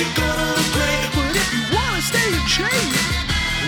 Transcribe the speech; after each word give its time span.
that 0.00 0.16
you're 0.16 0.26
gonna 0.26 0.56
look. 0.56 1.12
But 1.14 1.36
if 1.36 1.52
you 1.52 1.76
wanna 1.76 2.00
stay 2.00 2.28
in 2.28 2.46
shape, 2.46 2.96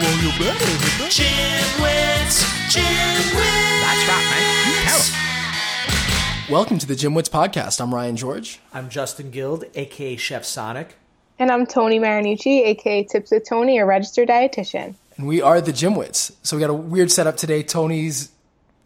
well, 0.01 0.17
you 0.23 0.31
better 0.39 0.65
hit 0.65 0.97
the 0.99 1.09
Gymwits, 1.13 2.41
Gymwits. 2.73 3.83
That's 3.83 4.09
right, 4.09 4.27
man. 4.31 4.69
You 4.69 4.75
tell 4.85 5.01
'em. 5.01 6.53
Welcome 6.53 6.79
to 6.79 6.87
the 6.87 6.97
Gym 6.97 7.15
Wits 7.15 7.29
podcast. 7.29 7.81
I'm 7.81 7.95
Ryan 7.95 8.17
George. 8.17 8.61
I'm 8.73 8.89
Justin 8.89 9.31
Guild, 9.31 9.65
aka 9.75 10.17
Chef 10.17 10.45
Sonic. 10.45 10.97
And 11.39 11.51
I'm 11.51 11.67
Tony 11.67 11.99
Marinucci, 11.99 12.67
aka 12.67 13.05
Tips 13.05 13.31
with 13.31 13.47
Tony, 13.47 13.79
a 13.79 13.85
registered 13.85 14.29
dietitian. 14.29 14.95
And 15.19 15.27
we 15.27 15.43
are 15.43 15.61
the 15.61 15.73
Gym 15.73 15.95
Wits. 15.95 16.33
So 16.43 16.57
we 16.57 16.61
got 16.61 16.71
a 16.71 16.75
weird 16.75 17.11
setup 17.11 17.37
today. 17.37 17.63
Tony's, 17.63 18.31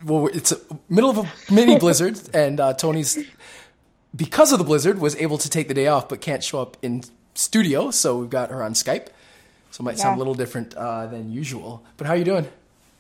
well, 0.05 0.27
it's 0.29 0.51
a 0.53 0.59
middle 0.89 1.11
of 1.11 1.19
a 1.19 1.53
mini 1.53 1.79
blizzard, 1.85 2.19
and 2.35 2.59
uh, 2.59 2.75
Tony's, 2.75 3.19
because 4.15 4.53
of 4.53 4.59
the 4.59 4.65
blizzard, 4.65 5.01
was 5.01 5.15
able 5.17 5.39
to 5.39 5.49
take 5.49 5.69
the 5.69 5.75
day 5.75 5.87
off, 5.87 6.09
but 6.09 6.21
can't 6.21 6.43
show 6.43 6.61
up 6.61 6.77
in 6.83 7.03
studio. 7.37 7.91
So 7.91 8.19
we've 8.19 8.31
got 8.31 8.51
her 8.51 8.63
on 8.63 8.75
Skype. 8.75 9.09
So 9.71 9.83
it 9.83 9.85
might 9.85 9.99
sound 9.99 10.17
a 10.17 10.19
little 10.19 10.35
different 10.35 10.75
uh, 10.75 11.07
than 11.07 11.31
usual. 11.31 11.83
But 11.97 12.07
how 12.07 12.15
are 12.15 12.17
you 12.17 12.25
doing? 12.25 12.49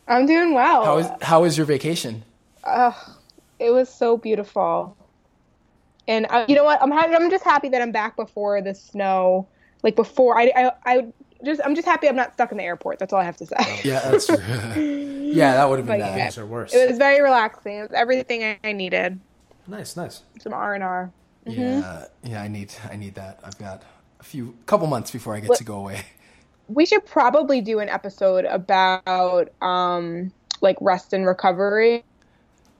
I'm 0.09 0.27
doing 0.27 0.53
well. 0.55 0.85
How 0.85 0.99
is 0.99 1.09
how 1.23 1.45
is 1.45 1.57
your 1.57 1.67
vacation? 1.67 2.23
it 3.59 3.71
was 3.71 3.89
so 3.89 4.17
beautiful. 4.17 4.97
And 6.09 6.27
I, 6.31 6.45
you 6.49 6.55
know 6.55 6.65
what? 6.65 6.81
I'm 6.83 6.91
ha- 6.91 7.09
I'm 7.13 7.31
just 7.31 7.45
happy 7.45 7.69
that 7.71 7.83
I'm 7.83 7.93
back 7.93 8.17
before 8.17 8.61
the 8.61 8.75
snow. 8.75 9.49
Like 9.83 9.97
before, 9.97 10.39
I, 10.39 10.53
I 10.55 10.71
I 10.85 11.07
just 11.45 11.61
I'm 11.65 11.75
just 11.75 11.87
happy 11.87 12.09
I'm 12.09 12.17
not 12.17 12.35
stuck 12.35 12.53
in 12.53 12.59
the 12.59 12.65
airport. 12.65 12.99
That's 12.99 13.13
all 13.13 13.21
I 13.21 13.25
have 13.25 13.37
to 13.39 13.47
say. 13.47 13.81
Yeah, 13.85 14.11
that's 14.11 14.27
true. 14.27 14.37
yeah, 14.77 15.55
that 15.55 15.69
would 15.69 15.79
have 15.79 15.87
been 15.87 15.99
But 16.01 16.07
bad. 16.07 16.19
yeah. 16.19 16.25
Those 16.27 16.39
are 16.39 16.47
worse. 16.47 16.75
It 16.75 16.89
was 16.89 16.99
very 16.99 17.21
relaxing. 17.23 17.79
It 17.79 17.83
was 17.83 17.93
everything 17.93 18.45
I, 18.45 18.59
I 18.63 18.73
needed. 18.73 19.19
Nice, 19.67 19.97
nice. 19.97 20.23
Some 20.41 20.53
R 20.53 20.75
and 20.75 20.85
R. 20.85 21.11
Yeah, 21.47 22.07
yeah, 22.25 22.43
I 22.43 22.49
need 22.49 22.73
I 22.91 22.97
need 22.97 23.15
that. 23.17 23.41
I've 23.45 23.59
got 23.59 23.83
a 23.83 23.96
few 24.27 24.55
couple 24.67 24.87
months 24.87 25.11
before 25.11 25.35
I 25.35 25.41
get 25.41 25.57
to 25.57 25.65
go 25.65 25.77
away. 25.77 26.03
We 26.69 26.85
should 26.85 27.07
probably 27.07 27.61
do 27.61 27.79
an 27.79 27.89
episode 27.89 28.45
about 28.45 29.51
um 29.63 30.33
like 30.61 30.77
rest 30.81 31.13
and 31.13 31.25
recovery. 31.25 32.03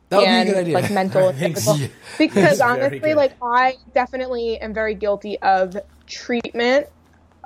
That 0.09 0.17
would 0.19 0.27
and 0.27 0.47
be 0.47 0.51
a 0.51 0.55
good 0.55 0.61
idea. 0.61 0.75
like 0.75 0.91
mental 0.91 1.29
and 1.29 1.39
physical. 1.39 1.77
so. 1.77 1.89
because 2.19 2.61
honestly 2.61 2.99
good. 2.99 3.17
like 3.17 3.35
i 3.41 3.75
definitely 3.95 4.59
am 4.59 4.75
very 4.75 4.97
guilty 4.97 5.39
of 5.39 5.77
treatment 6.09 6.89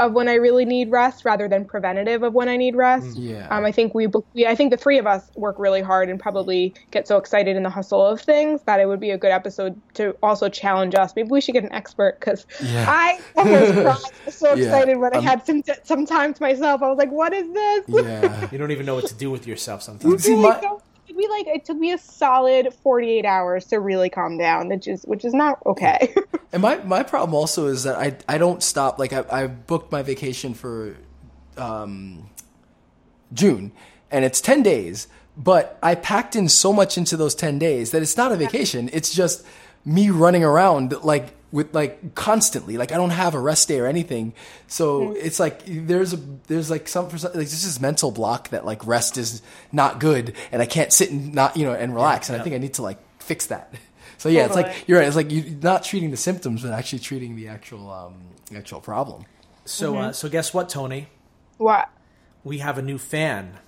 of 0.00 0.12
when 0.12 0.28
i 0.28 0.34
really 0.34 0.64
need 0.64 0.90
rest 0.90 1.24
rather 1.24 1.46
than 1.46 1.64
preventative 1.64 2.22
of 2.24 2.32
when 2.34 2.48
i 2.48 2.56
need 2.56 2.74
rest 2.74 3.16
Yeah. 3.16 3.46
um, 3.50 3.64
i 3.64 3.70
think 3.70 3.94
we, 3.94 4.08
we 4.34 4.46
i 4.46 4.54
think 4.56 4.70
the 4.72 4.76
three 4.76 4.98
of 4.98 5.06
us 5.06 5.30
work 5.36 5.56
really 5.58 5.80
hard 5.82 6.08
and 6.10 6.18
probably 6.18 6.74
get 6.90 7.06
so 7.06 7.16
excited 7.18 7.54
in 7.56 7.62
the 7.62 7.70
hustle 7.70 8.04
of 8.04 8.20
things 8.20 8.62
that 8.64 8.80
it 8.80 8.86
would 8.86 8.98
be 9.00 9.10
a 9.10 9.18
good 9.18 9.30
episode 9.30 9.80
to 9.94 10.16
also 10.22 10.48
challenge 10.48 10.94
us 10.94 11.14
maybe 11.14 11.28
we 11.28 11.40
should 11.40 11.52
get 11.52 11.62
an 11.64 11.72
expert 11.72 12.18
because 12.18 12.46
Yeah. 12.62 12.86
i 12.88 13.20
almost 13.36 13.72
cried. 13.84 13.86
I 13.86 14.24
was 14.26 14.34
so 14.34 14.54
Yeah. 14.54 14.64
excited 14.64 14.96
when 14.96 15.14
i 15.14 15.18
Um, 15.18 15.24
had 15.24 15.46
some 15.46 15.62
some 15.84 16.06
time 16.06 16.34
to 16.34 16.42
myself 16.42 16.82
i 16.82 16.88
was 16.88 16.98
like 16.98 17.10
what 17.12 17.32
is 17.32 17.46
this 17.52 17.84
yeah. 17.88 18.48
You 18.52 18.58
don't 18.58 18.70
even 18.72 18.86
know 18.86 18.94
what 18.96 19.06
to 19.08 19.14
do 19.14 19.30
with 19.30 19.46
yourself 19.46 19.82
sometimes. 19.82 20.24
See, 20.24 20.34
my- 20.34 20.58
don't- 20.60 20.64
it 20.64 20.68
took 20.68 20.82
me 21.20 21.28
like 21.28 21.46
it 21.46 21.64
took 21.64 21.76
me 21.76 21.92
a 21.92 21.98
solid 21.98 22.72
48 22.82 23.24
hours 23.24 23.66
to 23.66 23.78
really 23.78 24.10
calm 24.10 24.38
down 24.38 24.68
which 24.68 24.88
is 24.88 25.04
which 25.04 25.24
is 25.24 25.34
not 25.34 25.58
okay 25.66 26.14
And 26.52 26.62
my, 26.62 26.76
my 26.78 27.02
problem 27.02 27.34
also 27.34 27.66
is 27.66 27.84
that 27.84 27.96
I 27.96 28.16
I 28.28 28.38
don't 28.38 28.62
stop. 28.62 28.98
Like 28.98 29.12
I, 29.12 29.24
I 29.30 29.46
booked 29.46 29.92
my 29.92 30.02
vacation 30.02 30.54
for 30.54 30.96
um, 31.56 32.28
June, 33.32 33.72
and 34.10 34.24
it's 34.24 34.40
ten 34.40 34.62
days. 34.62 35.06
But 35.36 35.78
I 35.82 35.94
packed 35.94 36.34
in 36.34 36.48
so 36.48 36.72
much 36.72 36.98
into 36.98 37.16
those 37.16 37.34
ten 37.34 37.58
days 37.58 37.92
that 37.92 38.02
it's 38.02 38.16
not 38.16 38.32
a 38.32 38.36
vacation. 38.36 38.90
It's 38.92 39.14
just 39.14 39.46
me 39.84 40.10
running 40.10 40.44
around 40.44 40.92
like 41.02 41.34
with 41.52 41.74
like 41.74 42.14
constantly. 42.14 42.76
Like 42.76 42.92
I 42.92 42.96
don't 42.96 43.10
have 43.10 43.34
a 43.34 43.38
rest 43.40 43.68
day 43.68 43.80
or 43.80 43.86
anything. 43.86 44.34
So 44.66 45.12
it's 45.12 45.40
like 45.40 45.62
there's 45.66 46.12
a 46.12 46.16
there's 46.46 46.70
like 46.70 46.88
some 46.88 47.08
like 47.08 47.32
this 47.32 47.64
is 47.64 47.80
mental 47.80 48.10
block 48.10 48.50
that 48.50 48.64
like 48.64 48.86
rest 48.86 49.16
is 49.16 49.42
not 49.72 50.00
good, 50.00 50.34
and 50.52 50.62
I 50.62 50.66
can't 50.66 50.92
sit 50.92 51.10
and 51.10 51.34
not 51.34 51.56
you 51.56 51.66
know 51.66 51.74
and 51.74 51.94
relax. 51.94 52.28
and 52.28 52.40
I 52.40 52.44
think 52.44 52.54
I 52.54 52.58
need 52.58 52.74
to 52.74 52.82
like 52.82 52.98
fix 53.20 53.46
that. 53.46 53.74
So 54.18 54.28
yeah, 54.28 54.44
it's 54.44 54.54
like 54.54 54.86
you're 54.86 54.98
right. 54.98 55.06
It's 55.06 55.16
like 55.16 55.30
you're 55.30 55.46
not 55.62 55.82
treating 55.82 56.10
the 56.10 56.16
symptoms, 56.18 56.60
but 56.60 56.72
actually 56.72 56.98
treating 56.98 57.36
the 57.36 57.48
actual 57.48 57.90
um, 57.90 58.16
actual 58.54 58.82
problem. 58.82 59.24
So, 59.64 59.96
uh, 59.96 60.12
so 60.12 60.28
guess 60.28 60.52
what, 60.52 60.68
Tony? 60.68 61.08
what 61.56 61.88
We 62.44 62.58
have 62.58 62.76
a 62.76 62.82
new 62.82 62.98
fan 62.98 63.60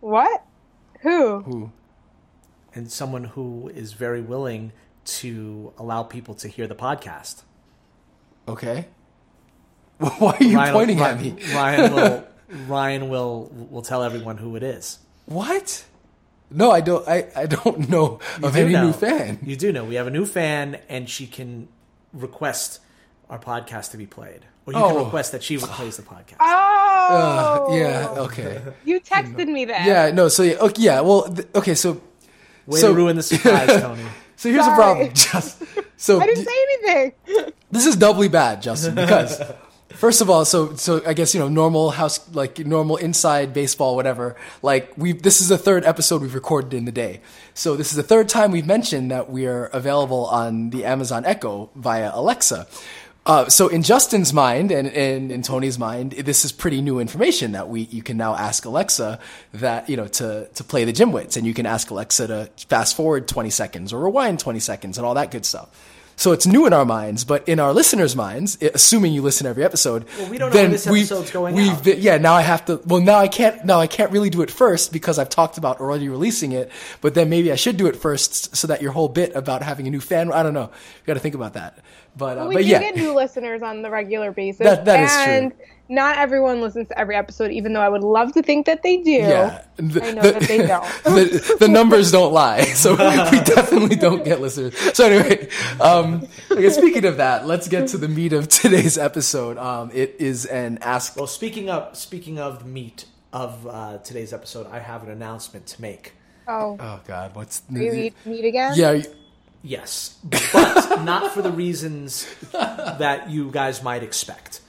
What? 0.00 0.44
Who? 1.00 1.40
Who? 1.40 1.72
and 2.74 2.92
someone 2.92 3.24
who 3.24 3.70
is 3.74 3.92
very 3.94 4.20
willing 4.20 4.72
to 5.04 5.72
allow 5.78 6.02
people 6.02 6.34
to 6.36 6.48
hear 6.48 6.66
the 6.66 6.74
podcast. 6.74 7.42
Okay. 8.48 8.86
Why 9.98 10.36
are 10.38 10.42
you 10.44 10.56
Ryan 10.56 10.72
will- 10.74 10.80
pointing 10.80 11.00
at 11.00 11.14
Ryan- 11.16 11.34
me? 11.36 11.42
Ryan 11.54 11.92
will 11.94 12.24
Ryan 12.68 13.08
will 13.08 13.50
will 13.70 13.82
tell 13.82 14.02
everyone 14.02 14.36
who 14.38 14.56
it 14.56 14.62
is. 14.62 14.98
What? 15.26 15.84
No, 16.50 16.70
I 16.70 16.80
don't. 16.82 17.06
I, 17.08 17.28
I 17.34 17.46
don't 17.46 17.88
know 17.88 18.20
of 18.42 18.52
do 18.52 18.58
any 18.60 18.72
know. 18.74 18.86
new 18.86 18.92
fan. 18.92 19.38
You 19.42 19.56
do 19.56 19.72
know 19.72 19.84
we 19.84 19.94
have 19.94 20.06
a 20.06 20.10
new 20.10 20.26
fan, 20.26 20.78
and 20.88 21.08
she 21.08 21.26
can 21.26 21.68
request 22.12 22.80
our 23.30 23.38
podcast 23.38 23.92
to 23.92 23.96
be 23.96 24.04
played, 24.06 24.40
or 24.66 24.74
you 24.74 24.78
Oh. 24.78 24.88
can 24.88 25.04
request 25.04 25.32
that 25.32 25.42
she 25.42 25.56
plays 25.56 25.96
the 25.96 26.02
podcast. 26.02 26.36
Oh, 26.40 27.68
Uh, 27.70 27.74
yeah. 27.74 28.08
Okay. 28.24 28.60
You 28.84 29.00
texted 29.00 29.48
me 29.48 29.64
that. 29.66 29.86
Yeah. 29.86 30.10
No. 30.10 30.28
So 30.28 30.42
yeah. 30.42 30.56
Okay. 30.60 30.82
Yeah. 30.82 31.00
Well. 31.00 31.22
Th- 31.32 31.48
okay. 31.54 31.74
So. 31.74 32.02
Way 32.66 32.78
so, 32.80 32.88
to 32.90 32.94
ruin 32.94 33.16
the 33.16 33.22
surprise, 33.24 33.80
Tony. 33.80 34.04
So 34.42 34.50
here's 34.50 34.66
the 34.66 34.74
problem. 34.74 35.14
Just 35.14 35.62
so 35.96 36.20
I 36.20 36.26
didn't 36.26 36.44
say 36.44 36.66
anything. 36.72 37.52
this 37.70 37.86
is 37.86 37.94
doubly 37.94 38.26
bad, 38.26 38.60
Justin, 38.60 38.96
because 38.96 39.40
first 39.90 40.20
of 40.20 40.28
all, 40.28 40.44
so 40.44 40.74
so 40.74 41.00
I 41.06 41.14
guess 41.14 41.32
you 41.32 41.38
know 41.38 41.46
normal 41.46 41.92
house 41.92 42.18
like 42.34 42.58
normal 42.58 42.96
inside 42.96 43.54
baseball, 43.54 43.94
whatever. 43.94 44.34
Like 44.60 44.98
we 44.98 45.12
this 45.12 45.40
is 45.40 45.48
the 45.48 45.58
third 45.58 45.84
episode 45.84 46.22
we've 46.22 46.34
recorded 46.34 46.74
in 46.74 46.86
the 46.86 46.90
day. 46.90 47.20
So 47.54 47.76
this 47.76 47.90
is 47.92 47.96
the 47.96 48.02
third 48.02 48.28
time 48.28 48.50
we've 48.50 48.66
mentioned 48.66 49.12
that 49.12 49.30
we 49.30 49.46
are 49.46 49.66
available 49.66 50.26
on 50.26 50.70
the 50.70 50.86
Amazon 50.86 51.24
Echo 51.24 51.70
via 51.76 52.10
Alexa. 52.12 52.66
Uh, 53.24 53.48
so 53.48 53.68
in 53.68 53.84
Justin's 53.84 54.32
mind 54.32 54.72
and, 54.72 54.88
and 54.88 55.30
in 55.30 55.42
Tony's 55.42 55.78
mind, 55.78 56.12
this 56.12 56.44
is 56.44 56.50
pretty 56.50 56.82
new 56.82 56.98
information 56.98 57.52
that 57.52 57.68
we 57.68 57.82
you 57.82 58.02
can 58.02 58.16
now 58.16 58.34
ask 58.34 58.64
Alexa 58.64 59.20
that 59.54 59.88
you 59.88 59.96
know 59.96 60.08
to 60.08 60.48
to 60.54 60.64
play 60.64 60.84
the 60.84 60.92
gym 60.92 61.12
wits, 61.12 61.36
and 61.36 61.46
you 61.46 61.54
can 61.54 61.64
ask 61.64 61.90
Alexa 61.90 62.26
to 62.26 62.50
fast 62.68 62.96
forward 62.96 63.28
twenty 63.28 63.50
seconds 63.50 63.92
or 63.92 64.00
rewind 64.00 64.40
twenty 64.40 64.58
seconds 64.58 64.98
and 64.98 65.06
all 65.06 65.14
that 65.14 65.30
good 65.30 65.46
stuff. 65.46 65.70
So 66.16 66.32
it's 66.32 66.46
new 66.46 66.66
in 66.66 66.72
our 66.72 66.84
minds, 66.84 67.24
but 67.24 67.48
in 67.48 67.58
our 67.58 67.72
listeners' 67.72 68.14
minds, 68.14 68.56
assuming 68.62 69.12
you 69.12 69.22
listen 69.22 69.44
to 69.44 69.50
every 69.50 69.64
episode, 69.64 70.04
Well, 70.18 70.30
we 70.30 70.38
don't 70.38 70.54
know 70.54 70.60
when 70.62 70.70
this 70.70 70.86
episode's 70.86 71.30
going 71.32 71.54
we've 71.54 71.70
out. 71.72 71.82
been- 71.84 72.00
yeah, 72.00 72.18
now 72.18 72.34
I 72.34 72.42
have 72.42 72.64
to. 72.66 72.80
Well, 72.86 73.00
now 73.00 73.18
I 73.18 73.28
can't. 73.28 73.64
Now 73.64 73.80
I 73.80 73.86
can't 73.86 74.12
really 74.12 74.30
do 74.30 74.42
it 74.42 74.50
first 74.50 74.92
because 74.92 75.18
I've 75.18 75.30
talked 75.30 75.58
about 75.58 75.80
already 75.80 76.08
releasing 76.08 76.52
it. 76.52 76.70
But 77.00 77.14
then 77.14 77.28
maybe 77.28 77.50
I 77.50 77.56
should 77.56 77.76
do 77.76 77.86
it 77.88 77.96
first 77.96 78.54
so 78.54 78.68
that 78.68 78.82
your 78.82 78.92
whole 78.92 79.08
bit 79.08 79.34
about 79.34 79.62
having 79.62 79.86
a 79.88 79.90
new 79.90 80.00
fan. 80.00 80.30
I 80.32 80.42
don't 80.42 80.54
know. 80.54 80.70
You 80.70 81.06
got 81.06 81.14
to 81.14 81.20
think 81.20 81.34
about 81.34 81.54
that. 81.54 81.78
But 82.16 82.38
uh, 82.38 82.46
we 82.46 82.54
but 82.56 82.62
do 82.62 82.68
yeah, 82.68 82.80
get 82.80 82.94
new 82.96 83.14
listeners 83.14 83.62
on 83.62 83.82
the 83.82 83.90
regular 83.90 84.30
basis. 84.32 84.64
That- 84.64 84.84
that 84.84 85.04
is 85.04 85.50
true. 85.50 85.66
And 85.92 85.96
not 85.96 86.16
everyone 86.18 86.60
listens 86.60 86.88
to 86.88 86.98
every 86.98 87.14
episode, 87.16 87.50
even 87.50 87.72
though 87.72 87.80
I 87.80 87.88
would 87.88 88.02
love 88.02 88.32
to 88.32 88.42
think 88.42 88.66
that 88.66 88.82
they 88.82 88.96
do. 88.98 89.10
yeah. 89.10 89.62
The, 89.76 90.02
I 90.04 90.10
know 90.12 90.22
the- 90.22 90.32
that 90.32 90.42
they 90.42 90.58
don't. 90.66 90.84
the, 91.04 91.56
the 91.60 91.68
numbers 91.68 92.10
don't 92.10 92.32
lie, 92.32 92.62
so 92.74 92.92
we 92.92 93.40
definitely 93.40 93.96
don't 93.96 94.24
get 94.24 94.40
listeners. 94.40 94.76
So 94.94 95.06
anyway, 95.06 95.48
um, 95.80 96.26
okay, 96.50 96.70
speaking 96.70 97.04
of 97.04 97.18
that, 97.18 97.46
let's 97.46 97.68
get 97.68 97.88
to 97.88 97.98
the 97.98 98.08
meat 98.08 98.32
of 98.32 98.48
today's 98.48 98.96
episode. 98.98 99.58
Um, 99.58 99.90
it 99.92 100.16
is 100.18 100.46
an 100.46 100.78
ask. 100.82 101.16
Well, 101.16 101.26
speaking 101.26 101.68
of 101.70 101.96
speaking 101.96 102.38
of 102.38 102.60
the 102.60 102.64
meat 102.68 103.04
of 103.32 103.66
uh, 103.66 103.98
today's 103.98 104.32
episode, 104.32 104.66
I 104.70 104.78
have 104.78 105.02
an 105.02 105.10
announcement 105.10 105.66
to 105.68 105.80
make. 105.82 106.12
Oh, 106.48 106.76
Oh 106.80 107.00
God, 107.06 107.34
what's 107.34 107.62
you 107.70 107.92
eat 107.92 108.14
meat 108.24 108.44
again? 108.44 108.72
yeah? 108.76 109.02
Yes, 109.64 110.18
but 110.24 111.02
not 111.04 111.30
for 111.32 111.40
the 111.40 111.52
reasons 111.52 112.26
that 112.52 113.30
you 113.30 113.50
guys 113.52 113.80
might 113.82 114.02
expect. 114.02 114.60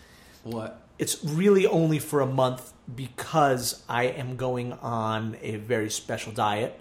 What? 0.43 0.82
It's 0.99 1.23
really 1.23 1.65
only 1.65 1.99
for 1.99 2.21
a 2.21 2.25
month 2.25 2.73
because 2.95 3.83
I 3.89 4.05
am 4.05 4.35
going 4.35 4.73
on 4.73 5.37
a 5.41 5.55
very 5.57 5.89
special 5.89 6.31
diet, 6.31 6.79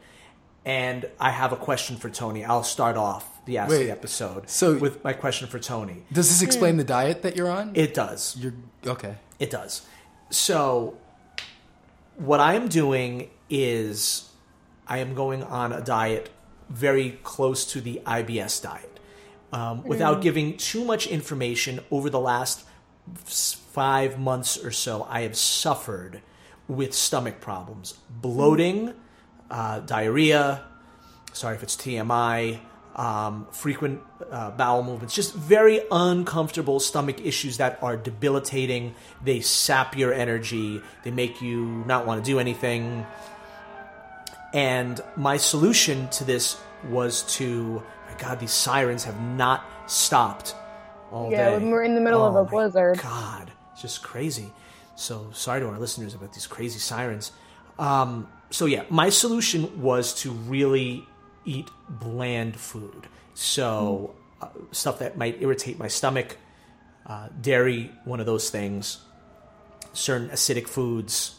and 0.64 1.08
I 1.18 1.30
have 1.30 1.52
a 1.52 1.56
question 1.56 1.96
for 1.96 2.10
Tony. 2.10 2.44
I'll 2.44 2.62
start 2.62 2.96
off 2.96 3.44
the 3.46 3.58
Ask 3.58 3.70
Wait, 3.70 3.84
the 3.86 3.90
episode 3.90 4.48
so- 4.48 4.78
with 4.78 5.02
my 5.02 5.12
question 5.12 5.48
for 5.48 5.58
Tony. 5.58 6.04
Does 6.12 6.28
this 6.28 6.42
explain 6.42 6.76
the 6.76 6.84
diet 6.84 7.22
that 7.22 7.36
you're 7.36 7.50
on? 7.50 7.72
It 7.74 7.94
does. 7.94 8.36
you're 8.36 8.54
okay. 8.86 9.16
It 9.38 9.50
does. 9.50 9.82
So, 10.30 10.96
what 12.16 12.40
I 12.40 12.54
am 12.54 12.68
doing 12.68 13.30
is 13.50 14.28
I 14.86 14.98
am 14.98 15.14
going 15.14 15.42
on 15.42 15.72
a 15.72 15.80
diet 15.80 16.30
very 16.68 17.18
close 17.22 17.64
to 17.72 17.80
the 17.80 18.00
IBS 18.06 18.62
diet. 18.62 18.88
Um, 19.52 19.82
without 19.84 20.22
giving 20.22 20.56
too 20.56 20.84
much 20.84 21.06
information, 21.06 21.80
over 21.90 22.08
the 22.08 22.20
last 22.20 22.64
f- 23.26 23.60
five 23.72 24.18
months 24.18 24.56
or 24.62 24.70
so, 24.72 25.06
I 25.10 25.22
have 25.22 25.36
suffered 25.36 26.22
with 26.68 26.94
stomach 26.94 27.40
problems, 27.40 27.94
bloating, 28.10 28.94
uh, 29.50 29.80
diarrhea. 29.80 30.62
Sorry 31.32 31.56
if 31.56 31.62
it's 31.62 31.76
TMI. 31.76 32.60
um, 32.94 33.46
frequent 33.52 34.02
uh, 34.30 34.50
bowel 34.50 34.82
movements, 34.82 35.14
just 35.14 35.34
very 35.34 35.80
uncomfortable 35.90 36.78
stomach 36.78 37.24
issues 37.24 37.56
that 37.56 37.82
are 37.82 37.96
debilitating. 37.96 38.94
They 39.24 39.40
sap 39.40 39.96
your 39.96 40.12
energy, 40.12 40.82
they 41.02 41.10
make 41.10 41.40
you 41.40 41.84
not 41.86 42.06
want 42.06 42.22
to 42.22 42.30
do 42.30 42.38
anything. 42.38 43.06
And 44.52 45.00
my 45.16 45.38
solution 45.38 46.08
to 46.10 46.24
this 46.24 46.58
was 46.88 47.22
to, 47.36 47.82
my 48.10 48.14
God, 48.18 48.40
these 48.40 48.52
sirens 48.52 49.04
have 49.04 49.20
not 49.20 49.64
stopped 49.86 50.54
all 51.10 51.30
Yeah, 51.30 51.50
day. 51.50 51.54
when 51.58 51.70
we're 51.70 51.84
in 51.84 51.94
the 51.94 52.00
middle 52.02 52.24
of 52.26 52.36
Oh 52.36 52.40
a 52.40 52.44
my 52.44 52.50
blizzard. 52.50 52.98
God, 52.98 53.52
just 53.82 54.02
crazy. 54.02 54.52
So 54.96 55.28
sorry 55.32 55.60
to 55.60 55.66
our 55.66 55.78
listeners 55.78 56.14
about 56.14 56.32
these 56.32 56.46
crazy 56.46 56.78
sirens. 56.78 57.32
Um, 57.78 58.28
so 58.50 58.66
yeah, 58.66 58.84
my 58.88 59.10
solution 59.10 59.82
was 59.82 60.14
to 60.22 60.30
really 60.30 61.06
eat 61.44 61.68
bland 61.88 62.56
food. 62.56 63.06
So 63.34 64.14
uh, 64.40 64.48
stuff 64.70 65.00
that 65.00 65.18
might 65.18 65.42
irritate 65.42 65.78
my 65.78 65.88
stomach, 65.88 66.36
uh, 67.06 67.28
dairy, 67.40 67.90
one 68.04 68.20
of 68.20 68.26
those 68.26 68.50
things. 68.50 69.00
Certain 69.92 70.28
acidic 70.30 70.68
foods, 70.68 71.34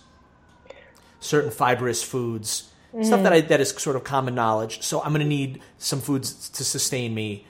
certain 1.20 1.50
fibrous 1.50 2.04
foods, 2.04 2.70
stuff 3.02 3.24
that 3.24 3.34
I, 3.34 3.42
that 3.42 3.60
is 3.60 3.70
sort 3.70 3.96
of 3.96 4.04
common 4.04 4.36
knowledge. 4.36 4.84
So 4.84 5.02
I'm 5.02 5.10
going 5.10 5.22
to 5.22 5.28
need 5.28 5.62
some 5.80 6.02
foods 6.02 6.50
to 6.50 6.64
sustain 6.64 7.16
me. 7.16 7.48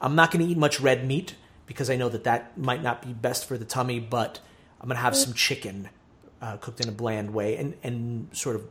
I'm 0.00 0.14
not 0.14 0.30
going 0.30 0.44
to 0.44 0.50
eat 0.50 0.56
much 0.56 0.80
red 0.80 1.06
meat 1.06 1.34
because 1.72 1.88
I 1.88 1.96
know 1.96 2.10
that 2.10 2.24
that 2.24 2.58
might 2.58 2.82
not 2.82 3.00
be 3.00 3.14
best 3.14 3.46
for 3.46 3.56
the 3.56 3.64
tummy, 3.64 3.98
but 3.98 4.40
I'm 4.78 4.88
going 4.88 4.96
to 4.96 5.02
have 5.02 5.16
some 5.16 5.32
chicken 5.32 5.88
uh, 6.42 6.58
cooked 6.58 6.80
in 6.80 6.88
a 6.90 6.92
bland 6.92 7.32
way 7.32 7.56
and, 7.56 7.74
and 7.82 8.28
sort 8.32 8.56
of 8.56 8.64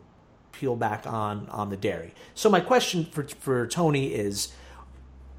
peel 0.52 0.76
back 0.76 1.08
on, 1.08 1.50
on 1.50 1.72
the 1.72 1.78
dairy. 1.78 2.14
So 2.36 2.48
my 2.48 2.60
question 2.60 3.06
for, 3.06 3.24
for 3.24 3.66
Tony 3.66 4.14
is 4.14 4.54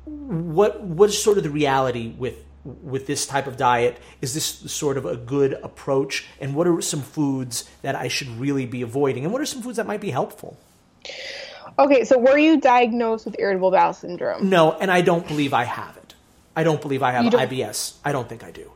what 0.05 0.83
what 0.83 1.11
is 1.11 1.23
sort 1.23 1.39
of 1.39 1.45
the 1.45 1.51
reality 1.51 2.09
with 2.19 2.35
with 2.65 3.07
this 3.07 3.27
type 3.27 3.47
of 3.47 3.57
diet? 3.57 3.99
Is 4.21 4.35
this 4.35 4.45
sort 4.45 4.97
of 4.97 5.07
a 5.07 5.17
good 5.17 5.53
approach? 5.53 6.27
And 6.41 6.57
what 6.57 6.67
are 6.67 6.81
some 6.81 7.03
foods 7.03 7.71
that 7.83 7.95
I 7.95 8.09
should 8.09 8.29
really 8.41 8.67
be 8.67 8.83
avoiding? 8.83 9.23
And 9.23 9.33
what 9.33 9.41
are 9.41 9.47
some 9.47 9.63
foods 9.63 9.77
that 9.77 9.87
might 9.87 10.01
be 10.01 10.11
helpful? 10.11 10.57
Okay, 11.79 12.05
so 12.05 12.19
were 12.19 12.39
you 12.39 12.61
diagnosed 12.61 13.25
with 13.25 13.37
irritable 13.39 13.71
bowel 13.71 13.93
syndrome? 13.93 14.51
No, 14.51 14.73
and 14.73 14.91
I 14.91 15.01
don't 15.01 15.27
believe 15.27 15.55
I 15.55 15.65
have 15.65 15.97
it. 15.97 16.02
I 16.57 16.63
don't 16.65 16.81
believe 16.81 17.03
I 17.03 17.13
have 17.13 17.25
IBS. 17.33 17.95
I 18.05 18.13
don't 18.13 18.29
think 18.29 18.45
I 18.45 18.51
do. 18.51 18.71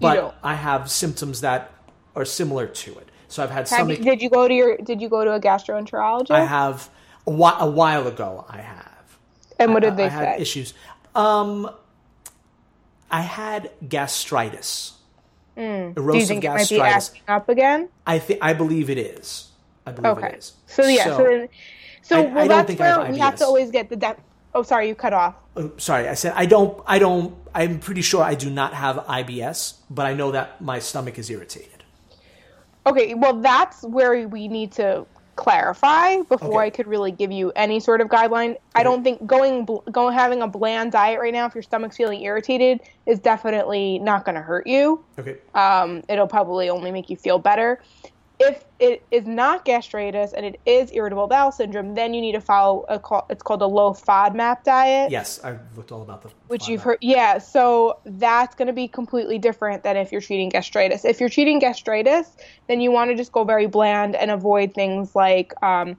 But? 0.00 0.36
I 0.42 0.54
have 0.54 0.90
symptoms 0.90 1.40
that 1.40 1.70
are 2.14 2.24
similar 2.24 2.66
to 2.66 2.98
it. 2.98 3.08
So 3.28 3.42
I've 3.42 3.50
had 3.50 3.68
Have 3.70 3.88
you, 3.88 3.96
did 3.96 4.20
you 4.20 4.28
go 4.28 4.46
to 4.46 4.52
your 4.54 4.76
Did 4.76 5.00
you 5.00 5.08
go 5.08 5.24
to 5.24 5.32
a 5.32 5.40
gastroenterologist? 5.40 6.30
I 6.30 6.44
have 6.44 6.90
a 7.26 7.30
while, 7.30 7.56
a 7.60 7.70
while 7.70 8.06
ago. 8.06 8.44
I 8.48 8.58
have. 8.58 9.18
and 9.58 9.72
what 9.72 9.82
I- 9.84 9.88
did 9.88 9.96
they 9.96 10.04
I 10.04 10.08
had 10.08 10.36
say? 10.36 10.42
issues. 10.42 10.74
Um, 11.14 11.70
I 13.10 13.20
had 13.22 13.70
gastritis. 13.88 14.92
Hmm. 15.56 15.60
Do 15.60 15.64
you 15.68 15.92
Erosive 15.96 16.28
think 16.28 16.44
it 16.44 16.48
might 16.48 16.68
be 16.68 16.76
gastritis. 16.76 17.08
acting 17.08 17.22
up 17.28 17.48
again? 17.48 17.88
I 18.06 18.18
think 18.18 18.38
I 18.42 18.52
believe 18.54 18.88
it 18.90 18.98
is. 18.98 19.48
I 19.86 19.92
believe 19.92 20.18
Okay. 20.18 20.28
it 20.28 20.38
is. 20.38 20.52
So 20.66 20.86
yeah, 20.86 21.04
so, 21.16 21.22
then, 21.24 21.48
so 22.02 22.18
I- 22.20 22.24
well, 22.32 22.48
that's 22.48 22.78
where 22.78 23.10
we 23.10 23.18
have 23.18 23.36
to 23.36 23.44
always 23.44 23.70
get 23.70 23.88
the 23.88 23.96
depth. 23.96 24.20
Oh, 24.54 24.62
sorry, 24.62 24.88
you 24.88 24.94
cut 24.94 25.12
off. 25.12 25.34
Oh, 25.56 25.72
sorry, 25.78 26.08
I 26.08 26.14
said 26.14 26.32
I 26.36 26.46
don't. 26.46 26.82
I 26.86 26.98
don't. 26.98 27.34
I'm 27.54 27.78
pretty 27.78 28.02
sure 28.02 28.22
I 28.22 28.34
do 28.34 28.50
not 28.50 28.74
have 28.74 28.96
IBS, 28.96 29.74
but 29.90 30.06
I 30.06 30.14
know 30.14 30.32
that 30.32 30.60
my 30.60 30.78
stomach 30.78 31.18
is 31.18 31.30
irritated. 31.30 31.84
Okay, 32.86 33.14
well, 33.14 33.40
that's 33.40 33.82
where 33.82 34.26
we 34.28 34.48
need 34.48 34.72
to 34.72 35.06
clarify 35.36 36.20
before 36.22 36.48
Okay. 36.48 36.66
I 36.66 36.70
could 36.70 36.86
really 36.86 37.10
give 37.10 37.32
you 37.32 37.52
any 37.56 37.80
sort 37.80 38.00
of 38.00 38.08
guideline. 38.08 38.56
I 38.74 38.82
don't 38.82 39.02
think 39.02 39.24
going 39.26 39.66
going 39.90 40.12
having 40.14 40.42
a 40.42 40.46
bland 40.46 40.92
diet 40.92 41.20
right 41.20 41.32
now 41.32 41.46
if 41.46 41.54
your 41.54 41.62
stomach's 41.62 41.96
feeling 41.96 42.22
irritated 42.22 42.80
is 43.06 43.18
definitely 43.18 43.98
not 43.98 44.24
going 44.24 44.34
to 44.34 44.42
hurt 44.42 44.66
you. 44.66 45.02
Okay. 45.18 45.38
Um, 45.54 46.02
it'll 46.08 46.26
probably 46.26 46.68
only 46.68 46.90
make 46.90 47.08
you 47.08 47.16
feel 47.16 47.38
better. 47.38 47.80
If 48.48 48.64
it 48.78 49.02
is 49.10 49.26
not 49.26 49.64
gastritis 49.64 50.32
and 50.32 50.44
it 50.46 50.60
is 50.66 50.90
irritable 50.92 51.26
bowel 51.28 51.52
syndrome, 51.52 51.94
then 51.94 52.14
you 52.14 52.20
need 52.20 52.32
to 52.32 52.40
follow 52.40 52.84
a 52.88 52.98
call, 52.98 53.26
it's 53.30 53.42
called 53.42 53.62
a 53.62 53.66
low 53.66 53.92
FODMAP 53.92 54.64
diet. 54.64 55.10
yes, 55.10 55.40
I've 55.44 55.60
looked 55.76 55.92
all 55.92 56.02
about 56.02 56.22
the 56.22 56.30
which 56.48 56.68
you've 56.68 56.82
heard 56.82 56.98
yeah 57.00 57.38
so 57.38 57.98
that's 58.04 58.54
going 58.54 58.66
to 58.66 58.72
be 58.74 58.86
completely 58.86 59.38
different 59.38 59.82
than 59.84 59.96
if 59.96 60.12
you're 60.12 60.20
treating 60.20 60.50
gastritis 60.50 61.02
if 61.04 61.18
you're 61.18 61.28
treating 61.30 61.58
gastritis 61.58 62.36
then 62.68 62.80
you 62.80 62.90
want 62.92 63.10
to 63.10 63.16
just 63.16 63.32
go 63.32 63.42
very 63.44 63.66
bland 63.66 64.14
and 64.14 64.30
avoid 64.30 64.74
things 64.74 65.14
like 65.14 65.52
um, 65.62 65.96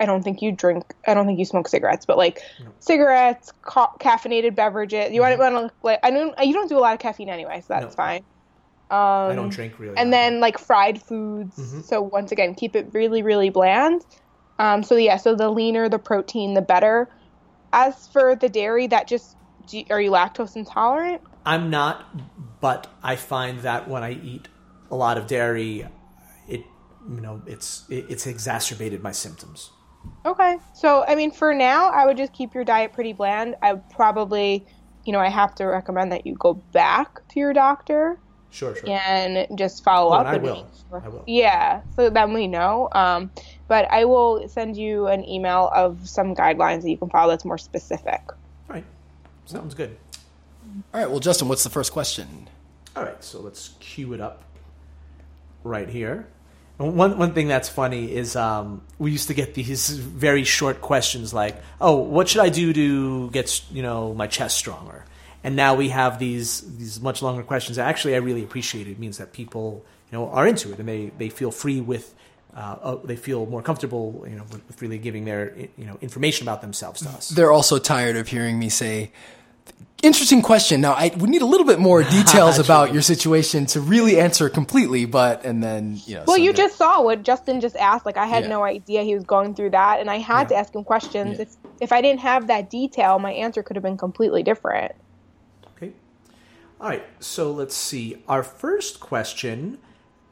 i 0.00 0.04
don't 0.06 0.22
think 0.24 0.42
you 0.42 0.50
drink 0.50 0.82
i 1.06 1.14
don't 1.14 1.26
think 1.26 1.38
you 1.38 1.44
smoke 1.44 1.68
cigarettes 1.68 2.04
but 2.04 2.16
like 2.18 2.40
cigarettes 2.80 3.52
ca- 3.62 3.92
caffeinated 4.00 4.54
beverages 4.56 5.12
you 5.12 5.20
want 5.20 5.38
to 5.38 5.70
like 5.84 6.00
i 6.02 6.10
don't 6.10 6.34
you 6.44 6.52
don't 6.52 6.68
do 6.68 6.76
a 6.78 6.80
lot 6.80 6.94
of 6.94 6.98
caffeine 6.98 7.28
anyway 7.28 7.60
so 7.60 7.66
that's 7.68 7.94
Mm-hmm. 7.94 8.02
No. 8.02 8.06
fine 8.06 8.24
I 8.96 9.34
don't 9.34 9.48
drink 9.48 9.78
really. 9.78 9.96
and 9.96 10.12
then 10.12 10.40
like 10.40 10.58
fried 10.58 11.00
foods. 11.02 11.58
Mm-hmm. 11.58 11.80
so 11.82 12.02
once 12.02 12.30
again 12.32 12.54
keep 12.54 12.76
it 12.76 12.88
really 12.92 13.22
really 13.22 13.50
bland. 13.50 14.04
Um, 14.58 14.82
so 14.82 14.96
yeah 14.96 15.16
so 15.16 15.34
the 15.34 15.50
leaner 15.50 15.88
the 15.88 15.98
protein 15.98 16.54
the 16.54 16.62
better. 16.62 17.08
As 17.72 18.06
for 18.08 18.36
the 18.36 18.48
dairy 18.50 18.86
that 18.88 19.08
just 19.08 19.36
do 19.66 19.78
you, 19.78 19.84
are 19.90 20.00
you 20.00 20.10
lactose 20.10 20.56
intolerant? 20.56 21.22
I'm 21.46 21.70
not, 21.70 22.60
but 22.60 22.86
I 23.02 23.16
find 23.16 23.60
that 23.60 23.88
when 23.88 24.02
I 24.02 24.12
eat 24.12 24.48
a 24.90 24.96
lot 24.96 25.16
of 25.16 25.26
dairy, 25.26 25.86
it 26.48 26.64
you 27.08 27.20
know 27.20 27.42
it's 27.46 27.84
it, 27.88 28.06
it's 28.08 28.26
exacerbated 28.26 29.02
my 29.02 29.12
symptoms. 29.12 29.70
okay. 30.26 30.58
So 30.74 31.04
i 31.06 31.14
mean 31.14 31.30
for 31.30 31.54
now 31.54 31.90
i 31.90 32.04
would 32.06 32.16
just 32.16 32.32
keep 32.32 32.54
your 32.54 32.64
diet 32.64 32.92
pretty 32.92 33.12
bland. 33.12 33.54
I 33.62 33.72
would 33.74 33.88
probably 33.90 34.66
you 35.04 35.12
know 35.12 35.18
i 35.20 35.28
have 35.28 35.54
to 35.56 35.64
recommend 35.64 36.12
that 36.12 36.26
you 36.26 36.34
go 36.34 36.54
back 36.54 37.26
to 37.28 37.40
your 37.40 37.52
doctor 37.52 38.18
Sure, 38.52 38.76
sure. 38.76 38.88
and 38.88 39.46
just 39.58 39.82
follow 39.82 40.10
Oh, 40.10 40.14
up 40.14 40.26
and 40.26 40.28
I 40.28 40.36
will. 40.38 40.66
sure- 40.90 41.02
I 41.04 41.08
will. 41.08 41.24
yeah 41.26 41.80
so 41.96 42.10
then 42.10 42.32
we 42.34 42.46
know 42.46 42.88
um, 42.92 43.30
but 43.66 43.90
i 43.90 44.04
will 44.04 44.46
send 44.48 44.76
you 44.76 45.06
an 45.08 45.26
email 45.26 45.70
of 45.74 46.06
some 46.06 46.34
guidelines 46.36 46.82
that 46.82 46.90
you 46.90 46.98
can 46.98 47.08
follow 47.10 47.30
that's 47.30 47.44
more 47.46 47.56
specific 47.58 48.20
All 48.68 48.76
right, 48.76 48.84
sounds 49.46 49.74
good. 49.74 49.96
All 50.94 51.00
right. 51.00 51.10
Well, 51.10 51.20
Justin, 51.20 51.48
what's 51.48 51.64
the 51.64 51.70
first 51.70 51.92
question? 51.92 52.48
All 52.96 53.02
right, 53.02 53.22
so 53.24 53.40
let's 53.40 53.70
cue 53.80 54.12
it 54.14 54.20
up 54.20 54.42
right 55.64 55.88
here. 55.88 56.26
And 56.78 56.96
one 56.96 57.18
one 57.18 57.32
thing 57.34 57.48
that's 57.48 57.68
funny 57.68 58.10
is 58.14 58.36
um, 58.36 58.80
we 58.98 59.12
used 59.12 59.28
to 59.28 59.34
get 59.34 59.54
these 59.54 59.90
very 59.90 60.44
short 60.44 60.80
questions 60.80 61.34
like, 61.34 61.56
"Oh, 61.80 61.96
what 61.96 62.28
should 62.28 62.40
I 62.40 62.48
do 62.48 62.72
to 62.72 63.30
get 63.30 63.62
you 63.70 63.82
know 63.82 64.14
my 64.14 64.26
chest 64.26 64.56
stronger?" 64.56 65.04
And 65.44 65.56
now 65.56 65.74
we 65.74 65.88
have 65.90 66.18
these 66.18 66.60
these 66.78 67.00
much 67.00 67.22
longer 67.22 67.42
questions. 67.42 67.78
Actually, 67.78 68.14
I 68.14 68.18
really 68.18 68.42
appreciate 68.44 68.86
it. 68.86 68.92
It 68.92 68.98
means 68.98 69.18
that 69.18 69.32
people 69.32 69.84
you 70.10 70.18
know 70.18 70.28
are 70.30 70.46
into 70.46 70.72
it 70.72 70.78
and 70.78 70.88
they 70.88 71.12
they 71.18 71.28
feel 71.28 71.50
free 71.50 71.80
with. 71.80 72.14
Uh, 72.54 72.76
uh, 72.82 72.96
they 73.02 73.16
feel 73.16 73.46
more 73.46 73.62
comfortable, 73.62 74.26
you 74.28 74.36
know, 74.36 74.42
with, 74.52 74.60
with 74.68 74.82
really 74.82 74.98
giving 74.98 75.24
their, 75.24 75.56
you 75.56 75.86
know, 75.86 75.96
information 76.02 76.46
about 76.46 76.60
themselves 76.60 77.00
to 77.00 77.08
us. 77.08 77.30
They're 77.30 77.50
also 77.50 77.78
tired 77.78 78.14
of 78.16 78.28
hearing 78.28 78.58
me 78.58 78.68
say, 78.68 79.10
interesting 80.02 80.42
question. 80.42 80.82
Now, 80.82 80.92
I 80.92 81.10
would 81.16 81.30
need 81.30 81.40
a 81.40 81.46
little 81.46 81.66
bit 81.66 81.78
more 81.78 82.02
details 82.18 82.58
about 82.58 82.92
your 82.92 83.00
situation 83.00 83.64
to 83.66 83.80
really 83.80 84.20
answer 84.20 84.50
completely, 84.50 85.06
but, 85.06 85.46
and 85.46 85.62
then, 85.62 85.98
you 86.04 86.16
know. 86.16 86.24
Well, 86.26 86.36
so 86.36 86.42
you 86.42 86.52
just 86.52 86.76
saw 86.76 87.02
what 87.02 87.22
Justin 87.22 87.60
just 87.62 87.76
asked. 87.76 88.04
Like 88.04 88.18
I 88.18 88.26
had 88.26 88.42
Yeah. 88.44 88.50
no 88.50 88.64
idea 88.64 89.02
he 89.02 89.14
was 89.14 89.24
going 89.24 89.54
through 89.54 89.70
that, 89.70 90.00
and 90.00 90.10
I 90.10 90.18
had 90.18 90.50
to 90.50 90.54
ask 90.54 90.74
him 90.74 90.84
questions. 90.84 91.36
Yeah. 91.38 91.42
If 91.44 91.56
if 91.80 91.90
I 91.90 92.00
didn't 92.00 92.20
have 92.20 92.48
that 92.48 92.68
detail, 92.70 93.18
my 93.18 93.32
answer 93.32 93.62
could 93.62 93.76
have 93.76 93.82
been 93.82 93.96
completely 93.96 94.42
different. 94.42 94.92
Okay. 96.82 96.84
All 96.84 96.88
right. 96.90 97.04
So 97.20 97.52
let's 97.52 97.76
see. 97.76 98.22
Our 98.28 98.42
first 98.42 99.00
question 99.00 99.78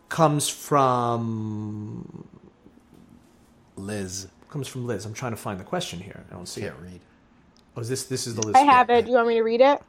comes 0.08 0.48
from 0.48 2.28
Liz 3.76 4.28
comes 4.50 4.68
from 4.68 4.86
Liz. 4.86 5.06
I'm 5.06 5.14
trying 5.14 5.32
to 5.32 5.36
find 5.36 5.58
the 5.58 5.64
question 5.64 6.00
here. 6.00 6.24
I 6.30 6.34
don't 6.34 6.46
see 6.46 6.62
can't 6.62 6.74
it. 6.74 6.82
read. 6.82 7.00
Oh, 7.76 7.80
is 7.80 7.88
this 7.88 8.04
this 8.04 8.26
is 8.26 8.34
the 8.34 8.46
Liz? 8.46 8.56
I 8.56 8.60
have 8.60 8.90
it. 8.90 9.04
Do 9.04 9.10
you 9.10 9.16
want 9.16 9.28
me 9.28 9.34
to 9.34 9.42
read 9.42 9.60
it? 9.60 9.80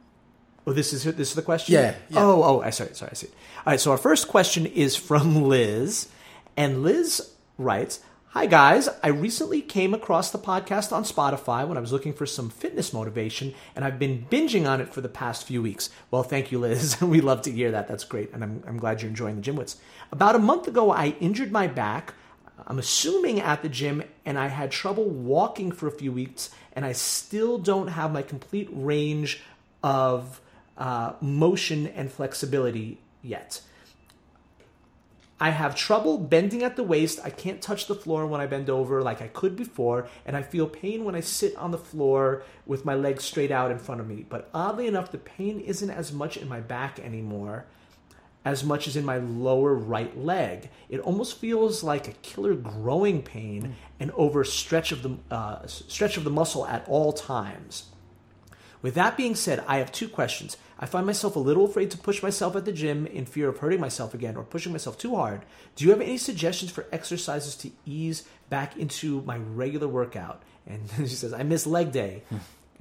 Oh, 0.66 0.74
this 0.74 0.94
is 0.94 1.04
this 1.04 1.30
is 1.30 1.34
the 1.34 1.42
question. 1.42 1.74
Yeah, 1.74 1.96
yeah. 2.10 2.20
Oh, 2.20 2.44
oh, 2.44 2.62
I 2.62 2.70
sorry, 2.70 2.94
sorry. 2.94 3.12
I 3.12 3.16
see. 3.16 3.28
It. 3.28 3.34
All 3.66 3.72
right. 3.72 3.80
So 3.80 3.92
our 3.92 3.98
first 3.98 4.28
question 4.28 4.66
is 4.66 4.96
from 4.96 5.44
Liz, 5.44 6.08
and 6.56 6.84
Liz 6.84 7.32
writes. 7.58 8.00
Hi 8.34 8.46
guys, 8.46 8.88
I 9.04 9.10
recently 9.10 9.62
came 9.62 9.94
across 9.94 10.32
the 10.32 10.38
podcast 10.38 10.94
on 10.94 11.04
Spotify 11.04 11.68
when 11.68 11.78
I 11.78 11.82
was 11.82 11.92
looking 11.92 12.14
for 12.14 12.26
some 12.26 12.50
fitness 12.50 12.94
motivation, 12.94 13.54
and 13.76 13.84
I've 13.84 14.00
been 14.00 14.26
binging 14.32 14.66
on 14.66 14.80
it 14.80 14.88
for 14.88 15.02
the 15.02 15.10
past 15.10 15.46
few 15.46 15.62
weeks. 15.62 15.90
Well, 16.12 16.24
thank 16.24 16.50
you, 16.50 16.58
Liz. 16.60 17.02
we 17.02 17.20
love 17.20 17.42
to 17.42 17.52
hear 17.52 17.72
that. 17.72 17.90
That's 17.90 18.06
great, 18.06 18.32
and 18.32 18.42
I'm, 18.42 18.64
I'm 18.66 18.78
glad 18.78 19.02
you're 19.02 19.10
enjoying 19.10 19.36
the 19.36 19.42
gym 19.42 19.58
wits. 19.58 19.76
About 20.14 20.38
a 20.38 20.40
month 20.40 20.66
ago, 20.66 20.92
I 20.92 21.08
injured 21.20 21.52
my 21.52 21.68
back. 21.68 22.14
I'm 22.66 22.80
assuming 22.80 23.42
at 23.42 23.64
the 23.64 23.68
gym, 23.68 24.02
and 24.26 24.40
I 24.40 24.48
had 24.48 24.72
trouble 24.72 25.10
walking 25.10 25.74
for 25.74 25.88
a 25.88 25.92
few 25.92 26.14
weeks, 26.14 26.52
and 26.72 26.86
I 26.86 26.94
still 26.94 27.58
don't 27.58 27.90
have 27.90 28.14
my 28.14 28.22
complete 28.22 28.70
range 28.72 29.42
of 29.84 30.40
uh, 30.78 31.16
motion 31.20 31.86
and 31.86 32.10
flexibility 32.10 32.98
yet. 33.22 33.60
I 35.42 35.50
have 35.50 35.76
trouble 35.76 36.20
bending 36.20 36.62
at 36.62 36.76
the 36.76 36.84
waist. 36.84 37.20
I 37.24 37.32
can't 37.32 37.64
touch 37.64 37.88
the 37.88 37.96
floor 37.96 38.28
when 38.28 38.40
I 38.40 38.46
bend 38.46 38.70
over 38.70 39.02
like 39.02 39.24
I 39.24 39.28
could 39.28 39.56
before, 39.56 40.08
and 40.24 40.38
I 40.38 40.44
feel 40.44 40.68
pain 40.68 41.04
when 41.04 41.16
I 41.16 41.22
sit 41.22 41.56
on 41.56 41.72
the 41.72 41.80
floor 41.80 42.44
with 42.68 42.86
my 42.86 42.94
legs 42.94 43.24
straight 43.24 43.50
out 43.50 43.72
in 43.72 43.80
front 43.80 44.02
of 44.02 44.08
me. 44.08 44.24
But 44.30 44.52
oddly 44.54 44.86
enough, 44.86 45.12
the 45.12 45.18
pain 45.18 45.60
isn't 45.60 45.90
as 45.90 46.14
much 46.14 46.38
in 46.38 46.48
my 46.48 46.60
back 46.60 47.00
anymore 47.00 47.66
as 48.46 48.64
much 48.64 48.88
as 48.88 48.96
in 48.96 49.06
my 49.06 49.18
lower 49.18 49.74
right 49.74 50.18
leg. 50.18 50.70
It 50.90 51.00
almost 51.00 51.38
feels 51.38 51.84
like 51.84 52.08
a 52.08 52.14
killer 52.24 52.56
growing 52.56 53.22
pain 53.22 53.76
and 54.00 54.12
over 54.12 54.44
stretch 54.44 54.92
of 54.92 55.04
the 55.04 55.18
uh, 55.30 55.66
stretch 55.68 56.18
of 56.18 56.24
the 56.24 56.30
muscle 56.30 56.66
at 56.66 56.88
all 56.88 57.14
times. 57.14 57.86
With 58.82 58.96
that 58.96 59.18
being 59.18 59.36
said, 59.36 59.64
I 59.68 59.78
have 59.78 59.92
two 59.92 60.10
questions. 60.10 60.58
I 60.80 60.88
find 60.88 61.06
myself 61.06 61.36
a 61.36 61.40
little 61.40 61.66
afraid 61.66 61.92
to 61.92 61.98
push 61.98 62.24
myself 62.24 62.56
at 62.56 62.66
the 62.66 62.72
gym 62.72 63.06
in 63.06 63.26
fear 63.26 63.50
of 63.50 63.60
hurting 63.60 63.80
myself 63.80 64.14
again 64.14 64.36
or 64.36 64.44
pushing 64.44 64.72
myself 64.72 64.98
too 64.98 65.16
hard. 65.16 65.44
Do 65.76 65.86
you 65.86 65.92
have 65.92 66.02
any 66.02 66.18
suggestions 66.18 66.72
for 66.72 66.88
exercises 66.92 67.56
to 67.58 67.70
ease 67.86 68.24
back 68.50 68.76
into 68.78 69.22
my 69.22 69.38
regular 69.38 69.88
workout? 69.88 70.42
And 70.66 70.82
she 70.98 71.08
says, 71.08 71.34
I 71.34 71.44
miss 71.44 71.68
leg 71.68 71.92
day. 71.92 72.24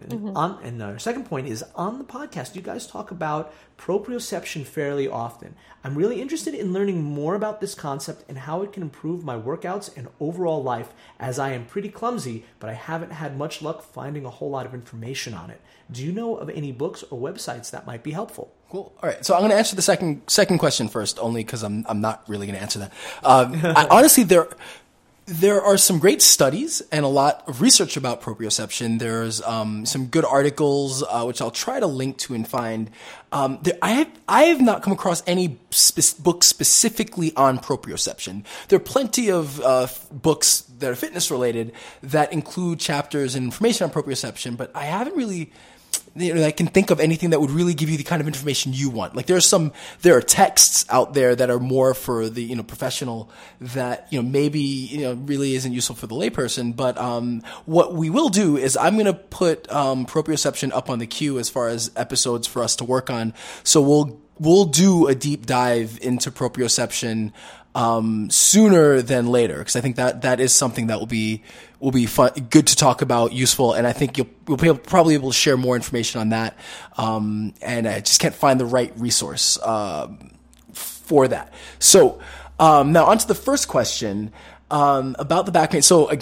And, 0.01 0.37
on, 0.37 0.63
and 0.63 0.83
our 0.83 0.99
second 0.99 1.27
point 1.27 1.49
is 1.49 1.65
on 1.75 1.99
the 1.99 2.05
podcast, 2.05 2.55
you 2.55 2.63
guys 2.63 2.87
talk 2.87 3.11
about 3.11 3.53
proprioception 3.79 4.65
fairly 4.65 5.09
often. 5.09 5.55
I'm 5.83 5.97
really 5.97 6.21
interested 6.21 6.55
in 6.55 6.73
learning 6.73 7.03
more 7.03 7.35
about 7.35 7.61
this 7.61 7.75
concept 7.75 8.25
and 8.29 8.39
how 8.39 8.63
it 8.63 8.73
can 8.73 8.83
improve 8.83 9.25
my 9.25 9.37
workouts 9.37 9.95
and 9.97 10.09
overall 10.21 10.63
life, 10.63 10.93
as 11.19 11.39
I 11.39 11.53
am 11.53 11.65
pretty 11.65 11.89
clumsy, 11.89 12.45
but 12.59 12.69
I 12.71 12.75
haven't 12.75 13.13
had 13.13 13.37
much 13.39 13.63
luck 13.63 13.83
finding 13.83 14.25
a 14.25 14.31
whole 14.31 14.51
lot 14.51 14.67
of 14.67 14.75
information 14.75 15.35
on 15.35 15.51
it. 15.51 15.61
Do 15.91 16.05
you 16.05 16.13
know 16.13 16.37
of 16.37 16.51
any 16.51 16.73
books 16.73 17.03
or 17.11 17.19
websites 17.19 17.71
that 17.71 17.87
might 17.87 18.03
be 18.03 18.13
helpful? 18.13 18.53
Cool. 18.71 18.93
All 19.03 19.09
right. 19.09 19.25
So 19.25 19.35
I'm 19.35 19.41
going 19.41 19.51
to 19.51 19.57
answer 19.57 19.75
the 19.75 19.83
second 19.83 20.23
second 20.29 20.59
question 20.59 20.89
first, 20.89 21.19
only 21.19 21.43
because 21.43 21.65
I'm 21.65 21.85
I'm 21.89 22.01
not 22.01 22.23
really 22.29 22.47
going 22.47 22.55
to 22.57 22.63
answer 22.63 22.79
that. 22.79 22.93
Um, 23.25 23.55
I, 23.65 23.89
honestly, 23.91 24.23
there 24.23 24.49
there 25.31 25.63
are 25.63 25.77
some 25.77 26.01
great 26.01 26.21
studies 26.21 26.83
and 26.91 27.05
a 27.05 27.09
lot 27.09 27.45
of 27.47 27.61
research 27.61 27.97
about 27.97 28.21
proprioception. 28.21 28.99
There's 28.99 29.41
um, 29.43 29.87
some 29.87 30.07
good 30.07 30.25
articles 30.25 31.05
uh, 31.05 31.23
which 31.23 31.41
I'll 31.41 31.53
try 31.53 31.79
to 31.79 31.87
link 31.87 32.19
to 32.19 32.35
and 32.35 32.47
find. 32.47 32.91
Um, 33.31 33.61
there, 33.63 33.79
I 33.81 33.93
have 33.93 34.11
I 34.29 34.43
have 34.45 34.61
not 34.61 34.83
come 34.83 34.93
across 34.93 35.23
any 35.29 35.59
books 36.19 36.47
specifically 36.47 37.33
on 37.37 37.61
proprioception. 37.61 38.43
There 38.69 38.77
are 38.79 38.81
plenty 38.81 39.31
of 39.31 39.61
uh, 39.61 39.83
f- 39.83 40.05
books 40.11 40.63
that 40.81 40.91
are 40.91 40.97
fitness 40.97 41.31
related 41.31 41.75
that 42.03 42.33
include 42.33 42.81
chapters 42.81 43.37
and 43.37 43.45
information 43.45 43.85
on 43.85 43.93
proprioception, 43.93 44.57
but 44.57 44.75
I 44.75 44.87
haven't 44.87 45.15
really 45.15 45.53
you 46.15 46.35
know, 46.35 46.45
I 46.45 46.51
can 46.51 46.67
think 46.67 46.91
of 46.91 47.01
anything 47.01 47.31
that 47.31 47.41
would 47.41 47.51
really 47.51 47.75
give 47.75 47.89
you 47.89 47.97
the 47.97 48.03
kind 48.05 48.21
of 48.21 48.27
information 48.27 48.73
you 48.73 48.91
want. 48.91 49.15
Like 49.15 49.27
there 49.27 49.37
are 49.37 49.41
some, 49.41 49.73
there 50.03 50.17
are 50.17 50.23
texts 50.23 50.85
out 50.89 51.15
there 51.15 51.37
that 51.37 51.51
are 51.51 51.61
more 51.61 51.95
for 51.95 52.29
the, 52.29 52.43
you 52.43 52.57
know, 52.57 52.63
professional 52.63 53.31
that, 53.61 54.09
you 54.11 54.21
know, 54.21 54.29
maybe, 54.29 54.61
you 54.61 55.03
know, 55.03 55.15
really 55.15 55.55
isn't 55.55 55.73
useful 55.73 55.97
for 55.97 56.07
the 56.07 56.15
layperson. 56.15 56.75
But, 56.75 56.99
um, 56.99 57.43
what 57.65 57.95
we 57.95 58.11
will 58.11 58.29
do 58.29 58.57
is 58.57 58.77
I'm 58.77 58.95
going 58.95 59.07
to 59.07 59.15
put, 59.15 59.71
um, 59.71 60.07
proprioception 60.07 60.73
up 60.73 60.91
on 60.91 60.99
the 60.99 61.07
queue 61.07 61.39
as 61.39 61.49
far 61.49 61.69
as 61.69 61.91
episodes 61.97 62.47
for 62.47 62.63
us 62.63 62.77
to 62.77 62.85
work 62.85 63.09
on. 63.09 63.33
So 63.63 63.81
we'll, 63.81 64.21
we'll 64.39 64.65
do 64.65 65.07
a 65.07 65.15
deep 65.15 65.47
dive 65.47 65.99
into 66.03 66.31
proprioception, 66.31 67.33
um, 67.75 68.31
sooner 68.31 69.01
than 69.01 69.29
later 69.29 69.59
because 69.59 69.77
I 69.77 69.81
think 69.81 69.97
that 69.97 70.23
that 70.23 70.41
is 70.41 70.53
something 70.53 70.89
that 70.89 70.99
will 70.99 71.07
be 71.07 71.43
will 71.81 71.91
be 71.91 72.07
fun, 72.07 72.31
good 72.51 72.67
to 72.69 72.77
talk 72.77 73.03
about, 73.03 73.33
useful, 73.33 73.73
and 73.73 73.87
I 73.87 73.93
think 73.93 74.19
you'll 74.19 74.29
you'll 74.47 74.59
be 74.59 74.69
able, 74.69 74.79
probably 74.79 75.15
able 75.15 75.31
to 75.31 75.37
share 75.37 75.57
more 75.57 75.75
information 75.75 76.21
on 76.21 76.29
that. 76.29 76.57
Um, 76.97 77.55
and 77.63 77.89
I 77.89 78.01
just 78.01 78.21
can't 78.21 78.35
find 78.35 78.61
the 78.61 78.67
right 78.67 78.93
resource 78.97 79.59
um, 79.63 80.31
for 80.73 81.27
that. 81.29 81.53
So 81.79 82.21
um, 82.59 82.93
now 82.93 83.07
onto 83.07 83.27
the 83.27 83.35
first 83.35 83.67
question. 83.69 84.33
Um, 84.73 85.17
about 85.19 85.47
the 85.47 85.51
back 85.51 85.73
pain. 85.73 85.83
So 85.83 86.09
I'm 86.09 86.21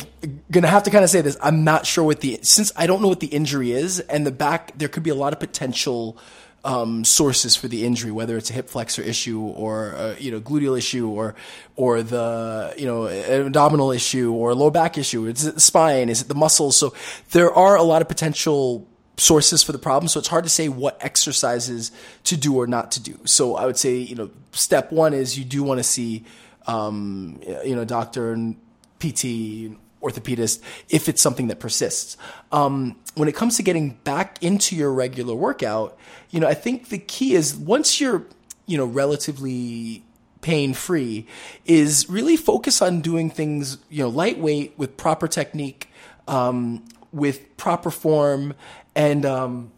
gonna 0.50 0.68
have 0.68 0.84
to 0.84 0.90
kind 0.90 1.04
of 1.04 1.10
say 1.10 1.20
this. 1.20 1.36
I'm 1.42 1.64
not 1.64 1.84
sure 1.84 2.02
what 2.02 2.22
the, 2.22 2.38
since 2.40 2.72
I 2.76 2.86
don't 2.86 3.02
know 3.02 3.08
what 3.08 3.20
the 3.20 3.26
injury 3.26 3.72
is 3.72 4.00
and 4.00 4.26
the 4.26 4.32
back, 4.32 4.72
there 4.78 4.88
could 4.88 5.02
be 5.02 5.10
a 5.10 5.14
lot 5.14 5.34
of 5.34 5.38
potential, 5.38 6.16
um, 6.64 7.04
sources 7.04 7.56
for 7.56 7.68
the 7.68 7.84
injury, 7.84 8.10
whether 8.10 8.36
it's 8.36 8.50
a 8.50 8.52
hip 8.52 8.68
flexor 8.68 9.02
issue 9.02 9.40
or 9.40 9.92
a, 9.92 10.16
you 10.18 10.30
know 10.30 10.40
gluteal 10.40 10.76
issue 10.76 11.08
or 11.08 11.34
or 11.76 12.02
the 12.02 12.74
you 12.76 12.86
know 12.86 13.06
abdominal 13.06 13.92
issue 13.92 14.32
or 14.32 14.54
low 14.54 14.70
back 14.70 14.98
issue. 14.98 15.26
Is 15.26 15.46
it 15.46 15.54
the 15.54 15.60
spine? 15.60 16.08
Is 16.08 16.20
it 16.20 16.28
the 16.28 16.34
muscles? 16.34 16.76
So 16.76 16.94
there 17.30 17.52
are 17.52 17.76
a 17.76 17.82
lot 17.82 18.02
of 18.02 18.08
potential 18.08 18.88
sources 19.16 19.62
for 19.62 19.72
the 19.72 19.78
problem. 19.78 20.08
So 20.08 20.18
it's 20.18 20.28
hard 20.28 20.44
to 20.44 20.50
say 20.50 20.68
what 20.68 21.02
exercises 21.02 21.90
to 22.24 22.36
do 22.36 22.56
or 22.56 22.66
not 22.66 22.92
to 22.92 23.02
do. 23.02 23.18
So 23.24 23.56
I 23.56 23.66
would 23.66 23.78
say 23.78 23.96
you 23.96 24.16
know 24.16 24.30
step 24.52 24.90
one 24.92 25.14
is 25.14 25.38
you 25.38 25.44
do 25.44 25.62
want 25.62 25.78
to 25.78 25.84
see 25.84 26.24
um, 26.66 27.40
you 27.64 27.76
know 27.76 27.84
doctor 27.84 28.32
and 28.32 28.56
PT 28.98 29.76
orthopedist 30.02 30.62
if 30.88 31.08
it's 31.08 31.20
something 31.20 31.48
that 31.48 31.60
persists. 31.60 32.16
Um, 32.52 32.96
when 33.14 33.28
it 33.28 33.34
comes 33.34 33.56
to 33.56 33.62
getting 33.62 33.90
back 34.04 34.42
into 34.42 34.76
your 34.76 34.92
regular 34.92 35.34
workout, 35.34 35.98
you 36.30 36.40
know, 36.40 36.48
I 36.48 36.54
think 36.54 36.88
the 36.88 36.98
key 36.98 37.34
is 37.34 37.54
once 37.54 38.00
you're, 38.00 38.24
you 38.66 38.76
know, 38.76 38.84
relatively 38.84 40.04
pain 40.40 40.72
free, 40.72 41.26
is 41.64 42.08
really 42.08 42.36
focus 42.36 42.80
on 42.80 43.00
doing 43.00 43.30
things, 43.30 43.78
you 43.90 44.02
know, 44.02 44.08
lightweight 44.08 44.78
with 44.78 44.96
proper 44.96 45.26
technique, 45.26 45.90
um, 46.28 46.84
with 47.12 47.56
proper 47.56 47.90
form, 47.90 48.54
and 48.94 49.24
um, 49.26 49.72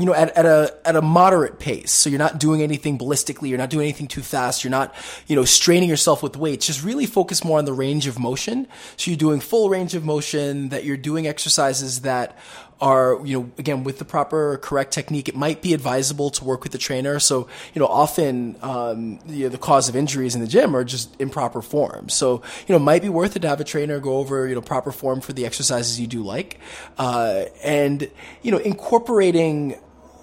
you 0.00 0.06
know, 0.06 0.14
at, 0.14 0.36
at 0.36 0.46
a 0.46 0.74
at 0.84 0.96
a 0.96 1.02
moderate 1.02 1.58
pace. 1.58 1.92
So 1.92 2.10
you're 2.10 2.18
not 2.18 2.40
doing 2.40 2.62
anything 2.62 2.98
ballistically, 2.98 3.50
you're 3.50 3.58
not 3.58 3.70
doing 3.70 3.84
anything 3.84 4.08
too 4.08 4.22
fast, 4.22 4.64
you're 4.64 4.70
not, 4.70 4.94
you 5.26 5.36
know, 5.36 5.44
straining 5.44 5.88
yourself 5.88 6.22
with 6.22 6.36
weights. 6.36 6.66
Just 6.66 6.82
really 6.82 7.06
focus 7.06 7.44
more 7.44 7.58
on 7.58 7.66
the 7.66 7.72
range 7.72 8.06
of 8.06 8.18
motion. 8.18 8.66
So 8.96 9.10
you're 9.10 9.18
doing 9.18 9.40
full 9.40 9.68
range 9.68 9.94
of 9.94 10.04
motion, 10.04 10.70
that 10.70 10.84
you're 10.84 10.96
doing 10.96 11.28
exercises 11.28 12.00
that 12.00 12.36
are, 12.80 13.20
you 13.26 13.38
know, 13.38 13.50
again, 13.58 13.84
with 13.84 13.98
the 13.98 14.06
proper 14.06 14.56
correct 14.62 14.92
technique, 14.92 15.28
it 15.28 15.36
might 15.36 15.60
be 15.60 15.74
advisable 15.74 16.30
to 16.30 16.44
work 16.44 16.62
with 16.62 16.72
the 16.72 16.78
trainer. 16.78 17.18
So, 17.20 17.46
you 17.74 17.80
know, 17.80 17.86
often, 17.86 18.56
um, 18.62 19.18
you 19.26 19.44
know, 19.44 19.48
the 19.50 19.58
cause 19.58 19.90
of 19.90 19.96
injuries 19.96 20.34
in 20.34 20.40
the 20.40 20.46
gym 20.46 20.74
are 20.74 20.82
just 20.82 21.14
improper 21.20 21.60
form. 21.60 22.08
So, 22.08 22.42
you 22.66 22.72
know, 22.72 22.78
might 22.78 23.02
be 23.02 23.10
worth 23.10 23.36
it 23.36 23.40
to 23.40 23.48
have 23.48 23.60
a 23.60 23.64
trainer 23.64 24.00
go 24.00 24.16
over, 24.16 24.48
you 24.48 24.54
know, 24.54 24.62
proper 24.62 24.92
form 24.92 25.20
for 25.20 25.34
the 25.34 25.44
exercises 25.44 26.00
you 26.00 26.06
do 26.06 26.22
like. 26.22 26.58
Uh, 26.96 27.44
and, 27.62 28.10
you 28.40 28.50
know, 28.50 28.58
incorporating, 28.58 29.76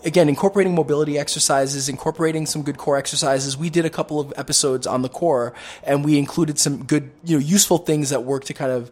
again, 0.03 0.29
incorporating 0.29 0.75
mobility 0.75 1.17
exercises, 1.17 1.89
incorporating 1.89 2.45
some 2.45 2.61
good 2.61 2.77
core 2.77 2.97
exercises. 2.97 3.57
We 3.57 3.69
did 3.69 3.85
a 3.85 3.89
couple 3.89 4.19
of 4.19 4.33
episodes 4.37 4.87
on 4.87 5.01
the 5.01 5.09
core 5.09 5.53
and 5.83 6.03
we 6.05 6.17
included 6.17 6.59
some 6.59 6.83
good, 6.83 7.11
you 7.23 7.37
know, 7.37 7.43
useful 7.43 7.77
things 7.77 8.09
that 8.09 8.23
work 8.23 8.45
to 8.45 8.53
kind 8.53 8.71
of 8.71 8.91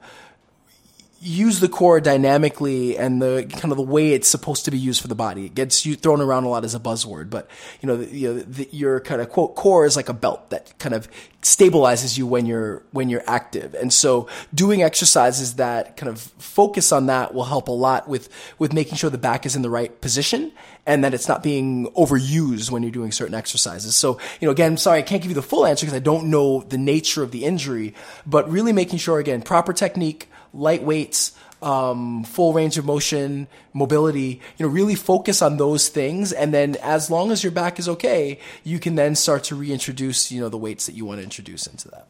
use 1.25 1.59
the 1.59 1.67
core 1.67 1.99
dynamically 1.99 2.95
and 2.97 3.19
the 3.19 3.47
kind 3.49 3.71
of 3.71 3.77
the 3.77 3.83
way 3.83 4.13
it's 4.13 4.27
supposed 4.27 4.65
to 4.65 4.71
be 4.71 4.77
used 4.77 5.01
for 5.01 5.07
the 5.07 5.15
body. 5.15 5.47
It 5.47 5.55
gets 5.55 5.83
you 5.83 5.95
thrown 5.95 6.21
around 6.21 6.43
a 6.43 6.49
lot 6.49 6.63
as 6.63 6.75
a 6.75 6.79
buzzword, 6.79 7.31
but 7.31 7.49
you 7.81 7.87
know, 7.87 7.97
the, 7.97 8.15
you 8.15 8.33
know, 8.33 8.39
the, 8.41 8.69
your 8.71 8.99
kind 8.99 9.19
of 9.21 9.29
quote 9.29 9.55
core 9.55 9.85
is 9.85 9.95
like 9.95 10.07
a 10.07 10.13
belt 10.13 10.51
that 10.51 10.77
kind 10.77 10.93
of 10.93 11.09
stabilizes 11.41 12.15
you 12.15 12.27
when 12.27 12.45
you're 12.45 12.83
when 12.91 13.09
you're 13.09 13.23
active. 13.25 13.73
And 13.73 13.91
so, 13.91 14.29
doing 14.53 14.83
exercises 14.83 15.55
that 15.55 15.97
kind 15.97 16.11
of 16.11 16.21
focus 16.21 16.91
on 16.91 17.07
that 17.07 17.33
will 17.33 17.45
help 17.45 17.69
a 17.69 17.71
lot 17.71 18.07
with 18.07 18.29
with 18.59 18.71
making 18.71 18.97
sure 18.97 19.09
the 19.09 19.17
back 19.17 19.47
is 19.47 19.55
in 19.55 19.63
the 19.63 19.69
right 19.69 19.99
position 20.01 20.51
and 20.85 21.03
that 21.03 21.15
it's 21.15 21.27
not 21.27 21.41
being 21.41 21.87
overused 21.93 22.69
when 22.69 22.83
you're 22.83 22.91
doing 22.91 23.11
certain 23.11 23.33
exercises. 23.33 23.95
So, 23.95 24.19
you 24.39 24.47
know, 24.47 24.51
again, 24.51 24.73
I'm 24.73 24.77
sorry 24.77 24.99
I 24.99 25.01
can't 25.01 25.23
give 25.23 25.31
you 25.31 25.35
the 25.35 25.41
full 25.41 25.65
answer 25.65 25.87
because 25.87 25.95
I 25.95 26.03
don't 26.03 26.29
know 26.29 26.61
the 26.61 26.77
nature 26.77 27.23
of 27.23 27.31
the 27.31 27.45
injury, 27.45 27.95
but 28.27 28.47
really 28.47 28.73
making 28.73 28.99
sure 28.99 29.17
again 29.17 29.41
proper 29.41 29.73
technique 29.73 30.29
light 30.55 30.83
weights, 30.83 31.33
um, 31.61 32.23
full 32.23 32.53
range 32.53 32.77
of 32.77 32.85
motion, 32.85 33.47
mobility, 33.73 34.41
you 34.57 34.65
know, 34.65 34.71
really 34.71 34.95
focus 34.95 35.41
on 35.41 35.57
those 35.57 35.89
things. 35.89 36.31
And 36.31 36.53
then 36.53 36.75
as 36.81 37.09
long 37.09 37.31
as 37.31 37.43
your 37.43 37.51
back 37.51 37.79
is 37.79 37.89
okay, 37.89 38.39
you 38.63 38.79
can 38.79 38.95
then 38.95 39.15
start 39.15 39.43
to 39.45 39.55
reintroduce, 39.55 40.31
you 40.31 40.41
know, 40.41 40.49
the 40.49 40.57
weights 40.57 40.85
that 40.85 40.93
you 40.93 41.05
want 41.05 41.19
to 41.19 41.23
introduce 41.23 41.67
into 41.67 41.87
that. 41.89 42.07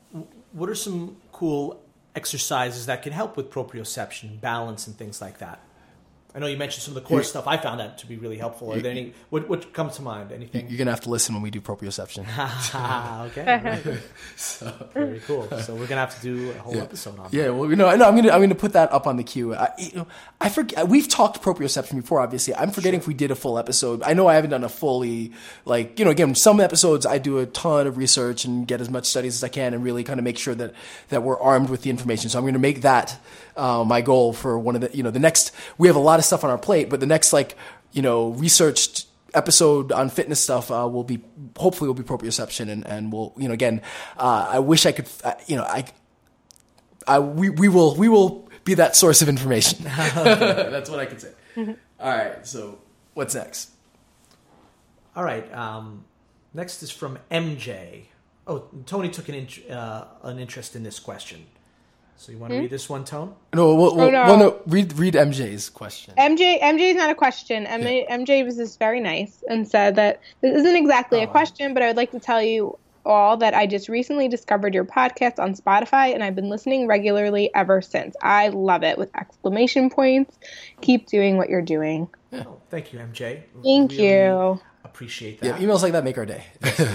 What 0.52 0.70
are 0.70 0.76
some 0.76 1.18
cool 1.32 1.82
exercises 2.16 2.86
that 2.86 3.02
can 3.04 3.14
help 3.14 3.38
with 3.38 3.50
proprioception, 3.50 4.40
balance, 4.40 4.88
and 4.88 4.98
things 4.98 5.22
like 5.22 5.40
that? 5.40 5.60
I 6.36 6.40
know 6.40 6.48
you 6.48 6.58
mentioned 6.58 6.84
some 6.84 6.98
of 6.98 7.02
the 7.02 7.08
core 7.08 7.24
stuff. 7.24 7.48
I 7.48 7.56
found 7.56 7.80
that 7.80 8.00
to 8.00 8.08
be 8.08 8.18
really 8.18 8.38
helpful. 8.38 8.74
Are 8.74 8.80
there 8.82 8.92
any? 8.92 9.14
What, 9.30 9.48
what 9.48 9.72
comes 9.72 9.96
to 9.96 10.02
mind? 10.02 10.34
Anything? 10.34 10.68
You're 10.68 10.78
gonna 10.78 10.92
have 10.92 11.00
to 11.02 11.10
listen 11.10 11.34
when 11.34 11.42
we 11.42 11.50
do 11.50 11.62
proprioception. 11.62 12.26
okay. 13.28 14.00
Right. 14.66 14.94
Very 14.94 15.20
cool. 15.22 15.48
So 15.62 15.76
we're 15.76 15.88
gonna 15.88 16.02
have 16.02 16.20
to 16.20 16.22
do 16.22 16.52
a 16.52 16.58
whole 16.60 16.78
episode 16.78 17.18
on. 17.20 17.30
Yeah, 17.32 17.50
well, 17.50 17.70
you 17.70 17.76
know, 17.76 17.88
I 17.88 17.96
know 17.96 18.06
I'm 18.06 18.16
gonna 18.16 18.32
I'm 18.32 18.42
gonna 18.42 18.56
put 18.56 18.74
that 18.74 18.92
up 18.92 19.08
on 19.08 19.18
the 19.18 19.24
queue. 19.24 19.56
I, 19.56 19.72
you 19.78 19.92
know, 19.96 20.08
I 20.42 20.50
forget 20.50 20.88
we've 20.88 21.08
talked 21.08 21.42
proprioception 21.42 21.96
before. 21.96 22.20
Obviously, 22.20 22.54
I'm 22.56 22.72
forgetting 22.72 23.00
if 23.00 23.08
we 23.08 23.14
did 23.14 23.32
a 23.32 23.36
full 23.36 23.58
episode. 23.58 24.04
I 24.04 24.14
know 24.14 24.28
I 24.28 24.36
haven't 24.36 24.50
done 24.50 24.64
a 24.64 24.70
fully 24.70 25.32
like 25.64 26.00
you 26.00 26.06
know 26.06 26.12
again 26.12 26.36
some 26.36 26.60
episodes 26.60 27.06
I 27.06 27.18
do 27.18 27.40
a 27.40 27.46
ton 27.46 27.88
of 27.88 27.98
research 27.98 28.44
and 28.46 28.68
get 28.68 28.82
as 28.82 28.90
much 28.90 29.06
studies 29.06 29.36
as 29.36 29.44
I 29.44 29.50
can 29.50 29.74
and 29.74 29.84
really 29.84 30.04
kind 30.04 30.20
of 30.20 30.24
make 30.24 30.38
sure 30.38 30.56
that 30.56 30.74
that 31.10 31.24
we're 31.24 31.40
armed 31.40 31.70
with 31.70 31.84
the 31.84 31.90
information. 31.90 32.30
So 32.30 32.40
I'm 32.40 32.46
gonna 32.46 32.60
make 32.60 32.82
that 32.82 33.18
uh, 33.56 33.84
my 33.86 34.02
goal 34.02 34.34
for 34.34 34.60
one 34.60 34.76
of 34.76 34.82
the 34.82 34.96
you 34.96 35.04
know 35.04 35.12
the 35.12 35.20
next 35.20 35.52
we 35.78 35.88
have 35.88 35.96
a 35.96 36.00
lot 36.00 36.20
of 36.20 36.25
stuff 36.26 36.44
on 36.44 36.50
our 36.50 36.58
plate, 36.58 36.90
but 36.90 37.00
the 37.00 37.06
next 37.06 37.34
like 37.34 37.56
you 37.92 38.02
know 38.02 38.30
researched 38.30 39.08
episode 39.34 39.92
on 39.92 40.10
fitness 40.10 40.40
stuff 40.40 40.72
uh, 40.72 40.88
will 40.92 41.04
be 41.04 41.22
hopefully 41.58 41.88
will 41.88 41.94
be 41.96 42.04
proprioception 42.04 42.70
and 42.70 42.86
and 42.88 43.12
we'll 43.12 43.34
you 43.38 43.48
know 43.48 43.54
again 43.54 43.82
uh, 44.18 44.48
I 44.50 44.60
wish 44.60 44.86
I 44.86 44.92
could 44.94 45.08
uh, 45.24 45.34
you 45.48 45.58
know 45.58 45.64
I 45.64 45.86
I 47.08 47.20
we 47.20 47.50
we 47.50 47.68
will 47.68 47.96
we 47.96 48.10
will 48.10 48.50
be 48.64 48.74
that 48.76 48.96
source 48.96 49.22
of 49.22 49.30
information. 49.30 49.84
That's 49.84 50.90
what 50.90 51.00
I 51.00 51.06
can 51.06 51.20
say. 51.20 51.32
All 51.58 52.10
right, 52.10 52.46
so 52.46 52.80
what's 53.14 53.36
next? 53.36 53.72
All 55.16 55.24
right. 55.24 55.52
Um, 55.54 56.06
next 56.54 56.84
is 56.84 56.92
from 56.92 57.20
MJ. 57.32 58.06
Oh, 58.48 58.66
Tony 58.86 59.10
took 59.10 59.30
an 59.30 59.36
int- 59.36 59.70
uh, 59.70 60.06
an 60.24 60.40
interest 60.40 60.76
in 60.76 60.84
this 60.84 61.00
question. 61.00 61.46
So 62.18 62.32
you 62.32 62.38
want 62.38 62.52
to 62.52 62.58
hmm? 62.58 62.62
read 62.64 62.72
this 62.72 62.90
one, 62.90 63.04
Tone? 63.04 63.36
No, 63.54 63.76
well, 63.76 63.96
well, 63.96 64.08
Oh, 64.08 64.10
no. 64.10 64.24
well, 64.24 64.38
no 64.38 64.62
read 64.68 64.98
read 64.98 65.16
MJ's 65.16 65.70
question. 65.70 66.14
MJ 66.18 66.62
MJ 66.62 66.92
is 66.92 66.96
not 66.96 67.10
a 67.10 67.16
question. 67.16 67.66
MJ, 67.66 68.08
MJ 68.10 68.46
was 68.46 68.56
just 68.56 68.80
very 68.80 69.02
nice 69.02 69.44
and 69.50 69.68
said 69.68 69.96
that 69.98 70.22
this 70.42 70.56
isn't 70.56 70.76
exactly 70.76 71.20
a 71.22 71.28
oh. 71.28 71.32
question, 71.32 71.74
but 71.74 71.84
I 71.84 71.88
would 71.88 71.98
like 71.98 72.12
to 72.12 72.20
tell 72.20 72.42
you 72.42 72.78
all 73.06 73.38
that 73.38 73.54
I 73.54 73.68
just 73.68 73.88
recently 73.88 74.28
discovered 74.28 74.74
your 74.74 74.86
podcast 74.86 75.40
on 75.40 75.54
Spotify 75.54 76.14
and 76.14 76.24
I've 76.24 76.36
been 76.36 76.50
listening 76.50 76.88
regularly 76.88 77.54
ever 77.54 77.82
since. 77.82 78.16
I 78.22 78.48
love 78.50 78.84
it 78.84 78.98
with 78.98 79.16
exclamation 79.16 79.90
points. 79.90 80.38
Keep 80.82 81.08
doing 81.08 81.38
what 81.38 81.50
you're 81.50 81.62
doing. 81.62 82.08
Oh, 82.34 82.58
thank 82.70 82.92
you, 82.94 83.00
MJ. 83.00 83.44
Thank 83.64 83.92
Really 83.92 84.04
you. 84.04 84.60
Appreciate 84.84 85.40
Yeah, 85.42 85.54
that. 85.54 85.62
emails 85.62 85.82
like 85.84 85.92
that 85.92 86.04
make 86.04 86.18
our 86.18 86.26
day. 86.26 86.46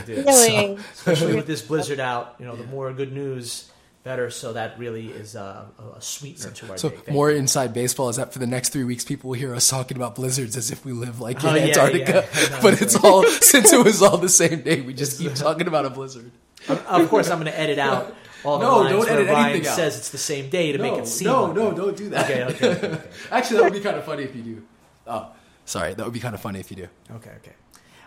Really. 0.09 0.79
Especially 0.93 1.35
with 1.37 1.47
this 1.47 1.63
blizzard 1.63 2.01
out, 2.01 2.37
you 2.39 2.47
know, 2.47 2.57
the 2.57 2.65
more 2.65 2.93
good 2.93 3.13
news, 3.13 3.71
better. 4.03 4.31
So 4.31 4.53
that 4.55 4.79
really 4.79 5.09
is 5.09 5.35
a, 5.35 5.67
a, 5.97 6.01
sweetener 6.01 6.51
to 6.53 6.71
our 6.71 6.79
So 6.79 6.91
day. 6.91 7.13
More 7.13 7.31
inside 7.31 7.73
baseball 7.75 8.09
is 8.09 8.17
that 8.17 8.33
for 8.33 8.39
the 8.39 8.47
next 8.47 8.71
three 8.71 8.85
weeks, 8.85 9.05
people 9.05 9.31
will 9.31 9.39
hear 9.39 9.55
us 9.55 9.69
talking 9.69 9.97
about 9.97 10.15
blizzards 10.15 10.57
as 10.57 10.71
if 10.71 10.85
we 10.85 10.93
live 10.93 11.21
like 11.21 11.43
in 11.43 11.51
Oh, 11.51 11.55
yeah, 11.55 11.65
Antarctica. 11.67 12.27
yeah. 12.35 12.49
Know, 12.49 12.59
but 12.63 12.81
it's 12.83 12.97
all 13.05 13.25
since 13.25 13.73
it 13.73 13.85
was 13.85 14.03
all 14.03 14.17
the 14.17 14.29
same 14.29 14.63
day, 14.63 14.81
we 14.81 14.95
just 14.95 15.19
keep 15.19 15.35
talking 15.35 15.67
about 15.67 15.85
a 15.85 15.91
blizzard. 15.91 16.31
Of 16.69 17.09
course, 17.09 17.31
I'm 17.31 17.39
going 17.41 17.51
to 17.53 17.59
edit 17.59 17.79
out 17.89 18.15
all 18.45 18.59
the 18.59 18.65
No, 18.67 18.79
lines 18.79 18.91
don't 18.93 19.09
edit 19.11 19.29
Ryan 19.29 19.51
anything 19.51 19.69
out. 19.69 19.77
says 19.77 19.99
it's 19.99 20.11
the 20.11 20.19
same 20.19 20.49
day 20.51 20.73
to 20.73 20.79
make 20.79 20.95
it 20.95 21.07
seem. 21.07 21.29
no, 21.29 21.45
like 21.45 21.55
no, 21.57 21.71
that. 21.71 21.77
don't 21.77 21.97
do 21.97 22.09
that. 22.11 22.25
Okay, 22.31 22.45
okay, 22.45 22.69
okay, 22.77 22.87
okay. 22.89 23.09
Actually, 23.31 23.57
that 23.59 23.65
would 23.65 23.73
be 23.75 23.81
kind 23.81 23.97
of 23.97 24.05
funny 24.05 24.23
if 24.25 24.35
you 24.35 24.43
do. 24.43 24.63
Oh, 25.07 25.31
sorry, 25.67 25.95
that 25.95 26.05
would 26.05 26.15
be 26.15 26.21
kind 26.21 26.35
of 26.35 26.41
funny 26.41 26.61
if 26.61 26.71
you 26.71 26.77
do. 26.79 26.89
Okay, 27.17 27.31
okay. 27.39 27.53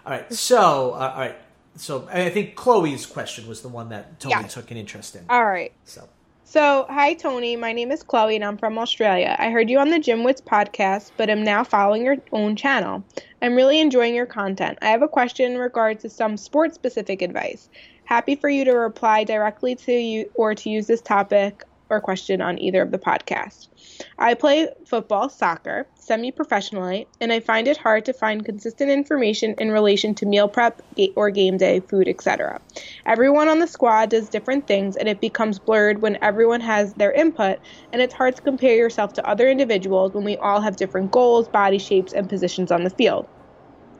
All 0.05 0.11
right. 0.11 0.31
So, 0.33 0.91
uh, 0.93 1.11
all 1.13 1.19
right. 1.19 1.35
So, 1.75 2.07
I 2.11 2.29
think 2.29 2.55
Chloe's 2.55 3.05
question 3.05 3.47
was 3.47 3.61
the 3.61 3.67
one 3.69 3.89
that 3.89 4.19
Tony 4.19 4.35
Yeah. 4.41 4.47
took 4.47 4.69
an 4.71 4.77
interest 4.77 5.15
in. 5.15 5.25
All 5.29 5.45
right. 5.45 5.71
So, 5.85 6.07
So, 6.45 6.85
hi 6.87 7.15
Tony, 7.15 7.55
my 7.55 7.73
name 7.73 7.91
is 7.91 8.03
Chloe 8.03 8.35
and 8.35 8.45
I'm 8.45 8.57
from 8.57 8.77
Australia. 8.77 9.35
I 9.39 9.49
heard 9.49 9.71
you 9.71 9.79
on 9.79 9.89
the 9.89 9.97
Gym 9.97 10.23
Wits 10.23 10.41
podcast, 10.41 11.13
but 11.17 11.29
am 11.29 11.43
now 11.43 11.63
following 11.63 12.05
your 12.05 12.17
own 12.31 12.55
channel. 12.55 13.03
I'm 13.41 13.55
really 13.55 13.79
enjoying 13.79 14.13
your 14.13 14.27
content. 14.27 14.77
I 14.83 14.89
have 14.89 15.01
a 15.01 15.07
question 15.07 15.53
in 15.53 15.57
regards 15.57 16.03
to 16.03 16.09
some 16.09 16.37
sports 16.37 16.75
specific 16.75 17.23
advice. 17.23 17.69
Happy 18.03 18.35
for 18.35 18.49
you 18.49 18.65
to 18.65 18.73
reply 18.73 19.23
directly 19.23 19.75
to 19.77 19.93
you 19.93 20.25
or 20.35 20.53
to 20.53 20.69
use 20.69 20.85
this 20.85 21.01
topic 21.01 21.63
or 21.89 21.99
question 21.99 22.39
on 22.39 22.59
either 22.59 22.83
of 22.83 22.91
the 22.91 22.99
podcasts. 22.99 23.69
I 24.17 24.33
play 24.33 24.67
football, 24.85 25.29
soccer, 25.29 25.87
semi 25.95 26.31
professionally, 26.31 27.07
and 27.21 27.31
I 27.31 27.39
find 27.39 27.67
it 27.67 27.77
hard 27.77 28.05
to 28.05 28.13
find 28.13 28.45
consistent 28.45 28.89
information 28.89 29.55
in 29.57 29.71
relation 29.71 30.15
to 30.15 30.25
meal 30.25 30.47
prep 30.47 30.81
or 31.15 31.29
game 31.29 31.57
day 31.57 31.79
food, 31.79 32.07
etc. 32.07 32.61
Everyone 33.05 33.47
on 33.47 33.59
the 33.59 33.67
squad 33.67 34.09
does 34.09 34.29
different 34.29 34.67
things, 34.67 34.95
and 34.95 35.07
it 35.07 35.21
becomes 35.21 35.59
blurred 35.59 36.01
when 36.01 36.17
everyone 36.21 36.61
has 36.61 36.93
their 36.93 37.11
input, 37.11 37.59
and 37.91 38.01
it's 38.01 38.13
hard 38.13 38.35
to 38.35 38.41
compare 38.41 38.75
yourself 38.75 39.13
to 39.13 39.27
other 39.27 39.49
individuals 39.49 40.13
when 40.13 40.23
we 40.23 40.37
all 40.37 40.61
have 40.61 40.75
different 40.75 41.11
goals, 41.11 41.47
body 41.49 41.79
shapes, 41.79 42.13
and 42.13 42.29
positions 42.29 42.71
on 42.71 42.83
the 42.83 42.89
field. 42.89 43.27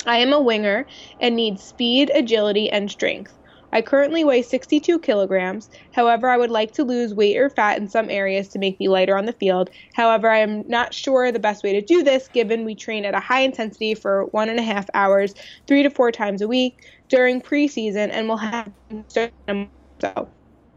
I 0.06 0.18
am 0.18 0.34
a 0.34 0.42
winger 0.42 0.86
and 1.20 1.36
need 1.36 1.60
speed, 1.60 2.12
agility, 2.14 2.70
and 2.70 2.92
strength. 2.92 3.38
I 3.74 3.82
currently 3.82 4.24
weigh 4.24 4.44
62 4.44 5.00
kilograms. 5.00 5.68
However, 5.94 6.30
I 6.30 6.38
would 6.38 6.52
like 6.52 6.74
to 6.74 6.84
lose 6.84 7.14
weight 7.14 7.36
or 7.38 7.50
fat 7.50 7.80
in 7.80 7.90
some 7.90 8.08
areas 8.10 8.48
to 8.50 8.60
make 8.60 8.80
me 8.80 8.88
lighter 8.88 9.18
on 9.18 9.26
the 9.26 9.34
field. 9.34 9.72
However, 9.96 10.30
I 10.30 10.38
am 10.38 10.64
not 10.68 10.94
sure 10.94 11.32
the 11.32 11.40
best 11.40 11.64
way 11.64 11.74
to 11.74 11.82
do 11.82 12.04
this 12.04 12.28
given 12.28 12.66
we 12.66 12.76
train 12.76 13.04
at 13.04 13.16
a 13.16 13.20
high 13.20 13.42
intensity 13.42 13.96
for 13.96 14.26
one 14.26 14.48
and 14.48 14.60
a 14.60 14.64
half 14.64 14.88
hours, 14.94 15.34
three 15.66 15.82
to 15.82 15.90
four 15.90 16.12
times 16.12 16.44
a 16.44 16.48
week 16.48 16.86
during 17.10 17.42
preseason, 17.42 18.10
and 18.12 18.28
we'll 18.28 18.38
have 18.38 18.72
so. 19.08 19.30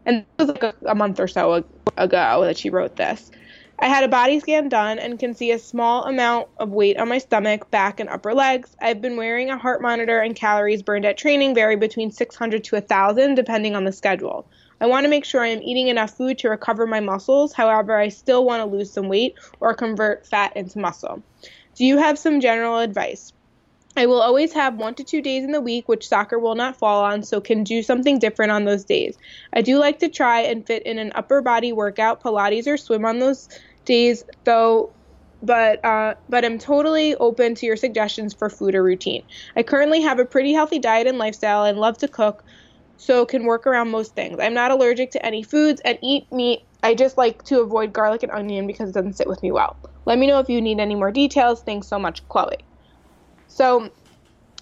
And 0.07 0.25
this 0.37 0.47
was 0.47 0.49
like 0.49 0.63
a, 0.63 0.73
a 0.87 0.95
month 0.95 1.19
or 1.19 1.27
so 1.27 1.63
ago 1.97 2.43
that 2.45 2.57
she 2.57 2.71
wrote 2.71 2.95
this. 2.95 3.29
I 3.79 3.89
had 3.89 4.03
a 4.03 4.07
body 4.07 4.39
scan 4.39 4.69
done 4.69 4.97
and 4.97 5.19
can 5.19 5.35
see 5.35 5.51
a 5.51 5.59
small 5.59 6.05
amount 6.05 6.47
of 6.57 6.71
weight 6.71 6.97
on 6.97 7.09
my 7.09 7.19
stomach, 7.19 7.69
back, 7.69 7.99
and 7.99 8.09
upper 8.09 8.33
legs. 8.33 8.75
I've 8.81 9.01
been 9.01 9.17
wearing 9.17 9.51
a 9.51 9.57
heart 9.57 9.83
monitor, 9.83 10.19
and 10.19 10.35
calories 10.35 10.81
burned 10.81 11.05
at 11.05 11.15
training 11.15 11.53
vary 11.53 11.75
between 11.75 12.09
600 12.09 12.63
to 12.63 12.75
1,000 12.75 13.35
depending 13.35 13.75
on 13.75 13.83
the 13.83 13.91
schedule. 13.91 14.47
I 14.81 14.87
want 14.87 15.03
to 15.03 15.09
make 15.09 15.25
sure 15.25 15.41
I 15.41 15.49
am 15.49 15.61
eating 15.61 15.89
enough 15.89 16.17
food 16.17 16.39
to 16.39 16.49
recover 16.49 16.87
my 16.87 17.01
muscles. 17.01 17.53
However, 17.53 17.95
I 17.95 18.09
still 18.09 18.45
want 18.45 18.61
to 18.61 18.75
lose 18.75 18.91
some 18.91 19.09
weight 19.09 19.35
or 19.59 19.75
convert 19.75 20.25
fat 20.25 20.57
into 20.57 20.79
muscle. 20.79 21.21
Do 21.75 21.85
you 21.85 21.97
have 21.97 22.17
some 22.17 22.41
general 22.41 22.79
advice? 22.79 23.31
I 23.97 24.05
will 24.05 24.21
always 24.21 24.53
have 24.53 24.75
one 24.75 24.93
to 24.95 25.03
two 25.03 25.23
days 25.23 25.43
in 25.43 25.51
the 25.51 25.59
week, 25.59 25.89
which 25.89 26.07
soccer 26.07 26.37
will 26.37 26.53
not 26.53 26.77
fall 26.77 27.03
on, 27.03 27.23
so 27.23 27.41
can 27.41 27.63
do 27.63 27.81
something 27.81 28.19
different 28.19 28.51
on 28.51 28.65
those 28.65 28.85
days. 28.85 29.17
I 29.53 29.63
do 29.63 29.79
like 29.79 29.97
to 29.99 30.07
try 30.07 30.41
and 30.41 30.65
fit 30.65 30.83
in 30.83 30.99
an 30.99 31.11
upper 31.15 31.41
body 31.41 31.73
workout, 31.73 32.21
Pilates 32.21 32.67
or 32.67 32.77
swim 32.77 33.05
on 33.05 33.17
those 33.17 33.49
days, 33.85 34.23
though. 34.43 34.93
But 35.41 35.83
uh, 35.83 36.13
but 36.29 36.45
I'm 36.45 36.59
totally 36.59 37.15
open 37.15 37.55
to 37.55 37.65
your 37.65 37.75
suggestions 37.75 38.35
for 38.35 38.49
food 38.51 38.75
or 38.75 38.83
routine. 38.83 39.23
I 39.55 39.63
currently 39.63 40.01
have 40.01 40.19
a 40.19 40.25
pretty 40.25 40.53
healthy 40.53 40.77
diet 40.77 41.07
and 41.07 41.17
lifestyle 41.17 41.63
and 41.63 41.79
love 41.79 41.97
to 41.99 42.07
cook, 42.07 42.43
so 42.97 43.25
can 43.25 43.45
work 43.45 43.65
around 43.65 43.89
most 43.89 44.13
things. 44.13 44.37
I'm 44.39 44.53
not 44.53 44.69
allergic 44.69 45.09
to 45.11 45.25
any 45.25 45.41
foods 45.41 45.81
and 45.83 45.97
eat 46.03 46.31
meat. 46.31 46.63
I 46.83 46.93
just 46.93 47.17
like 47.17 47.43
to 47.45 47.61
avoid 47.61 47.93
garlic 47.93 48.21
and 48.21 48.31
onion 48.31 48.67
because 48.67 48.89
it 48.91 48.93
doesn't 48.93 49.13
sit 49.13 49.27
with 49.27 49.41
me 49.41 49.51
well. 49.51 49.75
Let 50.05 50.19
me 50.19 50.27
know 50.27 50.39
if 50.39 50.49
you 50.49 50.61
need 50.61 50.79
any 50.79 50.93
more 50.93 51.11
details. 51.11 51.63
Thanks 51.63 51.87
so 51.87 51.97
much, 51.97 52.27
Chloe. 52.29 52.57
So, 53.47 53.89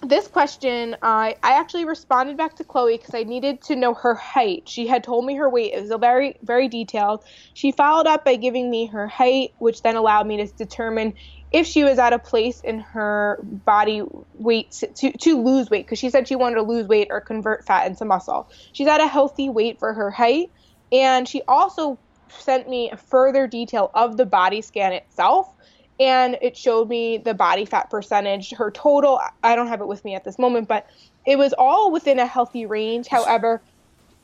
this 0.02 0.28
question, 0.28 0.96
I 1.02 1.36
I 1.42 1.58
actually 1.58 1.86
responded 1.86 2.36
back 2.36 2.56
to 2.56 2.64
Chloe 2.64 2.98
because 2.98 3.14
I 3.14 3.22
needed 3.22 3.62
to 3.62 3.76
know 3.76 3.94
her 3.94 4.14
height. 4.14 4.68
She 4.68 4.86
had 4.86 5.02
told 5.02 5.24
me 5.24 5.36
her 5.36 5.48
weight. 5.48 5.72
It 5.72 5.80
was 5.80 5.90
a 5.90 5.98
very 5.98 6.36
very 6.42 6.68
detailed. 6.68 7.24
She 7.54 7.72
followed 7.72 8.06
up 8.06 8.24
by 8.24 8.36
giving 8.36 8.70
me 8.70 8.86
her 8.86 9.08
height, 9.08 9.50
which 9.58 9.82
then 9.82 9.96
allowed 9.96 10.26
me 10.26 10.36
to 10.36 10.46
determine 10.54 11.14
if 11.50 11.66
she 11.66 11.82
was 11.82 11.98
at 11.98 12.12
a 12.12 12.18
place 12.18 12.60
in 12.60 12.80
her 12.80 13.38
body 13.42 14.02
weight 14.34 14.72
to 14.96 15.12
to 15.12 15.42
lose 15.42 15.70
weight 15.70 15.86
because 15.86 15.98
she 15.98 16.10
said 16.10 16.28
she 16.28 16.36
wanted 16.36 16.56
to 16.56 16.62
lose 16.62 16.86
weight 16.86 17.08
or 17.10 17.20
convert 17.20 17.64
fat 17.66 17.86
into 17.86 18.04
muscle. 18.04 18.48
She's 18.72 18.88
at 18.88 19.00
a 19.00 19.08
healthy 19.08 19.48
weight 19.48 19.78
for 19.78 19.94
her 19.94 20.10
height, 20.10 20.48
and 20.92 21.26
she 21.26 21.42
also 21.48 21.98
sent 22.28 22.68
me 22.68 22.92
further 23.08 23.46
detail 23.46 23.90
of 23.94 24.18
the 24.18 24.26
body 24.26 24.60
scan 24.60 24.92
itself 24.92 25.55
and 25.98 26.36
it 26.42 26.56
showed 26.56 26.88
me 26.88 27.18
the 27.18 27.34
body 27.34 27.64
fat 27.64 27.90
percentage. 27.90 28.50
Her 28.52 28.70
total 28.70 29.20
i 29.42 29.56
don't 29.56 29.68
have 29.68 29.80
it 29.80 29.88
with 29.88 30.04
me 30.04 30.14
at 30.14 30.24
this 30.24 30.38
moment 30.38 30.68
but 30.68 30.88
it 31.26 31.36
was 31.36 31.52
all 31.58 31.90
within 31.90 32.18
a 32.18 32.26
healthy 32.26 32.66
range. 32.66 33.08
However 33.08 33.62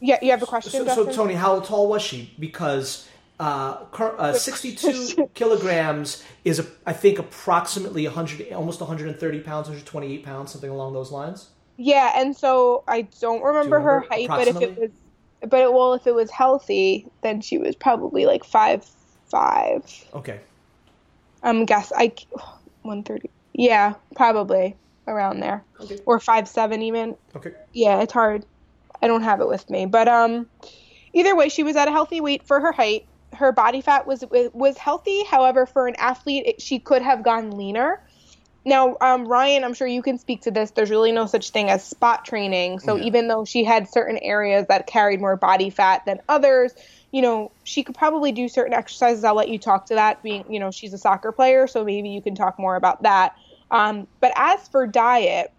yeah 0.00 0.18
you 0.22 0.30
have 0.30 0.42
a 0.42 0.46
question 0.46 0.86
so, 0.86 1.04
so 1.04 1.12
Tony, 1.12 1.34
how 1.34 1.60
tall 1.60 1.88
was 1.88 2.02
she? 2.02 2.34
Because 2.38 3.08
uh, 3.40 3.84
uh, 3.98 4.32
62 4.32 5.30
kilograms 5.34 6.22
is, 6.44 6.60
a, 6.60 6.66
I 6.86 6.92
think, 6.92 7.18
approximately 7.18 8.04
100, 8.06 8.52
almost 8.52 8.80
130 8.80 9.40
pounds, 9.40 9.66
128 9.66 10.24
pounds, 10.24 10.52
something 10.52 10.70
along 10.70 10.92
those 10.92 11.10
lines. 11.10 11.48
yeah 11.76 12.12
and 12.14 12.36
so 12.36 12.84
i 12.86 13.02
don't 13.20 13.42
remember, 13.42 13.80
her 13.80 13.94
remember 14.00 14.14
height 14.14 14.28
but 14.28 14.46
if 14.46 14.60
it 14.60 14.78
was 14.78 14.90
but 15.48 15.60
it, 15.60 15.72
well 15.72 15.94
if 15.94 16.06
it 16.06 16.14
was 16.14 16.30
healthy 16.30 17.06
then 17.22 17.40
she 17.40 17.58
was 17.58 17.74
probably 17.74 18.26
like 18.26 18.44
five 18.44 18.86
five. 19.32 19.82
Okay. 20.14 20.40
I'm 21.42 21.64
guess 21.66 21.92
i 21.96 22.08
130 22.82 23.30
yeah 23.54 23.94
probably 24.16 24.76
around 25.06 25.40
there 25.40 25.66
Okay. 25.80 25.98
or 26.06 26.20
five 26.20 26.48
seven 26.48 26.82
even 26.82 27.16
Okay. 27.34 27.52
yeah, 27.72 28.02
it's 28.02 28.12
hard. 28.12 28.44
I 29.02 29.08
don't 29.08 29.22
have 29.22 29.40
it 29.40 29.48
with 29.48 29.68
me, 29.70 29.86
but 29.86 30.08
um, 30.08 30.48
either 31.14 31.34
way, 31.36 31.48
she 31.48 31.62
was 31.64 31.76
at 31.76 31.88
a 31.88 31.92
healthy 31.92 32.20
weight 32.20 32.46
for 32.46 32.60
her 32.60 32.72
height. 32.72 33.02
Her 33.34 33.52
body 33.52 33.80
fat 33.80 34.06
was 34.06 34.24
was 34.30 34.78
healthy. 34.78 35.24
However, 35.24 35.66
for 35.66 35.88
an 35.88 35.96
athlete, 35.98 36.44
it, 36.46 36.62
she 36.62 36.80
could 36.80 37.02
have 37.02 37.24
gone 37.24 37.50
leaner. 37.52 37.98
Now, 38.64 38.96
um, 39.00 39.26
Ryan, 39.26 39.64
I'm 39.64 39.74
sure 39.74 39.88
you 39.88 40.02
can 40.02 40.18
speak 40.18 40.42
to 40.42 40.52
this. 40.52 40.70
There's 40.72 40.90
really 40.90 41.12
no 41.12 41.26
such 41.26 41.50
thing 41.50 41.70
as 41.70 41.84
spot 41.84 42.24
training. 42.24 42.80
So 42.80 42.96
Yeah. 42.96 43.04
even 43.04 43.28
though 43.28 43.44
she 43.44 43.64
had 43.64 43.88
certain 43.88 44.18
areas 44.18 44.66
that 44.68 44.86
carried 44.86 45.20
more 45.20 45.36
body 45.36 45.70
fat 45.70 46.02
than 46.06 46.18
others, 46.28 46.72
you 47.12 47.22
know, 47.22 47.52
she 47.62 47.84
could 47.84 47.94
probably 47.94 48.32
do 48.32 48.48
certain 48.48 48.72
exercises. 48.72 49.22
I'll 49.22 49.34
let 49.36 49.48
you 49.48 49.58
talk 49.58 49.86
to 49.86 49.94
that. 49.94 50.22
Being, 50.22 50.50
you 50.52 50.58
know, 50.58 50.70
she's 50.70 50.92
a 50.92 50.98
soccer 50.98 51.30
player, 51.30 51.66
so 51.66 51.84
maybe 51.84 52.08
you 52.08 52.22
can 52.22 52.34
talk 52.34 52.58
more 52.58 52.74
about 52.74 53.02
that. 53.02 53.36
Um, 53.70 54.06
but 54.20 54.32
as 54.34 54.66
for 54.68 54.86
diet, 54.86 55.52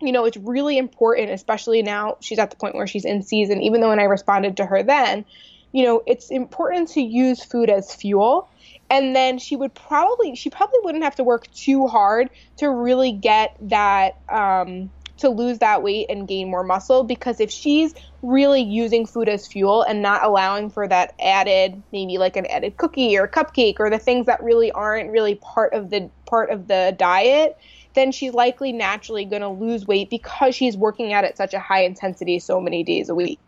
you 0.00 0.12
know, 0.12 0.24
it's 0.24 0.36
really 0.36 0.78
important, 0.78 1.30
especially 1.30 1.82
now 1.82 2.16
she's 2.20 2.38
at 2.38 2.50
the 2.50 2.56
point 2.56 2.74
where 2.74 2.86
she's 2.86 3.04
in 3.04 3.22
season, 3.22 3.60
even 3.62 3.80
though 3.80 3.88
when 3.88 4.00
I 4.00 4.04
responded 4.04 4.56
to 4.58 4.66
her 4.66 4.82
then, 4.82 5.24
you 5.72 5.84
know, 5.84 6.02
it's 6.06 6.30
important 6.30 6.88
to 6.90 7.00
use 7.00 7.44
food 7.44 7.70
as 7.70 7.94
fuel. 7.94 8.48
and 8.90 9.14
then 9.14 9.38
she 9.38 9.56
would 9.56 9.72
probably 9.72 10.34
she 10.34 10.50
probably 10.50 10.80
wouldn't 10.82 11.04
have 11.04 11.14
to 11.16 11.24
work 11.24 11.50
too 11.52 11.86
hard 11.86 12.28
to 12.56 12.68
really 12.68 13.12
get 13.12 13.56
that 13.60 14.16
um, 14.28 14.90
to 15.20 15.28
lose 15.28 15.58
that 15.58 15.82
weight 15.82 16.06
and 16.08 16.26
gain 16.26 16.50
more 16.50 16.64
muscle 16.64 17.04
because 17.04 17.40
if 17.40 17.50
she's 17.50 17.94
really 18.22 18.60
using 18.60 19.06
food 19.06 19.28
as 19.28 19.46
fuel 19.46 19.82
and 19.82 20.02
not 20.02 20.24
allowing 20.24 20.68
for 20.68 20.88
that 20.88 21.14
added 21.20 21.82
maybe 21.92 22.18
like 22.18 22.36
an 22.36 22.46
added 22.46 22.76
cookie 22.76 23.16
or 23.16 23.28
cupcake 23.28 23.76
or 23.78 23.88
the 23.88 23.98
things 23.98 24.26
that 24.26 24.42
really 24.42 24.70
aren't 24.72 25.10
really 25.10 25.36
part 25.36 25.72
of 25.72 25.90
the 25.90 26.10
part 26.26 26.50
of 26.50 26.68
the 26.68 26.94
diet 26.98 27.56
then 27.94 28.12
she's 28.12 28.32
likely 28.32 28.72
naturally 28.72 29.24
going 29.24 29.42
to 29.42 29.48
lose 29.48 29.86
weight 29.86 30.10
because 30.10 30.54
she's 30.54 30.76
working 30.76 31.12
out 31.12 31.24
at 31.24 31.36
such 31.36 31.54
a 31.54 31.58
high 31.58 31.82
intensity 31.82 32.38
so 32.38 32.60
many 32.60 32.82
days 32.84 33.08
a 33.08 33.14
week. 33.14 33.38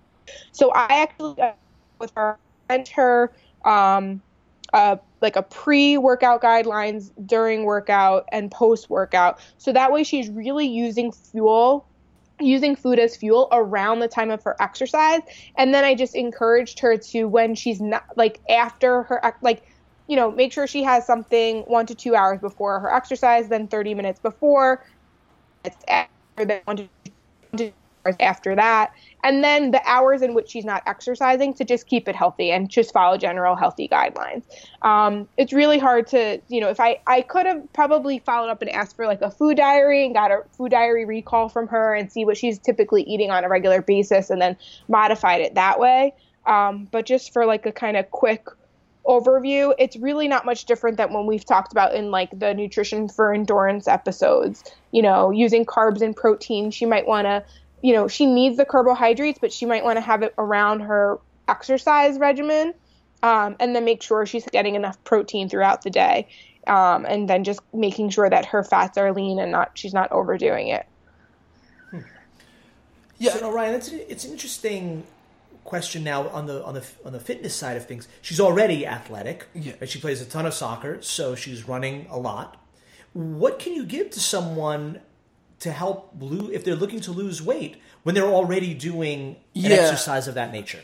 So 0.53 0.73
i 0.73 0.87
actually 0.89 1.41
uh, 1.41 1.53
with 1.99 2.13
her 2.17 2.39
sent 2.71 2.89
her 2.89 3.33
um, 3.65 4.21
uh, 4.73 4.97
like 5.21 5.37
a 5.37 5.43
pre-workout 5.43 6.43
guidelines 6.43 7.11
during 7.27 7.65
workout 7.65 8.27
and 8.33 8.51
post-workout. 8.51 9.39
So 9.59 9.73
that 9.73 9.93
way 9.93 10.05
she's 10.05 10.29
really 10.31 10.67
using 10.67 11.13
fuel 11.13 11.87
using 12.41 12.75
food 12.75 12.99
as 12.99 13.17
fuel 13.17 13.49
around 13.53 14.01
the 14.01 14.09
time 14.09 14.31
of 14.31 14.43
her 14.43 14.57
exercise. 14.61 15.21
And 15.57 15.73
then 15.73 15.85
i 15.85 15.95
just 15.95 16.15
encouraged 16.15 16.81
her 16.81 16.97
to 16.97 17.25
when 17.25 17.55
she's 17.55 17.81
not 17.81 18.05
like 18.17 18.41
after 18.49 19.05
her 19.05 19.37
like 19.43 19.63
you 20.09 20.17
know 20.17 20.31
make 20.31 20.53
sure 20.53 20.67
she 20.67 20.83
has 20.83 21.07
something 21.07 21.61
one 21.63 21.87
to 21.87 21.95
two 21.95 22.17
hours 22.17 22.41
before 22.41 22.81
her 22.81 22.93
exercise 22.93 23.49
then 23.49 23.69
30 23.69 23.95
minutes 23.95 24.19
before. 24.19 24.85
It's 25.65 25.77
after 25.87 26.45
then 26.45 26.61
one 26.65 26.89
to 27.57 27.73
after 28.21 28.55
that. 28.55 28.93
And 29.25 29.45
then 29.45 29.71
the 29.71 29.81
hours 29.87 30.23
in 30.23 30.35
which 30.35 30.51
she's 30.51 30.65
not 30.65 30.83
exercising 30.87 31.55
to 31.55 31.65
just 31.65 31.87
keep 31.87 32.09
it 32.09 32.17
healthy 32.17 32.51
and 32.51 32.69
just 32.69 32.93
follow 32.93 33.17
general 33.17 33.55
healthy 33.55 33.89
guidelines. 33.89 34.43
Um, 34.83 35.29
it's 35.37 35.53
really 35.53 35.79
hard 35.79 36.07
to 36.09 36.41
you 36.49 36.61
know 36.61 36.69
if 36.69 36.81
i 36.81 36.99
i 37.07 37.23
could 37.23 37.47
have 37.47 37.73
probably 37.73 38.19
followed 38.19 38.51
up 38.51 38.63
and 38.63 38.71
asked 38.71 38.97
for 38.97 39.07
like 39.07 39.23
a 39.23 39.31
food 39.31 39.57
diary 39.57 40.05
and 40.05 40.15
got 40.15 40.31
a 40.31 40.43
food 40.57 40.71
diary 40.71 41.05
recall 41.05 41.49
from 41.49 41.69
her 41.69 41.95
and 41.95 42.11
see 42.11 42.25
what 42.25 42.37
she's 42.37 42.59
typically 42.59 43.03
eating 43.03 43.31
on 43.31 43.45
a 43.45 43.49
regular 43.49 43.81
basis 43.81 44.31
and 44.31 44.41
then 44.41 44.57
modified 44.89 45.41
it 45.41 45.55
that 45.55 45.79
way. 45.79 46.13
Um, 46.47 46.89
but 46.91 47.07
just 47.07 47.33
for 47.33 47.47
like 47.47 47.67
a 47.67 47.73
kind 47.73 47.97
of 47.97 48.11
quick 48.11 48.47
overview 49.07 49.75
it's 49.79 49.97
really 49.97 50.29
not 50.29 50.47
much 50.47 50.65
different 50.65 50.97
than 50.97 51.13
when 51.13 51.27
we've 51.27 51.45
talked 51.45 51.73
about 51.73 51.93
in 51.93 52.13
like 52.13 52.31
the 52.39 52.55
nutrition 52.55 53.09
for 53.09 53.35
endurance 53.35 53.89
episodes. 53.89 54.65
You 54.91 55.03
know 55.03 55.31
using 55.31 55.65
carbs 55.65 56.03
and 56.03 56.15
protein 56.15 56.71
she 56.71 56.87
might 56.87 57.07
want 57.07 57.27
to 57.27 57.45
you 57.83 57.93
know, 57.93 58.09
she 58.09 58.27
needs 58.27 58.57
the 58.57 58.65
carbohydrates, 58.65 59.39
but 59.39 59.53
she 59.53 59.67
might 59.67 59.85
want 59.85 59.97
to 59.97 60.01
have 60.01 60.23
it 60.23 60.33
around 60.39 60.81
her 60.81 61.19
exercise 61.49 62.19
regimen. 62.19 62.75
Um, 63.23 63.55
and 63.61 63.77
then 63.77 63.85
make 63.85 64.03
sure 64.03 64.27
she's 64.27 64.45
getting 64.47 64.75
enough 64.75 65.03
protein 65.05 65.49
throughout 65.49 65.83
the 65.83 65.91
day. 65.91 66.27
Um, 66.67 67.05
and 67.05 67.29
then 67.29 67.45
just 67.45 67.61
making 67.73 68.11
sure 68.11 68.29
that 68.29 68.47
her 68.47 68.65
fats 68.65 68.99
are 68.99 69.13
lean 69.13 69.39
and 69.39 69.53
not 69.53 69.73
she's 69.75 69.95
not 69.95 70.11
overdoing 70.11 70.69
it. 70.69 70.87
Yeah. 73.19 73.35
So, 73.35 73.41
no, 73.41 73.53
Ryan, 73.53 73.75
it's, 73.75 73.89
it's 73.89 74.25
an 74.25 74.33
interesting 74.33 75.05
question 75.63 76.03
now 76.03 76.29
on 76.31 76.47
the 76.47 76.65
on 76.65 76.75
the 76.75 76.85
on 77.05 77.13
the 77.13 77.21
fitness 77.21 77.55
side 77.55 77.77
of 77.77 77.87
things. 77.87 78.09
She's 78.21 78.41
already 78.41 78.85
athletic. 78.85 79.47
Yeah. 79.55 79.75
Right? 79.81 79.89
She 79.89 80.01
plays 80.01 80.21
a 80.21 80.25
ton 80.25 80.45
of 80.45 80.55
soccer, 80.55 81.01
so 81.03 81.37
she's 81.37 81.69
running 81.69 82.07
a 82.11 82.19
lot. 82.19 82.57
What 83.13 83.61
can 83.61 83.75
you 83.75 83.85
give 83.85 84.11
to 84.11 84.21
someone 84.21 85.01
to 85.63 85.73
help 85.73 86.15
lose 86.21 86.51
if 86.53 86.65
they're 86.65 86.77
looking 86.77 87.01
to 87.01 87.13
lose 87.13 87.41
weight 87.41 87.77
when 88.03 88.15
they're 88.15 88.25
already 88.41 88.75
doing 88.75 89.37
an 89.55 89.63
Yeah. 89.63 89.77
exercise 89.79 90.27
of 90.29 90.35
that 90.35 90.53
nature? 90.53 90.81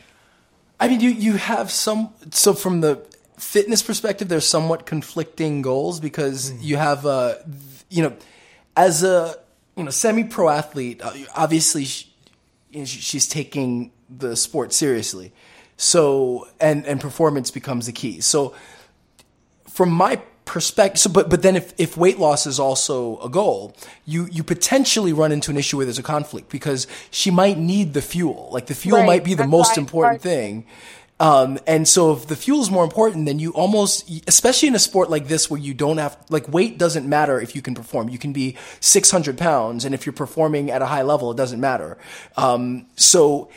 I 0.79 0.87
mean, 0.87 1.01
you 1.01 1.09
you 1.09 1.33
have 1.33 1.69
some. 1.71 2.09
So 2.31 2.53
from 2.53 2.81
the 2.81 3.01
fitness 3.37 3.81
perspective, 3.81 4.27
there's 4.29 4.47
somewhat 4.47 4.85
conflicting 4.85 5.61
goals 5.61 5.99
because 5.99 6.53
you 6.61 6.77
have, 6.77 7.05
uh, 7.05 7.35
you 7.89 8.03
know, 8.03 8.13
as 8.77 9.03
a 9.03 9.35
you 9.75 9.83
know 9.83 9.91
semi-pro 9.91 10.49
athlete, 10.49 11.01
uh, 11.03 11.11
obviously 11.35 11.83
she, 11.85 12.07
you 12.71 12.79
know, 12.79 12.85
she's 12.85 13.27
taking 13.27 13.91
the 14.09 14.35
sport 14.35 14.71
seriously. 14.73 15.33
So 15.75 16.47
and 16.61 16.85
and 16.85 17.01
performance 17.01 17.51
becomes 17.51 17.85
the 17.85 17.91
key. 17.91 18.21
So 18.21 18.53
from 19.67 19.89
my 19.91 20.21
perspective, 20.49 20.99
so, 20.99 21.09
but 21.11 21.29
but 21.29 21.43
then 21.43 21.55
if, 21.55 21.73
if 21.77 21.95
weight 21.95 22.17
loss 22.17 22.47
is 22.47 22.59
also 22.59 23.19
a 23.19 23.29
goal, 23.29 23.75
you 24.05 24.27
you 24.31 24.43
potentially 24.43 25.13
run 25.13 25.31
into 25.31 25.51
an 25.51 25.57
issue 25.57 25.77
where 25.77 25.85
there's 25.85 25.99
a 25.99 26.03
conflict 26.03 26.49
because 26.49 26.87
she 27.11 27.29
might 27.29 27.57
need 27.57 27.93
the 27.93 28.01
fuel. 28.01 28.49
Like 28.51 28.65
the 28.65 28.73
fuel 28.75 28.97
Right. 28.97 29.05
might 29.05 29.23
be 29.23 29.35
the 29.35 29.43
That's 29.43 29.51
most 29.51 29.77
important 29.77 30.21
thing. 30.21 30.65
Um, 31.19 31.59
and 31.67 31.85
so 31.87 32.13
if 32.13 32.27
the 32.27 32.35
fuel 32.35 32.61
is 32.61 32.71
more 32.71 32.83
important, 32.83 33.25
then 33.25 33.39
you 33.39 33.51
almost, 33.51 34.09
especially 34.25 34.69
in 34.69 34.75
a 34.75 34.79
sport 34.79 35.09
like 35.09 35.27
this 35.27 35.49
where 35.51 35.59
you 35.59 35.73
don't 35.73 35.97
have, 35.97 36.17
like 36.29 36.47
weight 36.47 36.77
doesn't 36.77 37.07
matter 37.07 37.39
if 37.41 37.55
you 37.55 37.61
can 37.61 37.75
perform. 37.75 38.07
You 38.07 38.17
can 38.17 38.31
be 38.31 38.55
600 38.79 39.37
pounds 39.37 39.83
and 39.83 39.93
if 39.93 40.05
you're 40.05 40.13
performing 40.13 40.71
at 40.71 40.81
a 40.81 40.85
high 40.85 41.01
level, 41.01 41.29
it 41.31 41.35
doesn't 41.37 41.59
matter. 41.59 41.97
Um, 42.37 42.85
so 42.95 43.49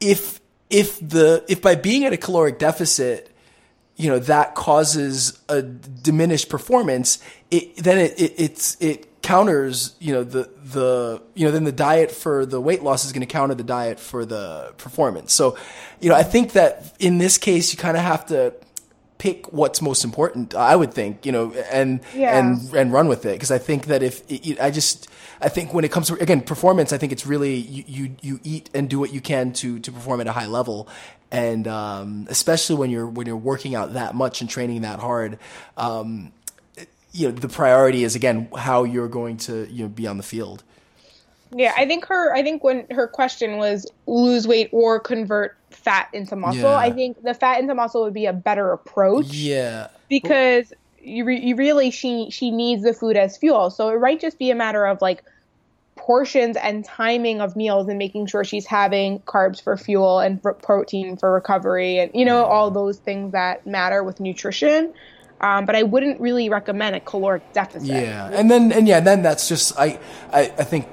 if, 0.00 0.40
if 0.70 1.00
the, 1.00 1.44
if 1.48 1.60
by 1.60 1.74
being 1.74 2.04
at 2.04 2.12
a 2.12 2.16
caloric 2.16 2.60
deficit, 2.60 3.34
you 3.98 4.08
know 4.08 4.18
that 4.18 4.54
causes 4.54 5.38
a 5.50 5.60
diminished 5.60 6.48
performance 6.48 7.18
it 7.50 7.76
then 7.76 7.98
it, 7.98 8.18
it 8.18 8.34
it's 8.38 8.76
it 8.80 9.08
counters 9.20 9.94
you 9.98 10.14
know 10.14 10.24
the 10.24 10.48
the 10.72 11.20
you 11.34 11.44
know 11.44 11.50
then 11.50 11.64
the 11.64 11.72
diet 11.72 12.10
for 12.10 12.46
the 12.46 12.58
weight 12.60 12.82
loss 12.82 13.04
is 13.04 13.12
going 13.12 13.20
to 13.20 13.26
counter 13.26 13.54
the 13.54 13.62
diet 13.64 14.00
for 14.00 14.24
the 14.24 14.72
performance. 14.78 15.34
So 15.34 15.58
you 16.00 16.08
know 16.08 16.14
i 16.14 16.22
think 16.22 16.52
that 16.52 16.94
in 16.98 17.18
this 17.18 17.36
case 17.36 17.72
you 17.72 17.78
kind 17.78 17.96
of 17.96 18.02
have 18.02 18.24
to 18.26 18.54
pick 19.18 19.52
what's 19.52 19.82
most 19.82 20.04
important 20.04 20.54
i 20.54 20.74
would 20.76 20.94
think 20.94 21.26
you 21.26 21.32
know 21.32 21.52
and 21.72 22.00
Yeah. 22.14 22.38
and 22.38 22.72
and 22.74 22.92
run 22.92 23.08
with 23.08 23.26
it 23.26 23.32
because 23.34 23.50
i 23.50 23.58
think 23.58 23.86
that 23.86 24.02
if 24.02 24.22
it, 24.30 24.60
i 24.60 24.70
just 24.70 25.08
i 25.40 25.48
think 25.48 25.74
when 25.74 25.84
it 25.84 25.90
comes 25.92 26.06
to 26.08 26.14
again 26.22 26.40
performance 26.40 26.92
i 26.92 26.98
think 26.98 27.12
it's 27.12 27.26
really 27.26 27.54
you, 27.56 27.84
you 27.88 28.16
you 28.22 28.40
eat 28.44 28.70
and 28.74 28.88
do 28.88 28.98
what 28.98 29.12
you 29.12 29.20
can 29.20 29.52
to 29.54 29.78
to 29.80 29.92
perform 29.92 30.20
at 30.20 30.26
a 30.26 30.32
high 30.32 30.46
level 30.46 30.88
and 31.30 31.68
um, 31.68 32.26
especially 32.30 32.76
when 32.76 32.90
you're 32.90 33.06
when 33.06 33.26
you're 33.26 33.36
working 33.36 33.74
out 33.74 33.92
that 33.94 34.14
much 34.14 34.40
and 34.40 34.48
training 34.48 34.80
that 34.82 34.98
hard 35.00 35.38
um, 35.76 36.32
you 37.12 37.28
know 37.28 37.32
the 37.34 37.48
priority 37.48 38.04
is 38.04 38.14
again 38.14 38.48
how 38.56 38.84
you're 38.84 39.08
going 39.08 39.36
to 39.36 39.66
you 39.70 39.82
know 39.82 39.88
be 39.88 40.06
on 40.06 40.16
the 40.16 40.22
field 40.22 40.62
Yeah, 41.50 41.72
I 41.76 41.86
think 41.86 42.04
her. 42.06 42.34
I 42.34 42.42
think 42.42 42.62
when 42.62 42.86
her 42.90 43.08
question 43.08 43.56
was 43.56 43.86
lose 44.06 44.46
weight 44.46 44.68
or 44.72 45.00
convert 45.00 45.56
fat 45.88 46.08
into 46.12 46.36
muscle, 46.36 46.62
Yeah. 46.62 46.76
I 46.76 46.90
think 46.90 47.22
the 47.22 47.34
fat 47.34 47.60
into 47.60 47.74
muscle 47.74 48.02
would 48.02 48.14
be 48.14 48.26
a 48.26 48.32
better 48.32 48.72
approach. 48.72 49.26
yeah. 49.32 49.88
because 50.08 50.72
you, 51.02 51.24
re- 51.24 51.40
you 51.40 51.56
really 51.56 51.90
she 51.90 52.28
she 52.30 52.50
needs 52.50 52.82
the 52.82 52.92
food 52.92 53.16
as 53.16 53.36
fuel. 53.36 53.70
So 53.70 53.88
it 53.88 54.00
might 54.00 54.20
just 54.20 54.38
be 54.38 54.50
a 54.50 54.54
matter 54.54 54.84
of 54.86 55.00
like 55.00 55.22
portions 55.96 56.56
and 56.56 56.84
timing 56.84 57.40
of 57.40 57.56
meals 57.56 57.88
and 57.88 57.98
making 57.98 58.26
sure 58.26 58.44
she's 58.44 58.66
having 58.66 59.18
carbs 59.20 59.62
for 59.62 59.76
fuel 59.76 60.20
and 60.20 60.40
for 60.40 60.54
protein 60.54 61.16
for 61.16 61.32
recovery 61.32 61.98
and 61.98 62.10
you 62.14 62.24
know 62.24 62.44
all 62.44 62.70
those 62.70 62.98
things 62.98 63.32
that 63.32 63.66
matter 63.66 64.02
with 64.02 64.20
nutrition. 64.20 64.92
Um, 65.40 65.66
but 65.66 65.76
i 65.76 65.84
wouldn't 65.84 66.20
really 66.20 66.48
recommend 66.48 66.96
a 66.96 67.00
caloric 67.00 67.52
deficit. 67.52 67.88
Yeah, 67.88 68.28
and 68.32 68.50
then 68.50 68.72
and 68.72 68.88
yeah, 68.88 69.00
then 69.00 69.22
that's 69.22 69.48
just 69.48 69.78
I 69.78 69.98
I, 70.32 70.40
I 70.58 70.64
think 70.64 70.88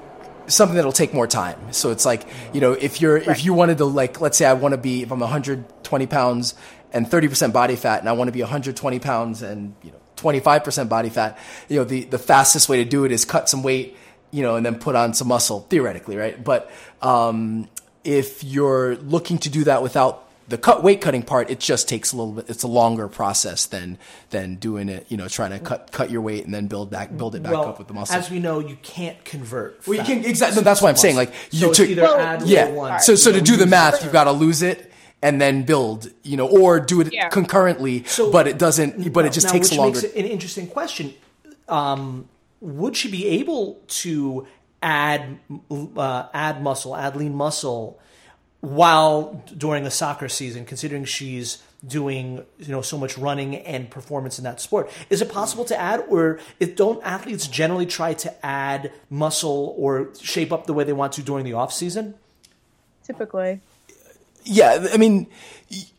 something 0.48 0.76
that'll 0.76 0.92
take 0.92 1.12
more 1.14 1.26
time. 1.26 1.72
So 1.72 1.90
it's 1.90 2.04
like 2.04 2.26
you 2.52 2.60
know 2.60 2.72
if 2.72 3.00
you're 3.00 3.16
if 3.16 3.44
you 3.44 3.54
wanted 3.54 3.78
to 3.78 3.84
like 3.84 4.20
let's 4.20 4.38
say 4.38 4.46
I 4.46 4.52
want 4.54 4.72
to 4.72 4.78
be 4.78 5.02
if 5.02 5.10
I'm 5.10 5.20
120 5.20 6.06
pounds 6.06 6.54
and 6.92 7.08
30 7.08 7.28
percent 7.28 7.52
body 7.52 7.76
fat 7.76 8.00
and 8.00 8.08
I 8.08 8.12
want 8.12 8.28
to 8.28 8.32
be 8.32 8.42
120 8.42 8.98
pounds 8.98 9.42
and 9.42 9.74
you 9.82 9.90
know 9.90 9.98
25 10.16 10.64
percent 10.64 10.88
body 10.88 11.08
fat, 11.08 11.38
you 11.68 11.76
know 11.76 11.84
the 11.84 12.04
the 12.04 12.18
fastest 12.18 12.68
way 12.68 12.82
to 12.82 12.88
do 12.88 13.04
it 13.04 13.12
is 13.12 13.24
cut 13.24 13.48
some 13.48 13.62
weight, 13.62 13.96
you 14.30 14.42
know, 14.42 14.56
and 14.56 14.64
then 14.64 14.78
put 14.78 14.96
on 14.96 15.14
some 15.14 15.28
muscle 15.28 15.60
theoretically, 15.68 16.16
right? 16.16 16.42
But 16.42 16.70
um, 17.02 17.68
if 18.04 18.44
you're 18.44 18.96
looking 18.96 19.38
to 19.38 19.50
do 19.50 19.64
that 19.64 19.82
without 19.82 20.25
the 20.48 20.58
cut 20.58 20.82
weight 20.82 21.00
cutting 21.00 21.22
part, 21.22 21.50
it 21.50 21.58
just 21.60 21.88
takes 21.88 22.12
a 22.12 22.16
little 22.16 22.32
bit. 22.34 22.48
It's 22.48 22.62
a 22.62 22.68
longer 22.68 23.08
process 23.08 23.66
than 23.66 23.98
than 24.30 24.56
doing 24.56 24.88
it. 24.88 25.06
You 25.08 25.16
know, 25.16 25.28
trying 25.28 25.50
to 25.50 25.58
cut 25.58 25.90
cut 25.92 26.10
your 26.10 26.20
weight 26.20 26.44
and 26.44 26.54
then 26.54 26.66
build 26.68 26.90
back 26.90 27.16
build 27.16 27.34
it 27.34 27.42
back 27.42 27.52
well, 27.52 27.68
up 27.68 27.78
with 27.78 27.88
the 27.88 27.94
muscle. 27.94 28.14
as 28.16 28.30
we 28.30 28.38
know, 28.38 28.58
you 28.60 28.76
can't 28.82 29.22
convert. 29.24 29.86
Well, 29.86 29.98
you 29.98 30.04
can 30.04 30.24
exactly. 30.24 30.62
That's 30.62 30.80
what 30.80 30.88
I'm 30.90 30.96
saying. 30.96 31.16
Like 31.16 31.34
So 31.50 31.58
you 31.58 31.68
it's 31.70 31.78
took 31.78 31.88
either 31.88 32.02
Well, 32.02 32.18
add 32.18 32.42
yeah. 32.42 32.70
one. 32.70 33.00
So 33.00 33.14
so 33.14 33.32
to 33.32 33.40
do 33.40 33.56
the 33.56 33.66
math, 33.66 33.96
it. 33.96 34.04
you've 34.04 34.12
got 34.12 34.24
to 34.24 34.32
lose 34.32 34.62
it 34.62 34.92
and 35.22 35.40
then 35.40 35.64
build. 35.64 36.10
You 36.22 36.36
know, 36.36 36.46
or 36.48 36.78
do 36.80 37.00
it 37.00 37.12
Yeah. 37.12 37.28
concurrently. 37.28 38.04
So- 38.04 38.30
but 38.30 38.46
it 38.46 38.58
doesn't. 38.58 39.12
But 39.12 39.24
it 39.26 39.32
just 39.32 39.46
now, 39.46 39.52
takes 39.52 39.70
which 39.70 39.78
longer. 39.78 40.00
Makes 40.00 40.14
it 40.14 40.24
an 40.24 40.30
interesting 40.30 40.66
question. 40.68 41.14
Um, 41.68 42.28
would 42.60 42.96
she 42.96 43.10
be 43.10 43.26
able 43.26 43.80
to 43.88 44.46
add 44.82 45.38
uh, 45.96 46.26
add 46.32 46.62
muscle, 46.62 46.94
add 46.96 47.16
lean 47.16 47.34
muscle, 47.34 47.98
while 48.66 49.42
during 49.56 49.84
the 49.84 49.90
soccer 49.90 50.28
season? 50.28 50.64
Considering 50.64 51.04
she's 51.04 51.62
doing 51.86 52.44
you 52.58 52.68
know 52.68 52.82
so 52.82 52.98
much 52.98 53.16
running 53.16 53.56
and 53.56 53.90
performance 53.90 54.38
in 54.38 54.44
that 54.44 54.60
sport, 54.60 54.90
is 55.10 55.22
it 55.22 55.30
possible 55.30 55.64
to 55.64 55.78
add, 55.78 56.04
or 56.08 56.40
it, 56.58 56.76
don't 56.76 57.02
athletes 57.04 57.46
generally 57.46 57.86
try 57.86 58.14
to 58.14 58.46
add 58.46 58.92
muscle 59.10 59.74
or 59.78 60.10
shape 60.20 60.52
up 60.52 60.66
the 60.66 60.72
way 60.72 60.84
they 60.84 60.92
want 60.92 61.12
to 61.14 61.22
during 61.22 61.44
the 61.44 61.52
off 61.52 61.72
season? 61.72 62.14
typically 63.04 63.60
yeah, 64.46 64.86
I 64.92 64.96
mean, 64.96 65.26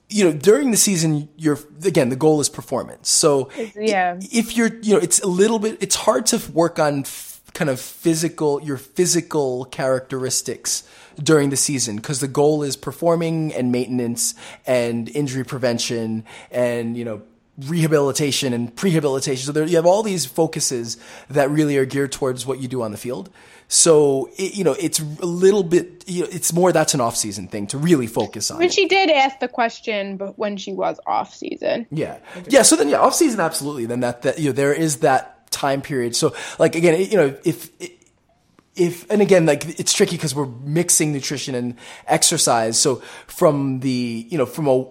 you 0.10 0.24
know, 0.24 0.32
during 0.32 0.72
the 0.72 0.78
season, 0.78 1.30
you're 1.38 1.60
again 1.86 2.10
the 2.10 2.16
goal 2.16 2.40
is 2.40 2.50
performance. 2.50 3.10
So 3.10 3.50
yeah. 3.76 4.18
if 4.22 4.56
you're, 4.56 4.74
you 4.82 4.94
know, 4.94 5.00
it's 5.00 5.20
a 5.20 5.28
little 5.28 5.60
bit, 5.60 5.78
it's 5.82 5.96
hard 5.96 6.26
to 6.28 6.42
work 6.52 6.80
on 6.80 7.02
f- 7.02 7.42
kind 7.54 7.70
of 7.70 7.80
physical, 7.80 8.62
your 8.62 8.78
physical 8.78 9.66
characteristics 9.66 10.88
during 11.22 11.50
the 11.50 11.58
season 11.58 11.96
because 11.96 12.20
the 12.20 12.28
goal 12.28 12.64
is 12.64 12.76
performing 12.76 13.54
and 13.54 13.72
maintenance 13.72 14.36
and 14.66 15.10
injury 15.10 15.44
prevention 15.44 16.24
and 16.52 16.98
you 16.98 17.06
know 17.06 17.22
rehabilitation 17.66 18.54
and 18.54 18.76
prehabilitation. 18.76 19.46
So 19.46 19.52
there, 19.52 19.66
you 19.66 19.78
have 19.78 19.86
all 19.86 20.04
these 20.04 20.26
focuses 20.26 20.98
that 21.30 21.50
really 21.50 21.78
are 21.78 21.86
geared 21.86 22.12
towards 22.12 22.46
what 22.46 22.60
you 22.60 22.68
do 22.68 22.82
on 22.84 22.92
the 22.92 22.98
field. 22.98 23.30
So 23.68 24.30
it, 24.38 24.56
you 24.56 24.64
know, 24.64 24.76
it's 24.80 25.00
a 25.00 25.26
little 25.26 25.64
bit. 25.64 26.04
You 26.08 26.24
know, 26.24 26.30
it's 26.32 26.54
more 26.54 26.72
that's 26.72 26.94
an 26.94 27.02
off-season 27.02 27.48
thing 27.48 27.68
to 27.68 27.78
really 27.78 28.08
focus 28.08 28.50
on. 28.52 28.60
But 28.60 28.68
it. 28.68 28.74
she 28.74 28.88
did 28.88 29.10
ask 29.10 29.40
the 29.40 29.48
question, 29.48 30.18
but 30.18 30.38
when 30.38 30.56
she 30.56 30.72
was 30.72 31.00
off 31.06 31.34
season. 31.34 31.86
Yeah, 31.92 32.20
yeah. 32.48 32.62
So 32.62 32.76
then, 32.76 32.90
yeah, 32.90 33.00
off 33.00 33.16
season, 33.16 33.40
absolutely. 33.40 33.86
Then 33.86 34.02
that 34.02 34.22
that 34.22 34.40
you 34.40 34.50
know 34.50 34.54
there 34.54 34.74
is 34.74 34.98
that 34.98 35.52
time 35.52 35.82
period. 35.82 36.16
So 36.16 36.34
like 36.60 36.76
again, 36.76 37.02
you 37.10 37.18
know, 37.18 37.36
if 37.44 37.70
if 38.78 39.10
and 39.10 39.22
again, 39.22 39.46
like 39.46 39.80
it's 39.80 39.94
tricky 39.94 40.16
because 40.16 40.36
we're 40.36 40.46
mixing 40.46 41.12
nutrition 41.12 41.56
and 41.56 41.76
exercise. 42.06 42.80
So 42.80 42.98
from 43.28 43.80
the 43.80 44.28
you 44.30 44.38
know 44.38 44.46
from 44.46 44.68
a 44.68 44.86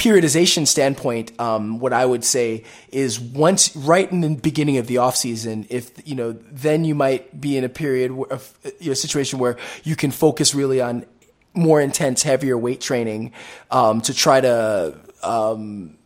periodization 0.00 0.66
standpoint, 0.66 1.38
um, 1.38 1.78
what 1.78 1.92
I 1.92 2.06
would 2.06 2.24
say 2.24 2.64
is 2.90 3.20
once 3.20 3.76
right 3.76 4.10
in 4.10 4.22
the 4.22 4.30
beginning 4.30 4.78
of 4.78 4.86
the 4.86 4.98
off 4.98 5.14
season, 5.14 5.66
if 5.68 5.90
you 6.06 6.14
know, 6.14 6.32
then 6.32 6.84
you 6.84 6.94
might 6.94 7.38
be 7.38 7.58
in 7.58 7.64
a 7.64 7.68
period 7.68 8.10
of 8.30 8.58
you 8.80 8.88
know, 8.88 8.94
situation 8.94 9.38
where 9.38 9.58
you 9.84 9.96
can 9.96 10.10
focus 10.10 10.54
really 10.54 10.80
on 10.80 11.04
more 11.52 11.80
intense, 11.80 12.22
heavier 12.22 12.56
weight 12.56 12.80
training 12.80 13.32
um, 13.70 14.00
to 14.00 14.14
try 14.14 14.40
to 14.40 14.98
um, 15.22 15.98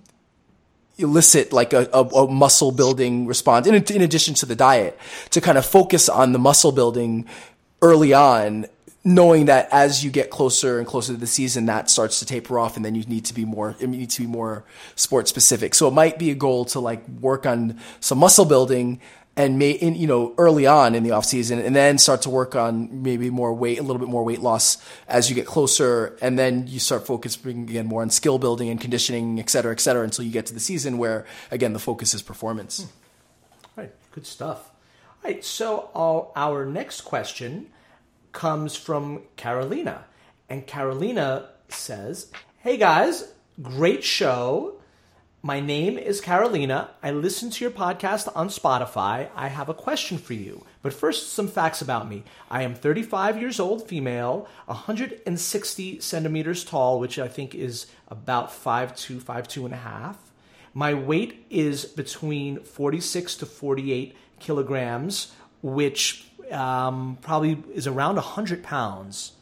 elicit 0.99 1.53
like 1.53 1.73
a, 1.73 1.89
a, 1.93 2.03
a, 2.03 2.31
muscle 2.31 2.71
building 2.71 3.27
response 3.27 3.67
in, 3.67 3.75
in 3.75 4.03
addition 4.03 4.35
to 4.35 4.47
the 4.47 4.55
diet 4.55 4.99
to 5.31 5.41
kind 5.41 5.59
of 5.59 5.67
focus 5.67 6.09
on 6.09 6.33
the 6.33 6.39
muscle 6.39 6.71
building 6.71 7.27
early 7.83 8.15
on 8.15 8.67
knowing 9.05 9.47
that 9.47 9.69
as 9.71 10.03
you 10.03 10.11
get 10.11 10.31
closer 10.31 10.79
and 10.79 10.87
closer 10.87 11.13
to 11.13 11.19
the 11.19 11.27
season 11.27 11.67
that 11.67 11.91
starts 11.91 12.21
to 12.21 12.27
taper 12.27 12.59
off 12.59 12.77
and 12.77 12.85
then 12.85 12.95
you 12.95 13.05
need 13.05 13.25
to 13.25 13.35
be 13.35 13.45
more 13.45 13.77
it 13.79 13.89
needs 13.89 14.17
to 14.17 14.23
be 14.23 14.27
more 14.27 14.65
sport 14.95 15.29
specific. 15.29 15.75
So 15.75 15.87
it 15.89 15.93
might 15.93 16.19
be 16.19 16.31
a 16.31 16.35
goal 16.35 16.65
to 16.67 16.81
like 16.81 17.07
work 17.09 17.45
on 17.45 17.79
some 18.01 18.19
muscle 18.19 18.47
building 18.47 19.01
and 19.37 19.59
may 19.59 19.73
in 19.73 19.95
you 19.95 20.07
know 20.07 20.35
early 20.39 20.67
on 20.67 20.95
in 20.95 21.03
the 21.03 21.11
off 21.11 21.25
season 21.25 21.59
and 21.59 21.75
then 21.75 21.99
start 21.99 22.23
to 22.23 22.31
work 22.31 22.55
on 22.55 23.03
maybe 23.03 23.31
more 23.31 23.53
weight 23.53 23.79
a 23.79 23.83
little 23.83 23.99
bit 23.99 24.09
more 24.09 24.25
weight 24.25 24.41
loss 24.41 24.79
as 25.09 25.29
you 25.29 25.35
get 25.35 25.47
closer 25.47 26.17
and 26.21 26.39
then 26.39 26.67
you 26.67 26.79
start 26.79 27.07
focusing 27.07 27.63
again 27.63 27.87
more 27.87 28.03
on 28.03 28.11
skill 28.11 28.39
building 28.39 28.69
and 28.69 28.81
conditioning 28.81 29.39
et 29.41 29.51
cetera 29.51 29.73
et 29.73 29.81
cetera 29.81 30.03
until 30.03 30.25
you 30.25 30.31
get 30.31 30.47
to 30.47 30.55
the 30.55 30.61
season 30.61 30.99
where 30.99 31.27
again 31.51 31.73
the 31.73 31.79
focus 31.79 32.15
is 32.15 32.23
performance. 32.23 32.83
Hmm. 32.83 32.89
all 33.65 33.85
right. 33.85 33.93
Good 34.13 34.27
stuff. 34.27 34.71
All 35.25 35.31
right. 35.31 35.45
So 35.45 35.91
our, 35.95 36.31
our 36.37 36.67
next 36.67 37.03
question 37.03 37.69
comes 38.33 38.77
from 38.77 39.23
carolina 39.37 40.05
and 40.49 40.67
carolina 40.67 41.49
says 41.69 42.31
hey 42.59 42.77
guys. 42.77 43.33
Great 43.63 44.03
show 44.03 44.74
my 45.45 45.61
name 45.61 45.99
is 45.99 46.23
Carolina. 46.23 46.89
I 47.03 47.11
listen 47.11 47.51
to 47.51 47.63
your 47.63 47.71
podcast 47.71 48.35
on 48.35 48.49
Spotify. 48.49 49.29
I 49.37 49.49
have 49.49 49.69
a 49.69 49.75
question 49.75 50.17
for 50.17 50.33
you. 50.33 50.65
But 50.81 50.95
first, 50.95 51.35
some 51.35 51.49
facts 51.49 51.83
about 51.83 52.09
me. 52.09 52.25
I 52.51 52.63
am 52.63 52.75
35 52.75 53.39
years 53.39 53.61
old, 53.61 53.87
female, 53.87 54.49
160 54.65 56.01
centimeters 56.01 56.65
tall, 56.65 56.99
which 56.99 57.19
I 57.19 57.29
think 57.29 57.55
is 57.55 57.89
about 58.09 58.49
5'2, 58.49 59.21
5'2 59.21 59.67
and 59.67 59.75
a 59.75 59.77
half. 59.77 60.17
My 60.73 60.95
weight 60.95 61.45
is 61.51 61.85
between 61.85 62.61
46 62.61 63.35
to 63.37 63.45
48 63.45 64.17
kilograms, 64.41 65.33
which 65.61 66.27
um, 66.53 67.19
probably 67.21 67.63
is 67.75 67.87
around 67.87 68.15
100 68.15 68.63
pounds, 68.63 69.33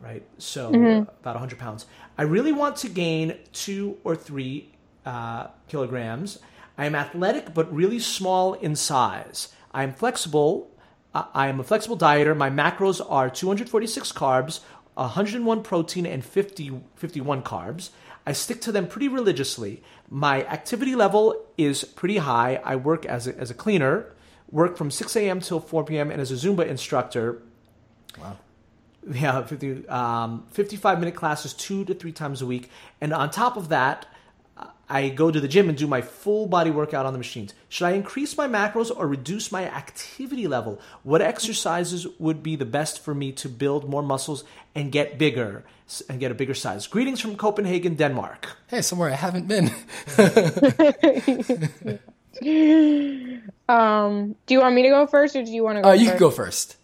right? 0.00 0.22
So 0.38 0.70
mm-hmm. 0.70 1.10
about 1.20 1.34
100 1.34 1.58
pounds. 1.58 1.86
I 2.16 2.22
really 2.22 2.52
want 2.52 2.76
to 2.76 2.88
gain 2.88 3.36
two 3.52 3.98
or 4.04 4.14
three 4.14 4.70
uh, 5.08 5.46
kilograms. 5.68 6.38
I 6.76 6.84
am 6.84 6.94
athletic 6.94 7.54
but 7.54 7.72
really 7.74 7.98
small 7.98 8.52
in 8.52 8.76
size. 8.76 9.48
I 9.72 9.82
am 9.82 9.94
flexible. 9.94 10.70
I 11.14 11.48
am 11.48 11.58
a 11.58 11.64
flexible 11.64 11.96
dieter. 11.96 12.36
My 12.36 12.50
macros 12.50 13.00
are 13.08 13.30
246 13.30 14.12
carbs, 14.12 14.60
101 14.94 15.62
protein, 15.62 16.04
and 16.04 16.22
50, 16.22 16.80
51 16.96 17.42
carbs. 17.42 17.90
I 18.26 18.32
stick 18.32 18.60
to 18.62 18.72
them 18.72 18.86
pretty 18.86 19.08
religiously. 19.08 19.82
My 20.10 20.44
activity 20.44 20.94
level 20.94 21.46
is 21.56 21.84
pretty 21.84 22.18
high. 22.18 22.60
I 22.62 22.76
work 22.76 23.06
as 23.06 23.26
a, 23.26 23.36
as 23.38 23.50
a 23.50 23.54
cleaner, 23.54 24.12
work 24.50 24.76
from 24.76 24.90
6 24.90 25.16
a.m. 25.16 25.40
till 25.40 25.60
4 25.60 25.84
p.m., 25.84 26.10
and 26.10 26.20
as 26.20 26.30
a 26.30 26.34
Zumba 26.34 26.66
instructor. 26.66 27.40
Wow. 28.20 28.36
Yeah, 29.10 29.42
50, 29.42 29.88
um, 29.88 30.44
55 30.50 31.00
minute 31.00 31.14
classes 31.14 31.54
two 31.54 31.86
to 31.86 31.94
three 31.94 32.12
times 32.12 32.42
a 32.42 32.46
week. 32.46 32.68
And 33.00 33.14
on 33.14 33.30
top 33.30 33.56
of 33.56 33.70
that, 33.70 34.06
I 34.90 35.10
go 35.10 35.30
to 35.30 35.38
the 35.38 35.48
gym 35.48 35.68
and 35.68 35.76
do 35.76 35.86
my 35.86 36.00
full 36.00 36.46
body 36.46 36.70
workout 36.70 37.04
on 37.04 37.12
the 37.12 37.18
machines. 37.18 37.52
Should 37.68 37.84
I 37.86 37.90
increase 37.90 38.36
my 38.38 38.48
macros 38.48 38.90
or 38.94 39.06
reduce 39.06 39.52
my 39.52 39.64
activity 39.64 40.48
level? 40.48 40.80
What 41.02 41.20
exercises 41.20 42.06
would 42.18 42.42
be 42.42 42.56
the 42.56 42.64
best 42.64 43.00
for 43.00 43.14
me 43.14 43.32
to 43.32 43.48
build 43.50 43.88
more 43.88 44.02
muscles 44.02 44.44
and 44.74 44.90
get 44.90 45.18
bigger 45.18 45.64
and 46.08 46.18
get 46.18 46.30
a 46.30 46.34
bigger 46.34 46.54
size? 46.54 46.86
Greetings 46.86 47.20
from 47.20 47.36
Copenhagen, 47.36 47.96
Denmark. 47.96 48.56
Hey, 48.68 48.80
somewhere 48.80 49.10
I 49.10 49.16
haven't 49.16 49.46
been. 49.46 49.70
um, 53.68 54.36
do 54.46 54.54
you 54.54 54.60
want 54.60 54.74
me 54.74 54.82
to 54.82 54.88
go 54.88 55.06
first 55.06 55.36
or 55.36 55.44
do 55.44 55.50
you 55.50 55.64
want 55.64 55.76
to 55.76 55.82
go 55.82 55.90
uh, 55.90 55.92
you 55.92 56.06
first? 56.06 56.10
can 56.12 56.18
go 56.18 56.30
first. 56.30 56.76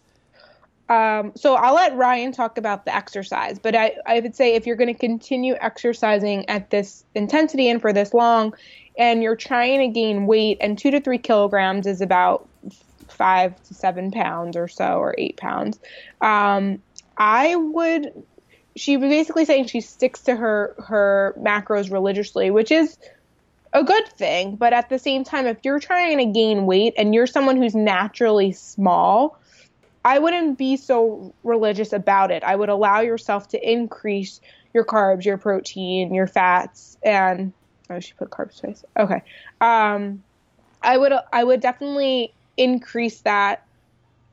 Um, 0.87 1.31
so 1.35 1.55
I'll 1.55 1.73
let 1.73 1.95
Ryan 1.95 2.31
talk 2.31 2.57
about 2.57 2.85
the 2.85 2.95
exercise, 2.95 3.57
but 3.57 3.75
I, 3.75 3.95
I 4.05 4.19
would 4.19 4.35
say 4.35 4.53
if 4.53 4.67
you're 4.67 4.75
going 4.75 4.93
to 4.93 4.99
continue 4.99 5.55
exercising 5.59 6.47
at 6.47 6.69
this 6.69 7.03
intensity 7.15 7.69
and 7.69 7.81
for 7.81 7.91
this 7.91 8.13
long, 8.13 8.53
and 8.97 9.23
you're 9.23 9.35
trying 9.35 9.79
to 9.79 9.87
gain 9.87 10.27
weight, 10.27 10.59
and 10.61 10.77
two 10.77 10.91
to 10.91 11.01
three 11.01 11.17
kilograms 11.17 11.87
is 11.87 12.01
about 12.01 12.47
five 13.07 13.61
to 13.63 13.73
seven 13.73 14.11
pounds 14.11 14.55
or 14.55 14.67
so, 14.67 14.99
or 14.99 15.15
eight 15.17 15.37
pounds, 15.37 15.79
um, 16.21 16.81
I 17.17 17.55
would. 17.55 18.23
She 18.75 18.97
was 18.97 19.09
basically 19.09 19.45
saying 19.45 19.67
she 19.67 19.81
sticks 19.81 20.21
to 20.23 20.35
her 20.35 20.75
her 20.87 21.33
macros 21.39 21.91
religiously, 21.91 22.51
which 22.51 22.71
is 22.71 22.97
a 23.73 23.83
good 23.83 24.07
thing. 24.09 24.55
But 24.57 24.73
at 24.73 24.89
the 24.89 24.99
same 24.99 25.23
time, 25.23 25.47
if 25.47 25.57
you're 25.63 25.79
trying 25.79 26.17
to 26.17 26.25
gain 26.25 26.65
weight 26.65 26.93
and 26.97 27.15
you're 27.15 27.27
someone 27.27 27.57
who's 27.57 27.73
naturally 27.73 28.51
small, 28.51 29.39
I 30.05 30.19
wouldn't 30.19 30.59
be 30.59 30.77
so 30.77 31.33
religious 31.43 31.91
about 31.91 32.29
it. 32.29 32.43
I 32.43 32.55
would 32.55 32.69
allow 32.69 33.01
yourself 33.01 33.47
to 33.49 33.69
increase 33.71 34.39
your 34.71 34.85
carbs, 34.85 35.25
your 35.25 35.37
protein, 35.37 36.13
your 36.13 36.27
fats, 36.27 36.95
and 37.03 37.51
oh, 37.89 37.99
she 37.99 38.13
put 38.13 38.29
carbs 38.29 38.61
twice. 38.61 38.85
Okay. 38.97 39.23
Um, 39.61 40.23
I 40.83 40.97
would 40.97 41.11
I 41.33 41.43
would 41.43 41.59
definitely 41.59 42.31
increase 42.55 43.21
that 43.21 43.65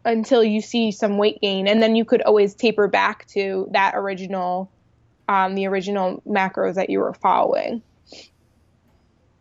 until 0.05 0.45
you 0.45 0.61
see 0.61 0.93
some 0.93 1.17
weight 1.17 1.41
gain, 1.41 1.67
and 1.67 1.83
then 1.83 1.97
you 1.97 2.05
could 2.05 2.21
always 2.21 2.55
taper 2.55 2.87
back 2.87 3.27
to 3.29 3.67
that 3.71 3.95
original, 3.95 4.71
um, 5.29 5.55
the 5.55 5.67
original 5.67 6.23
macros 6.29 6.75
that 6.75 6.91
you 6.91 6.99
were 6.99 7.15
following 7.15 7.81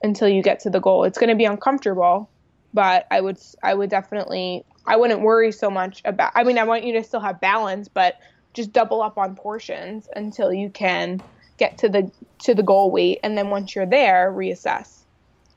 until 0.01 0.29
you 0.29 0.41
get 0.41 0.61
to 0.61 0.69
the 0.69 0.79
goal. 0.79 1.03
It's 1.03 1.17
going 1.17 1.29
to 1.29 1.35
be 1.35 1.45
uncomfortable, 1.45 2.29
but 2.73 3.05
I 3.11 3.19
would 3.19 3.37
I 3.61 3.73
would 3.73 3.89
definitely 3.89 4.63
I 4.85 4.97
wouldn't 4.97 5.21
worry 5.21 5.51
so 5.51 5.69
much 5.69 6.01
about. 6.05 6.31
I 6.35 6.43
mean, 6.43 6.57
I 6.57 6.63
want 6.63 6.83
you 6.83 6.93
to 6.93 7.03
still 7.03 7.19
have 7.19 7.39
balance, 7.39 7.87
but 7.87 8.19
just 8.53 8.73
double 8.73 9.01
up 9.01 9.17
on 9.17 9.35
portions 9.35 10.07
until 10.15 10.51
you 10.51 10.69
can 10.69 11.21
get 11.57 11.77
to 11.79 11.89
the 11.89 12.11
to 12.39 12.55
the 12.55 12.63
goal 12.63 12.91
weight, 12.91 13.19
and 13.23 13.37
then 13.37 13.49
once 13.49 13.75
you're 13.75 13.85
there, 13.85 14.31
reassess 14.35 15.01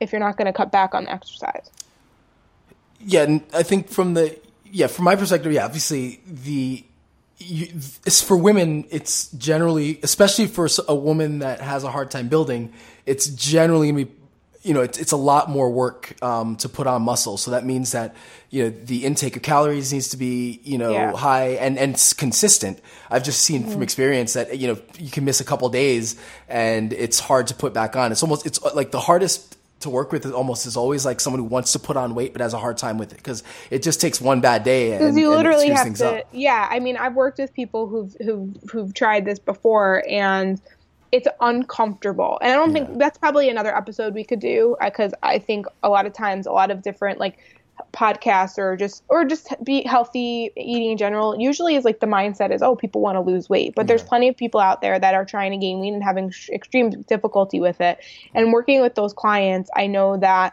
if 0.01 0.13
you're 0.13 0.21
not 0.21 0.37
going 0.37 0.47
to 0.47 0.53
cut 0.53 0.71
back 0.71 0.95
on 0.95 1.05
the 1.05 1.13
exercise. 1.13 1.71
Yeah, 3.01 3.23
and 3.23 3.43
I 3.53 3.63
think 3.63 3.89
from 3.89 4.15
the 4.15 4.39
yeah 4.65 4.87
from 4.87 5.05
my 5.05 5.17
perspective, 5.17 5.53
yeah, 5.53 5.65
obviously 5.65 6.21
the 6.27 6.85
you, 7.39 7.67
it's 8.07 8.23
for 8.23 8.37
women. 8.37 8.87
It's 8.91 9.31
generally, 9.33 9.99
especially 10.03 10.47
for 10.47 10.69
a 10.87 10.95
woman 10.95 11.41
that 11.41 11.61
has 11.61 11.85
a 11.85 11.91
hard 11.91 12.11
time 12.11 12.29
building, 12.29 12.73
it's 13.07 13.27
generally 13.27 13.91
going 13.91 14.07
to 14.07 14.11
be 14.11 14.24
you 14.64 14.74
know, 14.74 14.81
it's, 14.81 14.98
it's 14.98 15.12
a 15.12 15.16
lot 15.16 15.50
more 15.50 15.70
work 15.70 16.14
um, 16.22 16.57
to 16.57 16.68
put 16.68 16.87
on 16.87 17.03
muscle. 17.03 17.37
So 17.37 17.50
that 17.53 17.64
means 17.64 17.92
that 17.92 18.16
you 18.50 18.64
know 18.64 18.70
the 18.70 19.05
intake 19.05 19.37
of 19.37 19.42
calories 19.42 19.92
needs 19.92 20.09
to 20.09 20.16
be 20.16 20.61
you 20.64 20.79
know 20.79 20.92
Yeah. 20.92 21.12
high 21.12 21.48
and 21.61 21.79
and 21.79 21.92
it's 21.94 22.12
consistent. 22.12 22.81
I've 23.11 23.24
just 23.24 23.42
seen 23.42 23.62
Mm-hmm. 23.62 23.72
from 23.72 23.83
experience 23.83 24.33
that 24.33 24.59
you 24.59 24.68
know 24.68 24.79
you 24.98 25.11
can 25.11 25.24
miss 25.24 25.40
a 25.40 25.44
couple 25.44 25.68
days 25.68 26.16
and 26.48 26.92
it's 26.92 27.20
hard 27.20 27.46
to 27.48 27.55
put 27.55 27.72
back 27.74 27.94
on. 27.96 28.11
It's 28.12 28.22
almost 28.22 28.46
it's 28.46 28.61
like 28.74 28.90
the 28.90 29.00
hardest 29.00 29.57
to 29.81 29.90
work 29.90 30.12
with 30.12 30.24
is 30.24 30.33
almost 30.33 30.64
is 30.66 30.77
always 30.79 31.05
like 31.05 31.20
someone 31.20 31.40
who 31.40 31.44
wants 31.48 31.72
to 31.72 31.79
put 31.79 31.94
on 31.96 32.14
weight 32.14 32.33
but 32.33 32.40
has 32.40 32.55
a 32.55 32.59
hard 32.59 32.79
time 32.79 32.96
with 32.96 33.12
it 33.12 33.16
because 33.18 33.42
it 33.70 33.83
just 33.83 34.00
takes 34.00 34.18
one 34.18 34.40
bad 34.40 34.64
day 34.64 34.92
and, 34.92 35.00
Because 35.00 35.16
you 35.18 35.29
literally 35.29 35.66
screws 35.77 35.79
have 36.00 36.11
to. 36.11 36.20
up. 36.20 36.29
Yeah, 36.33 36.66
I 36.70 36.81
mean, 36.81 36.96
I've 36.96 37.14
worked 37.14 37.38
with 37.38 37.53
people 37.53 37.87
who've 37.88 38.14
who've 38.24 38.57
who've 38.70 38.94
tried 38.94 39.27
this 39.27 39.38
before, 39.38 40.03
and 40.09 40.59
it's 41.14 41.29
uncomfortable. 41.40 42.38
And 42.42 42.50
I 42.50 42.57
don't 42.57 42.72
think 42.72 42.98
that's 42.98 43.18
probably 43.18 43.48
another 43.48 43.74
episode 43.74 44.14
we 44.14 44.24
could 44.24 44.40
do 44.40 44.77
uh, 44.81 44.87
because 44.87 45.14
I 45.22 45.38
think 45.38 45.66
a 45.85 45.88
lot 45.88 46.07
of 46.07 46.12
times 46.12 46.44
a 46.44 46.50
lot 46.50 46.72
of 46.72 46.83
different 46.83 47.20
like 47.20 47.38
podcasts 47.92 48.59
or 48.59 48.77
just 48.77 49.05
or 49.09 49.24
just 49.24 49.55
be 49.62 49.85
healthy 49.85 50.50
eating 50.57 50.90
in 50.90 50.96
general 50.96 51.37
usually 51.38 51.77
is 51.77 51.85
like 51.85 52.00
the 52.00 52.07
mindset 52.07 52.53
is 52.53 52.62
oh 52.62 52.74
people 52.74 53.00
want 53.00 53.14
to 53.14 53.20
lose 53.20 53.48
weight. 53.48 53.74
But 53.77 53.87
there's 53.87 54.03
plenty 54.03 54.27
of 54.27 54.37
people 54.37 54.59
out 54.59 54.81
there 54.81 54.98
that 54.98 55.14
are 55.14 55.24
trying 55.24 55.53
to 55.53 55.57
gain 55.57 55.79
weight 55.79 55.92
and 55.92 56.03
having 56.03 56.33
sh- 56.33 56.50
extreme 56.53 56.90
difficulty 57.03 57.61
with 57.61 57.81
it. 57.81 58.00
And 58.35 58.53
working 58.53 58.81
with 58.81 58.96
those 58.96 59.12
clients 59.12 59.70
i 59.77 59.87
know 59.87 60.16
that 60.16 60.53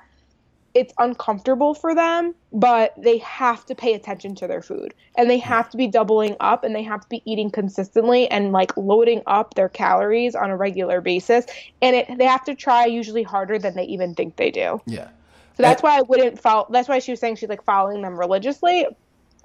it's 0.74 0.94
uncomfortable 1.00 1.74
for 1.74 1.94
them 1.94 2.34
but 2.54 2.94
they 2.98 3.18
have 3.20 3.66
to 3.66 3.76
pay 3.76 3.94
attention 3.94 4.36
to 4.36 4.48
their 4.48 4.62
food 4.62 4.94
and 5.18 5.30
they 5.30 5.38
have 5.38 5.70
to 5.70 5.78
be 5.78 5.88
doubling 5.88 6.36
up 6.40 6.64
and 6.64 6.76
they 6.76 6.84
have 6.84 7.02
to 7.02 7.08
be 7.10 7.22
eating 7.26 7.50
consistently 7.50 8.30
and 8.30 8.52
like 8.52 8.76
loading 8.78 9.22
up 9.28 9.54
their 9.56 9.70
calories 9.70 10.36
on 10.36 10.50
a 10.50 10.58
regular 10.58 11.02
basis 11.02 11.46
and 11.82 11.96
it, 11.96 12.08
they 12.18 12.26
have 12.26 12.44
to 12.44 12.56
try 12.56 12.86
usually 12.86 13.24
harder 13.24 13.58
than 13.60 13.76
they 13.76 13.84
even 13.84 14.14
think 14.16 14.36
they 14.38 14.52
do 14.52 14.82
Yeah. 14.86 15.10
so 15.56 15.64
that's 15.64 15.84
why 15.84 15.98
I 15.98 16.02
wouldn't 16.02 16.40
follow. 16.40 16.68
That's 16.70 16.88
why 16.90 17.00
she 17.00 17.12
was 17.12 17.20
saying 17.20 17.36
she's 17.36 17.50
like 17.50 17.64
following 17.64 18.02
them 18.02 18.18
religiously. 18.18 18.88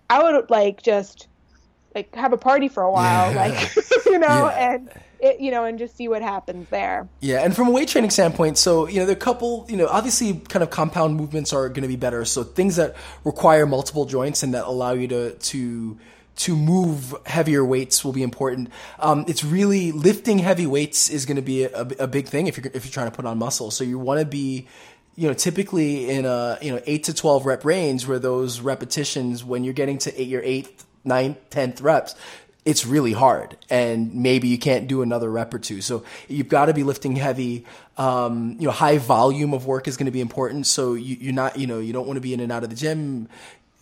I 0.09 0.23
would 0.23 0.49
like 0.51 0.83
just 0.83 1.29
like 1.95 2.15
have 2.15 2.33
a 2.33 2.39
party 2.39 2.69
for 2.69 2.83
a 2.85 2.91
while, 2.93 3.33
Yeah. 3.33 3.41
like 3.51 3.77
you 4.07 4.19
know, 4.19 4.47
Yeah. 4.47 4.75
and 4.75 4.91
it, 5.21 5.41
you 5.41 5.51
know, 5.51 5.65
and 5.65 5.79
just 5.79 5.97
see 5.97 6.09
what 6.09 6.23
happens 6.23 6.69
there. 6.71 7.09
Yeah, 7.21 7.45
and 7.45 7.55
from 7.55 7.69
a 7.69 7.71
weight 7.71 7.89
training 7.89 8.11
standpoint, 8.11 8.59
so 8.59 8.87
you 8.89 9.05
know, 9.05 9.11
a 9.11 9.17
couple, 9.17 9.67
you 9.69 9.77
know, 9.77 9.87
obviously, 9.87 10.35
kind 10.35 10.63
of 10.63 10.71
compound 10.71 11.17
movements 11.17 11.53
are 11.53 11.69
going 11.69 11.83
to 11.83 11.89
be 11.89 11.97
better. 11.97 12.25
So 12.25 12.45
things 12.45 12.77
that 12.77 12.97
require 13.25 13.67
multiple 13.67 14.05
joints 14.05 14.43
and 14.43 14.55
that 14.55 14.65
allow 14.65 14.93
you 14.93 15.09
to 15.09 15.33
to 15.33 15.99
to 16.37 16.55
move 16.55 17.15
heavier 17.25 17.65
weights 17.65 18.05
will 18.05 18.13
be 18.13 18.23
important. 18.23 18.69
Um, 18.99 19.25
it's 19.27 19.43
really 19.43 19.91
lifting 19.93 20.39
heavy 20.39 20.67
weights 20.67 21.09
is 21.09 21.25
going 21.25 21.37
to 21.37 21.43
be 21.43 21.65
a, 21.65 21.81
a 21.99 22.07
big 22.07 22.29
thing 22.29 22.47
if 22.47 22.59
you're 22.59 22.71
if 22.75 22.85
you're 22.85 22.93
trying 22.93 23.11
to 23.11 23.17
put 23.17 23.25
on 23.25 23.39
muscle. 23.39 23.71
So 23.71 23.85
you 23.85 23.99
want 23.99 24.21
to 24.21 24.27
be 24.27 24.67
you 25.17 25.27
know, 25.27 25.35
typically 25.35 26.11
in 26.11 26.27
a 26.27 26.59
you 26.61 26.71
know 26.71 26.81
eight 26.87 27.05
to 27.05 27.15
twelve 27.15 27.47
rep 27.47 27.65
range, 27.65 28.07
where 28.07 28.19
those 28.19 28.61
repetitions, 28.61 29.43
when 29.43 29.65
you're 29.65 29.75
getting 29.75 29.99
to 29.99 30.21
eight, 30.21 30.29
your 30.29 30.43
eighth, 30.43 30.87
ninth, 31.05 31.39
tenth 31.51 31.81
reps, 31.81 32.15
it's 32.67 32.85
really 32.85 33.13
hard, 33.13 33.57
and 33.71 34.13
maybe 34.13 34.49
you 34.49 34.59
can't 34.59 34.89
do 34.89 35.01
another 35.01 35.31
rep 35.31 35.55
or 35.55 35.59
two. 35.61 35.81
So 35.81 36.03
you've 36.27 36.49
got 36.49 36.67
to 36.67 36.75
be 36.75 36.83
lifting 36.83 37.15
heavy. 37.15 37.65
Um, 37.97 38.57
you 38.59 38.67
know, 38.67 38.73
high 38.73 38.99
volume 38.99 39.55
of 39.55 39.67
work 39.67 39.87
is 39.87 39.97
going 39.97 40.07
to 40.07 40.13
be 40.13 40.21
important. 40.21 40.67
So 40.67 40.95
you, 40.95 41.17
you're 41.19 41.33
not, 41.33 41.59
you 41.59 41.69
know, 41.69 41.79
you 41.79 41.93
don't 41.93 42.09
want 42.09 42.17
to 42.17 42.21
be 42.21 42.35
in 42.35 42.41
and 42.41 42.51
out 42.51 42.65
of 42.65 42.71
the 42.71 42.77
gym 42.77 43.29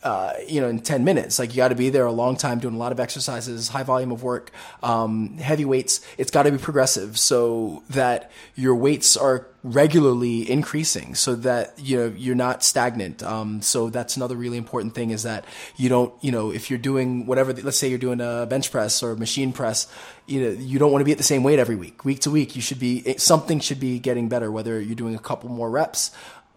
uh, 0.05 0.35
you 0.47 0.61
know, 0.61 0.69
in 0.69 0.79
10 0.81 1.03
minutes. 1.03 1.39
Like 1.39 1.51
you 1.51 1.57
got 1.57 1.69
to 1.69 1.75
be 1.75 1.89
there 1.89 2.05
a 2.05 2.13
long 2.13 2.37
time 2.37 2.59
doing 2.59 2.75
a 2.75 2.79
lot 2.79 2.93
of 2.93 3.01
exercises, 3.01 3.69
high 3.69 3.85
volume 3.85 4.13
of 4.13 4.23
work, 4.23 4.51
um, 4.83 5.39
heavy 5.39 5.65
weights. 5.65 6.07
It's 6.19 6.31
got 6.31 6.43
to 6.43 6.53
be 6.53 6.59
progressive 6.59 7.19
so 7.19 7.83
that 7.89 8.31
your 8.55 8.75
weights 8.75 9.17
are 9.17 9.47
regularly 9.63 10.49
increasing 10.51 11.15
so 11.15 11.35
that, 11.37 11.79
you 11.79 11.97
know, 11.97 12.15
you're 12.19 12.35
not 12.35 12.63
stagnant. 12.63 13.23
Um, 13.23 13.63
so 13.63 13.89
that's 13.89 14.19
another 14.19 14.37
really 14.37 14.59
important 14.59 14.95
thing 14.95 15.09
is 15.09 15.23
that 15.23 15.47
you 15.77 15.89
don't, 15.89 16.13
you 16.23 16.31
know, 16.31 16.51
if 16.51 16.69
you're 16.69 16.79
doing 16.79 17.25
whatever, 17.25 17.55
let's 17.55 17.79
say 17.79 17.89
you're 17.89 17.99
doing 17.99 18.21
a 18.21 18.45
bench 18.45 18.71
press 18.71 19.03
or 19.03 19.17
machine 19.17 19.55
press, 19.55 19.87
you 20.27 20.43
know, 20.43 20.51
you 20.51 20.79
don't 20.79 20.93
want 20.93 21.01
to 21.01 21.07
be 21.07 21.13
at 21.13 21.19
the 21.19 21.25
same 21.25 21.43
weight 21.43 21.59
every 21.59 21.77
week. 21.77 22.05
Week 22.05 22.21
to 22.21 22.31
week, 22.31 22.55
you 22.55 22.61
should 22.61 22.79
be, 22.79 23.17
something 23.17 23.59
should 23.59 23.81
be 23.81 23.99
getting 23.99 24.29
better, 24.29 24.53
whether 24.53 24.79
you're 24.79 24.95
doing 24.95 25.15
a 25.15 25.19
couple 25.19 25.49
more 25.49 25.71
reps 25.71 26.11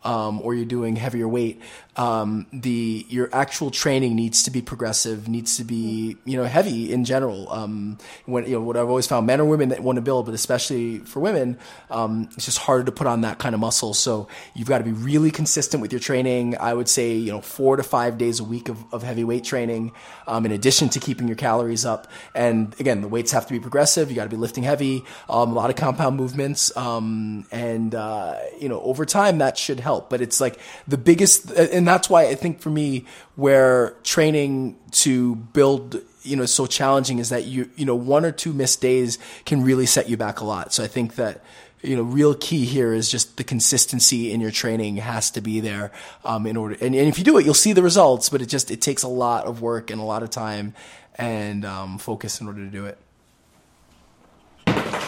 um, 0.03 0.41
or 0.41 0.53
you're 0.55 0.65
doing 0.65 0.95
heavier 0.95 1.27
weight, 1.27 1.61
um, 1.97 2.45
the 2.53 3.05
your 3.09 3.29
actual 3.33 3.71
training 3.71 4.15
needs 4.15 4.43
to 4.43 4.51
be 4.51 4.61
progressive, 4.61 5.27
needs 5.27 5.57
to 5.57 5.63
be 5.63 6.17
you 6.25 6.37
know 6.37 6.43
heavy 6.43 6.93
in 6.93 7.05
general. 7.05 7.51
Um, 7.51 7.97
when 8.25 8.45
you 8.45 8.53
know 8.53 8.61
what 8.61 8.77
I've 8.77 8.87
always 8.87 9.07
found, 9.07 9.25
men 9.25 9.41
or 9.41 9.45
women 9.45 9.69
that 9.69 9.81
want 9.81 9.95
to 9.95 10.01
build, 10.01 10.27
but 10.27 10.35
especially 10.35 10.99
for 10.99 11.19
women, 11.19 11.57
um, 11.89 12.29
it's 12.33 12.45
just 12.45 12.59
harder 12.59 12.83
to 12.83 12.91
put 12.91 13.07
on 13.07 13.21
that 13.21 13.39
kind 13.39 13.55
of 13.55 13.61
muscle. 13.61 13.95
So 13.95 14.27
you've 14.53 14.67
got 14.67 14.77
to 14.77 14.83
be 14.83 14.91
really 14.91 15.31
consistent 15.31 15.81
with 15.81 15.91
your 15.91 15.99
training. 15.99 16.55
I 16.59 16.73
would 16.73 16.87
say 16.87 17.15
you 17.15 17.31
know 17.31 17.41
four 17.41 17.75
to 17.77 17.83
five 17.83 18.19
days 18.19 18.39
a 18.39 18.43
week 18.43 18.69
of, 18.69 18.77
of 18.93 19.01
heavy 19.01 19.23
weight 19.23 19.43
training, 19.43 19.91
um, 20.27 20.45
in 20.45 20.51
addition 20.51 20.89
to 20.89 20.99
keeping 20.99 21.27
your 21.27 21.37
calories 21.37 21.83
up. 21.83 22.07
And 22.35 22.79
again, 22.79 23.01
the 23.01 23.07
weights 23.07 23.31
have 23.31 23.47
to 23.47 23.53
be 23.53 23.59
progressive. 23.59 24.11
You 24.11 24.15
got 24.15 24.25
to 24.25 24.29
be 24.29 24.37
lifting 24.37 24.63
heavy, 24.63 25.03
um, 25.29 25.51
a 25.51 25.53
lot 25.53 25.71
of 25.71 25.75
compound 25.75 26.15
movements, 26.15 26.75
um, 26.77 27.47
and 27.51 27.95
uh, 27.95 28.37
you 28.59 28.69
know 28.69 28.81
over 28.81 29.03
time 29.03 29.39
that 29.39 29.57
should 29.57 29.79
help. 29.79 30.11
But 30.11 30.21
it's 30.21 30.39
like 30.39 30.59
the 30.87 30.97
biggest, 30.97 31.49
and 31.49 31.86
that's 31.87 32.09
why 32.09 32.27
I 32.27 32.35
think 32.35 32.59
for 32.59 32.69
me, 32.69 33.05
where 33.35 33.91
training 34.03 34.77
to 34.91 35.35
build, 35.35 36.01
you 36.23 36.35
know, 36.35 36.43
is 36.43 36.53
so 36.53 36.65
challenging 36.65 37.19
is 37.19 37.29
that 37.29 37.45
you, 37.45 37.69
you 37.75 37.85
know, 37.85 37.95
one 37.95 38.25
or 38.25 38.31
two 38.31 38.53
missed 38.53 38.81
days 38.81 39.17
can 39.45 39.63
really 39.63 39.85
set 39.85 40.09
you 40.09 40.17
back 40.17 40.39
a 40.39 40.45
lot. 40.45 40.73
So 40.73 40.83
I 40.83 40.87
think 40.87 41.15
that, 41.15 41.43
you 41.81 41.95
know, 41.95 42.03
real 42.03 42.33
key 42.33 42.65
here 42.65 42.93
is 42.93 43.09
just 43.09 43.37
the 43.37 43.43
consistency 43.43 44.31
in 44.31 44.41
your 44.41 44.51
training 44.51 44.97
has 44.97 45.29
to 45.31 45.41
be 45.41 45.59
there, 45.59 45.91
um, 46.25 46.47
in 46.47 46.57
order, 46.57 46.75
and, 46.81 46.95
and 46.95 47.07
if 47.07 47.17
you 47.17 47.23
do 47.23 47.37
it, 47.37 47.45
you'll 47.45 47.53
see 47.53 47.73
the 47.73 47.83
results, 47.83 48.29
but 48.29 48.41
it 48.41 48.47
just, 48.47 48.71
it 48.71 48.81
takes 48.81 49.03
a 49.03 49.07
lot 49.07 49.45
of 49.45 49.61
work 49.61 49.91
and 49.91 50.01
a 50.01 50.03
lot 50.03 50.23
of 50.23 50.29
time 50.29 50.73
and, 51.15 51.65
um, 51.65 51.97
focus 51.97 52.41
in 52.41 52.47
order 52.47 52.65
to 52.65 52.71
do 52.71 52.85
it. 52.85 52.97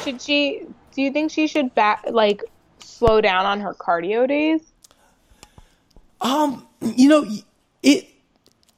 Should 0.03 0.21
she? 0.21 0.65
Do 0.95 1.01
you 1.01 1.11
think 1.11 1.31
she 1.31 1.47
should 1.47 1.75
back 1.75 2.05
like 2.09 2.43
slow 2.79 3.19
down 3.19 3.45
on 3.45 3.59
her 3.59 3.73
cardio 3.73 4.27
days? 4.27 4.61
Um, 6.21 6.65
you 6.81 7.09
know, 7.09 7.25
it, 7.83 8.07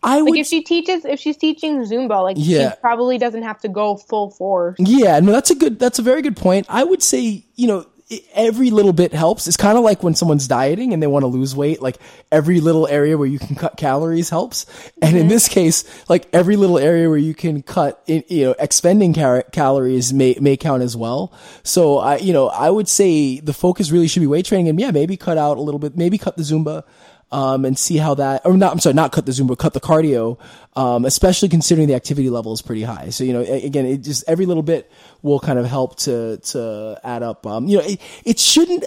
I 0.04 0.22
would 0.22 0.32
Like 0.32 0.40
if 0.40 0.48
she 0.48 0.64
teaches, 0.64 1.06
if 1.06 1.20
she's 1.20 1.38
teaching 1.38 1.84
Zumba, 1.84 2.24
like 2.24 2.38
Yeah. 2.40 2.72
she 2.72 2.76
probably 2.82 3.18
doesn't 3.18 3.44
have 3.44 3.60
to 3.62 3.70
go 3.70 3.98
full 3.98 4.32
force. 4.32 4.78
Yeah, 4.80 5.20
no, 5.20 5.32
that's 5.32 5.52
a 5.52 5.56
good, 5.56 5.80
that's 5.80 6.00
a 6.00 6.02
very 6.02 6.22
good 6.22 6.36
point. 6.36 6.66
I 6.70 6.84
would 6.84 7.04
say, 7.04 7.46
you 7.56 7.68
know, 7.68 7.86
every 8.34 8.72
little 8.72 8.94
bit 8.94 9.14
helps. 9.14 9.48
It's 9.48 9.58
kind 9.58 9.78
of 9.78 9.84
like 9.84 10.04
when 10.04 10.16
someone's 10.16 10.48
dieting 10.48 10.94
and 10.94 11.02
they 11.02 11.08
want 11.08 11.24
to 11.24 11.28
lose 11.28 11.56
weight, 11.56 11.82
like 11.82 11.98
every 12.32 12.60
little 12.60 12.88
area 12.88 13.18
where 13.18 13.28
you 13.28 13.40
can 13.40 13.56
cut 13.56 13.78
calories 13.78 14.30
helps. 14.30 14.66
And 15.02 15.16
in 15.16 15.24
mm-hmm. 15.24 15.30
this 15.30 15.48
case, 15.48 16.10
like 16.10 16.28
every 16.34 16.56
little 16.56 16.78
area 16.78 17.08
where 17.08 17.18
you 17.18 17.34
can 17.34 17.62
cut, 17.62 18.02
you 18.08 18.24
know, 18.46 18.56
expending 18.60 19.14
car- 19.14 19.46
calories 19.52 20.14
may, 20.14 20.36
may 20.42 20.58
count 20.58 20.84
as 20.84 20.98
well. 20.98 21.32
So 21.64 22.00
I, 22.00 22.18
you 22.18 22.34
know, 22.34 22.50
I 22.50 22.70
would 22.70 22.90
say 22.90 23.40
the 23.40 23.54
focus 23.54 23.92
really 23.92 24.08
should 24.08 24.22
be 24.22 24.28
weight 24.28 24.46
training 24.46 24.68
and 24.68 24.80
yeah, 24.80 24.92
maybe 24.92 25.16
cut 25.16 25.38
out 25.38 25.58
a 25.58 25.62
little 25.62 25.80
bit, 25.80 25.96
maybe 25.96 26.18
cut 26.18 26.36
the 26.36 26.44
Zumba 26.44 26.84
um, 27.32 27.65
and 27.65 27.78
see 27.78 27.98
how 27.98 28.13
that, 28.15 28.41
or 28.46 28.58
not, 28.58 28.74
I'm 28.74 28.80
sorry, 28.80 28.94
not 28.94 29.12
cut 29.12 29.26
the 29.26 29.32
Zumba, 29.32 29.58
cut 29.58 29.74
the 29.74 29.80
cardio, 29.80 30.38
um, 30.76 31.06
especially 31.06 31.50
considering 31.50 31.88
the 31.88 31.96
activity 31.96 32.30
level 32.30 32.54
is 32.54 32.62
pretty 32.62 32.84
high. 32.84 33.10
So, 33.10 33.24
you 33.24 33.34
know, 33.34 33.41
again, 33.41 33.86
it 33.86 33.98
just, 33.98 34.24
every 34.28 34.46
little 34.46 34.63
bit 34.63 34.91
will 35.22 35.39
kind 35.39 35.58
of 35.58 35.65
help 35.65 35.98
to, 36.00 36.38
to 36.38 37.00
add 37.04 37.24
up. 37.24 37.48
Um, 37.48 37.67
you 37.67 37.78
know, 37.78 37.84
it, 37.84 38.02
it 38.26 38.39
shouldn't, 38.39 38.86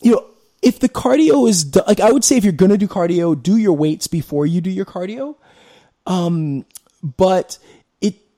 you 0.00 0.12
know, 0.12 0.24
if 0.62 0.78
the 0.78 0.88
cardio 0.88 1.48
is, 1.48 1.74
like, 1.86 2.00
I 2.00 2.12
would 2.12 2.22
say 2.22 2.36
if 2.36 2.44
you're 2.44 2.52
going 2.52 2.70
to 2.70 2.78
do 2.78 2.86
cardio, 2.86 3.40
do 3.40 3.56
your 3.56 3.72
weights 3.72 4.06
before 4.06 4.46
you 4.46 4.60
do 4.60 4.70
your 4.70 4.84
cardio. 4.84 5.36
Um, 6.06 6.66
but 7.02 7.58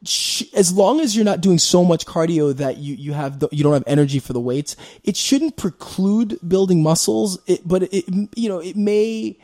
sh- 0.05 0.45
as 0.55 0.73
long 0.73 1.01
as 1.01 1.15
you're 1.15 1.25
not 1.25 1.41
doing 1.41 1.59
so 1.59 1.85
much 1.85 2.07
cardio 2.07 2.55
that 2.57 2.79
you, 2.79 2.95
you 2.95 3.13
have, 3.13 3.39
the, 3.39 3.49
you 3.53 3.63
don't 3.63 3.73
have 3.73 3.85
energy 3.87 4.19
for 4.19 4.33
the 4.33 4.41
weights, 4.41 4.77
it 5.05 5.17
shouldn't 5.17 5.57
preclude 5.57 6.39
building 6.47 6.83
muscles. 6.83 7.39
It, 7.47 7.67
but 7.67 7.85
it, 7.85 8.05
you 8.35 8.49
know, 8.49 8.59
it 8.59 8.77
may 8.77 9.39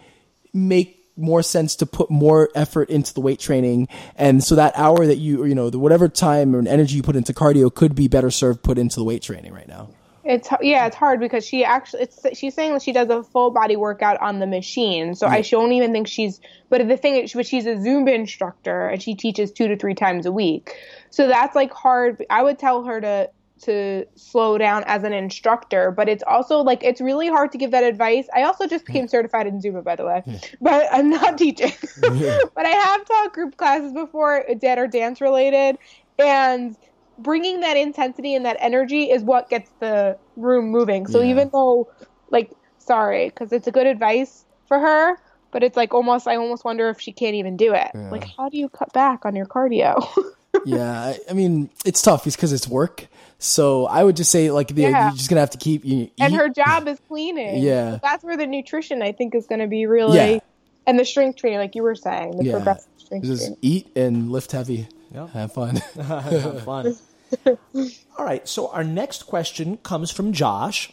make 0.53 0.99
more 1.17 1.43
sense 1.43 1.77
to 1.77 1.87
put 1.87 2.11
more 2.11 2.49
effort 2.55 2.89
into 2.91 3.13
the 3.13 3.21
weight 3.21 3.41
training. 3.41 3.89
And 4.17 4.43
so 4.43 4.55
that 4.55 4.73
hour 4.77 5.05
that 5.05 5.17
you, 5.17 5.45
you 5.45 5.55
know, 5.55 5.69
the 5.69 5.79
whatever 5.79 6.09
time 6.09 6.55
or 6.55 6.67
energy 6.67 6.97
you 6.97 7.03
put 7.03 7.17
into 7.17 7.33
cardio 7.33 7.75
could 7.75 7.95
be 7.95 8.09
better 8.09 8.31
served 8.31 8.63
put 8.63 8.79
into 8.79 8.97
the 8.97 9.05
weight 9.05 9.23
training 9.23 9.53
right 9.53 9.69
now. 9.69 9.89
It's 10.29 10.51
yeah, 10.61 10.87
it's 10.87 10.95
hard 10.95 11.21
because 11.21 11.47
she 11.47 11.65
actually 11.65 12.03
it's 12.03 12.21
she's 12.39 12.55
saying 12.55 12.75
that 12.75 12.83
she 12.83 12.93
does 12.93 13.09
a 13.09 13.23
full 13.23 13.51
body 13.51 13.77
workout 13.77 14.21
on 14.21 14.41
the 14.41 14.47
machine. 14.47 15.15
So 15.15 15.27
I 15.27 15.41
don't 15.41 15.73
even 15.73 15.91
think 15.91 16.07
she's. 16.07 16.39
But 16.69 16.87
the 16.87 16.99
thing 16.99 17.17
is, 17.17 17.33
but 17.33 17.47
she's 17.47 17.65
a 17.65 17.77
Zumba 17.77 18.15
instructor 18.15 18.89
and 18.89 19.03
she 19.03 19.15
teaches 19.15 19.51
two 19.51 19.69
to 19.69 19.77
three 19.79 19.95
times 19.95 20.27
a 20.27 20.33
week. 20.33 20.77
So 21.09 21.29
that's 21.29 21.57
like 21.57 21.73
hard. 21.73 22.27
I 22.29 22.43
would 22.43 22.59
tell 22.59 22.85
her 22.85 23.01
to 23.01 23.31
to 23.63 24.05
slow 24.17 24.59
down 24.59 24.85
as 24.87 25.03
an 25.03 25.15
instructor, 25.15 25.91
but 25.91 26.11
it's 26.11 26.23
also 26.27 26.59
like 26.59 26.85
it's 26.85 27.01
really 27.01 27.29
hard 27.29 27.51
to 27.53 27.59
give 27.59 27.71
that 27.71 27.85
advice. 27.85 28.29
I 28.37 28.43
also 28.43 28.67
just 28.67 28.85
became 28.85 29.05
hmm. 29.05 29.09
certified 29.09 29.47
in 29.47 29.63
Zumba, 29.63 29.83
by 29.83 29.97
the 29.97 30.05
way, 30.05 30.23
hmm. 30.27 30.37
but 30.61 30.89
I'm 30.93 31.09
not 31.09 31.39
teaching. 31.39 31.73
but 32.01 32.67
I 32.67 32.69
have 32.69 33.07
taught 33.07 33.33
group 33.33 33.57
classes 33.57 33.95
before 33.95 34.45
dead 34.59 34.79
or 34.79 34.87
dance 34.87 35.23
related, 35.23 35.79
and 36.19 36.77
bringing 37.19 37.61
that 37.61 37.77
intensity 37.77 38.35
and 38.35 38.47
that 38.47 38.57
energy 38.61 39.11
is 39.11 39.23
what 39.23 39.49
gets 39.51 39.71
the 39.81 40.19
room 40.37 40.71
moving. 40.71 41.07
So 41.07 41.21
Yeah. 41.21 41.31
even 41.31 41.51
though, 41.53 41.89
like, 42.31 42.53
sorry, 42.79 43.29
because 43.29 43.53
it's 43.53 43.67
a 43.67 43.73
good 43.73 43.87
advice 43.87 44.45
for 44.67 44.79
her, 44.79 45.17
but 45.51 45.63
it's 45.63 45.77
like 45.77 45.95
almost, 45.95 46.29
I 46.29 46.37
almost 46.37 46.65
wonder 46.65 46.89
if 46.91 47.01
she 47.01 47.13
can't 47.13 47.35
even 47.35 47.57
do 47.57 47.75
it. 47.75 47.91
Like, 47.95 48.25
how 48.37 48.49
do 48.49 48.59
you 48.59 48.69
cut 48.69 48.93
back 48.93 49.25
on 49.25 49.35
your 49.35 49.47
cardio? 49.47 50.07
yeah, 50.65 50.93
I, 51.01 51.19
I 51.31 51.33
mean, 51.33 51.71
it's 51.85 52.03
tough 52.03 52.25
because 52.25 52.53
it's 52.53 52.69
work. 52.69 53.07
So 53.39 53.87
I 53.87 54.03
would 54.05 54.17
just 54.17 54.31
say, 54.31 54.51
like, 54.51 54.69
the, 54.69 54.83
Yeah. 54.83 55.09
you're 55.09 55.17
just 55.17 55.29
gonna 55.31 55.41
have 55.41 55.51
to 55.51 55.59
keep. 55.59 55.85
You, 55.85 56.11
and 56.21 56.35
her 56.35 56.49
job 56.49 56.87
is 56.89 56.99
cleaning. 57.09 57.63
Yeah. 57.63 57.93
So 57.95 58.01
that's 58.03 58.25
where 58.25 58.37
the 58.37 58.47
nutrition, 58.47 59.01
I 59.03 59.13
think, 59.13 59.35
is 59.35 59.47
going 59.47 59.61
to 59.61 59.67
be 59.69 59.87
really, 59.87 60.17
Yeah. 60.35 60.39
and 60.87 60.99
the 60.99 61.05
strength 61.05 61.39
training, 61.39 61.59
like 61.61 61.75
you 61.75 61.83
were 61.83 61.95
saying, 61.95 62.37
the 62.37 62.45
Yeah. 62.45 62.53
progressive 62.53 62.91
strength 62.97 63.27
just 63.27 63.43
training. 63.43 63.59
eat 63.63 63.91
and 63.97 64.31
lift 64.31 64.53
heavy. 64.53 64.89
Yep. 65.15 65.31
Have 65.31 65.53
fun. 65.53 65.77
Have 65.97 66.63
Fun. 66.65 66.95
All 67.47 68.25
right. 68.25 68.47
So 68.49 68.69
our 68.69 68.85
next 68.85 69.25
question 69.25 69.77
comes 69.79 70.11
from 70.11 70.33
Josh. 70.33 70.93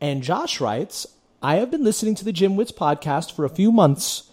And 0.00 0.22
Josh 0.22 0.60
writes 0.60 1.06
I 1.42 1.56
have 1.56 1.70
been 1.70 1.84
listening 1.84 2.14
to 2.16 2.24
the 2.24 2.32
Gym 2.32 2.56
Wits 2.56 2.72
podcast 2.72 3.32
for 3.32 3.44
a 3.44 3.50
few 3.50 3.70
months 3.70 4.30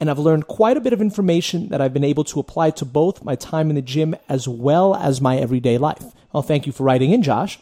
and 0.00 0.10
I've 0.10 0.18
learned 0.18 0.48
quite 0.48 0.76
a 0.76 0.80
bit 0.80 0.92
of 0.92 1.00
information 1.00 1.68
that 1.68 1.80
I've 1.80 1.94
been 1.94 2.04
able 2.04 2.24
to 2.24 2.40
apply 2.40 2.70
to 2.72 2.84
both 2.84 3.24
my 3.24 3.36
time 3.36 3.70
in 3.70 3.76
the 3.76 3.82
gym 3.82 4.14
as 4.28 4.48
well 4.48 4.94
as 4.94 5.20
my 5.20 5.38
everyday 5.38 5.78
life. 5.78 6.04
Well, 6.32 6.42
thank 6.42 6.66
you 6.66 6.72
for 6.72 6.82
writing 6.82 7.12
in, 7.12 7.22
Josh. 7.22 7.58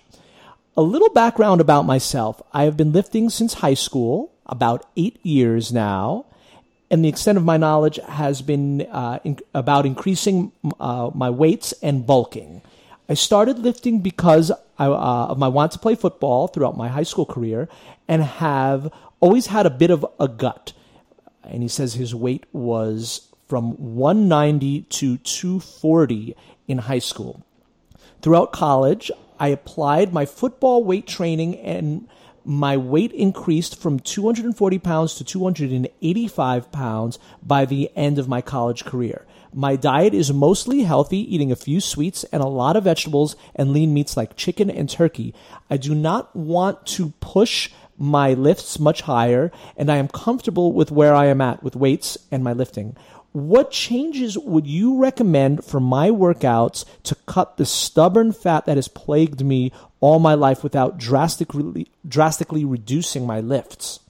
A 0.77 0.83
little 0.83 1.11
background 1.11 1.61
about 1.61 1.83
myself 1.83 2.41
I 2.53 2.65
have 2.65 2.77
been 2.77 2.93
lifting 2.93 3.29
since 3.29 3.55
high 3.55 3.75
school, 3.75 4.33
about 4.47 4.87
eight 4.97 5.25
years 5.25 5.73
now, 5.73 6.27
and 6.91 7.05
the 7.05 7.09
extent 7.09 7.39
of 7.39 7.45
my 7.45 7.59
knowledge 7.59 7.99
has 8.09 8.43
been 8.43 8.83
uh, 8.83 9.19
in, 9.25 9.39
about 9.55 9.87
increasing 9.87 10.53
uh, 10.81 11.11
my 11.15 11.31
weights 11.31 11.73
and 11.83 12.07
bulking. 12.07 12.63
I 13.09 13.15
started 13.15 13.59
lifting 13.59 14.01
because 14.01 14.53
I, 14.79 14.87
uh, 14.87 15.27
of 15.29 15.39
my 15.39 15.49
want 15.49 15.73
to 15.73 15.79
play 15.79 15.95
football 15.95 16.49
throughout 16.49 16.77
my 16.77 16.89
high 16.89 17.03
school 17.03 17.27
career 17.27 17.69
and 18.09 18.23
have 18.23 18.93
always 19.21 19.47
had 19.47 19.67
a 19.67 19.71
bit 19.71 19.91
of 19.91 20.07
a 20.19 20.29
gut. 20.29 20.73
And 21.45 21.63
he 21.63 21.69
says 21.69 21.95
his 21.95 22.15
weight 22.15 22.45
was 22.53 23.29
from 23.49 23.73
190 23.73 24.83
to 24.83 25.19
240 25.19 26.37
in 26.69 26.79
high 26.79 27.01
school. 27.01 27.45
Throughout 28.23 28.53
college, 28.53 29.11
I 29.39 29.49
applied 29.49 30.13
my 30.13 30.25
football 30.25 30.85
weight 30.85 31.07
training 31.07 31.57
and 31.57 32.09
my 32.45 32.77
weight 32.77 33.13
increased 33.13 33.79
from 33.81 34.01
240 34.01 34.79
pounds 34.79 35.15
to 35.15 35.25
285 35.25 36.73
pounds 36.73 37.19
by 37.43 37.65
the 37.65 37.91
end 37.97 38.19
of 38.19 38.29
my 38.29 38.41
college 38.41 38.85
career. 38.85 39.25
My 39.55 39.77
diet 39.77 40.15
is 40.15 40.33
mostly 40.33 40.83
healthy, 40.83 41.19
eating 41.35 41.53
a 41.53 41.57
few 41.57 41.81
sweets 41.81 42.25
and 42.25 42.43
a 42.43 42.47
lot 42.47 42.75
of 42.75 42.85
vegetables 42.85 43.37
and 43.55 43.73
lean 43.73 43.93
meats 43.93 44.17
like 44.17 44.37
chicken 44.37 44.71
and 44.71 44.89
turkey. 44.89 45.35
I 45.69 45.77
do 45.77 45.95
not 45.95 46.35
want 46.35 46.87
to 46.87 47.13
push 47.21 47.71
my 47.99 48.33
lifts 48.33 48.79
much 48.79 49.03
higher, 49.03 49.53
and 49.77 49.91
I 49.91 49.97
am 49.97 50.09
comfortable 50.09 50.73
with 50.73 50.91
where 50.91 51.15
I 51.15 51.27
am 51.27 51.43
at 51.43 51.63
with 51.63 51.77
weights 51.77 52.17
and 52.31 52.43
my 52.43 52.55
lifting. 52.55 52.97
What 53.33 53.71
changes 53.71 54.37
would 54.37 54.67
you 54.67 54.99
recommend 54.99 55.65
for 55.65 55.81
my 55.81 56.11
workouts 56.11 56.85
to 57.05 57.15
cut 57.27 57.57
the 57.57 57.65
stubborn 57.65 58.33
fat 58.33 58.67
that 58.67 58.77
has 58.77 58.89
plagued 58.89 59.45
me 59.45 59.73
all 60.03 60.19
my 60.19 60.35
life 60.35 60.63
without 60.63 60.99
drastically 60.99 61.89
drastically 62.07 62.67
reducing 62.67 63.27
my 63.27 63.41
lifts? 63.41 64.01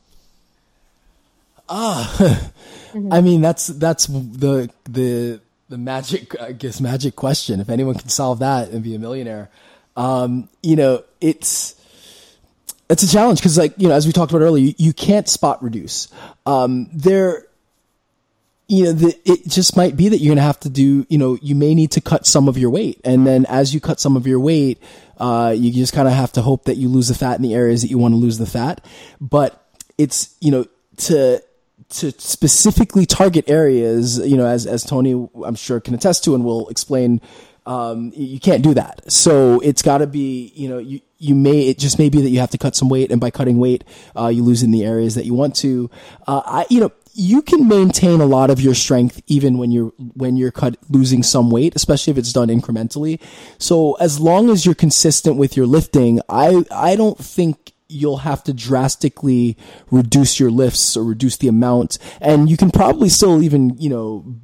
Ah 1.69 2.51
I 3.11 3.21
mean, 3.21 3.41
that's 3.41 3.69
that's 3.69 4.07
the 4.07 4.71
the 4.85 5.41
the 5.69 5.79
magic, 5.79 6.39
I 6.41 6.53
guess, 6.53 6.81
magic 6.81 7.17
question. 7.17 7.61
If 7.61 7.71
anyone 7.71 7.95
can 7.95 8.09
solve 8.09 8.41
that 8.41 8.71
and 8.71 8.83
be 8.83 8.95
a 8.95 8.99
millionaire, 8.99 9.51
um, 9.97 10.49
you 10.63 10.77
know, 10.77 11.05
it's 11.21 11.75
it's 12.91 13.03
a 13.03 13.09
challenge 13.09 13.39
because, 13.39 13.57
like, 13.57 13.75
you 13.79 13.89
know, 13.89 13.95
as 13.95 14.07
we 14.07 14.13
talked 14.13 14.33
about 14.33 14.43
earlier, 14.43 14.67
you, 14.67 14.75
you 14.77 14.93
can't 14.93 15.27
spot 15.29 15.63
reduce. 15.63 16.09
Um, 16.45 16.91
there, 16.93 17.47
you 18.69 18.85
know, 18.85 18.93
the, 18.93 19.19
it 19.25 19.47
just 19.47 19.77
might 19.77 19.97
be 19.97 20.09
that 20.09 20.19
you're 20.19 20.31
going 20.31 20.37
to 20.37 20.43
have 20.43 20.61
to 20.61 20.71
do, 20.71 21.07
you 21.09 21.19
know, 21.19 21.37
you 21.43 21.55
may 21.55 21.75
need 21.75 21.91
to 21.93 22.01
cut 22.01 22.27
some 22.27 22.49
of 22.49 22.57
your 22.57 22.71
weight. 22.71 23.01
And 23.05 23.27
then 23.27 23.45
as 23.47 23.75
you 23.75 23.81
cut 23.81 24.01
some 24.01 24.17
of 24.17 24.27
your 24.27 24.41
weight, 24.41 24.83
uh, 25.19 25.55
you 25.57 25.73
just 25.73 25.93
kind 25.93 26.09
of 26.09 26.15
have 26.15 26.33
to 26.33 26.43
hope 26.43 26.65
that 26.65 26.77
you 26.77 26.89
lose 26.89 27.09
the 27.09 27.15
fat 27.15 27.37
in 27.37 27.43
the 27.43 27.55
areas 27.55 27.83
that 27.83 27.89
you 27.89 27.99
want 27.99 28.13
to 28.13 28.19
lose 28.19 28.39
the 28.39 28.47
fat. 28.47 28.85
But 29.21 29.63
it's, 29.99 30.35
you 30.41 30.51
know, 30.51 30.67
to, 30.99 31.43
to 31.91 32.11
specifically 32.13 33.05
target 33.05 33.45
areas, 33.49 34.19
you 34.19 34.37
know, 34.37 34.47
as, 34.47 34.67
as 34.67 34.85
Tony, 34.85 35.29
I'm 35.45 35.55
sure 35.55 35.79
can 35.81 35.95
attest 35.95 36.25
to 36.25 36.35
and 36.35 36.45
will 36.45 36.69
explain, 36.69 37.21
um, 37.67 38.13
you 38.17 38.41
can't 38.41 38.63
do 38.63 38.75
that. 38.75 39.13
So 39.13 39.61
it's 39.61 39.83
gotta 39.83 40.07
be, 40.07 40.53
you 40.55 40.69
know, 40.69 40.79
you, 40.79 41.01
you 41.19 41.35
may, 41.35 41.69
it 41.69 41.79
just 41.79 41.99
may 41.99 42.09
be 42.09 42.23
that 42.23 42.31
you 42.31 42.41
have 42.41 42.51
to 42.51 42.59
cut 42.59 42.75
some 42.75 42.89
weight 42.89 43.13
and 43.13 43.21
by 43.21 43.31
cutting 43.31 43.59
weight, 43.59 43.85
uh, 44.17 44.29
you 44.29 44.43
lose 44.43 44.63
in 44.63 44.71
the 44.71 44.85
areas 44.85 45.15
that 45.15 45.27
you 45.27 45.35
want 45.35 45.55
to. 45.57 45.91
Uh, 46.27 46.43
I, 46.45 46.67
you 46.71 46.81
know, 46.81 46.91
you 47.15 47.43
can 47.43 47.69
maintain 47.69 48.21
a 48.21 48.27
lot 48.27 48.51
of 48.51 48.61
your 48.61 48.75
strength 48.75 49.21
even 49.27 49.59
when 49.59 49.71
you're 49.71 49.93
when 50.15 50.37
you're 50.37 50.51
cut 50.51 50.77
losing 50.89 51.23
some 51.23 51.51
weight, 51.51 51.75
especially 51.77 52.11
if 52.11 52.19
it's 52.19 52.33
done 52.33 52.49
incrementally. 52.49 53.21
So 53.59 53.95
as 53.95 54.19
long 54.21 54.51
as 54.51 54.65
you're 54.65 54.75
consistent 54.75 55.37
with 55.37 55.57
your 55.57 55.67
lifting, 55.67 56.21
I 56.29 56.65
I 56.71 56.97
don't 56.97 57.19
think 57.19 57.73
you'll 57.89 58.19
have 58.19 58.43
to 58.45 58.55
drastically 58.55 59.57
reduce 59.91 60.41
your 60.41 60.51
lifts 60.51 60.97
or 60.97 61.05
reduce 61.05 61.37
the 61.37 61.49
amount 61.49 61.99
and 62.23 62.49
you 62.49 62.57
can 62.57 62.71
probably 62.71 63.11
still 63.11 63.43
even, 63.43 63.77
you 63.79 63.91
know, 63.91 64.35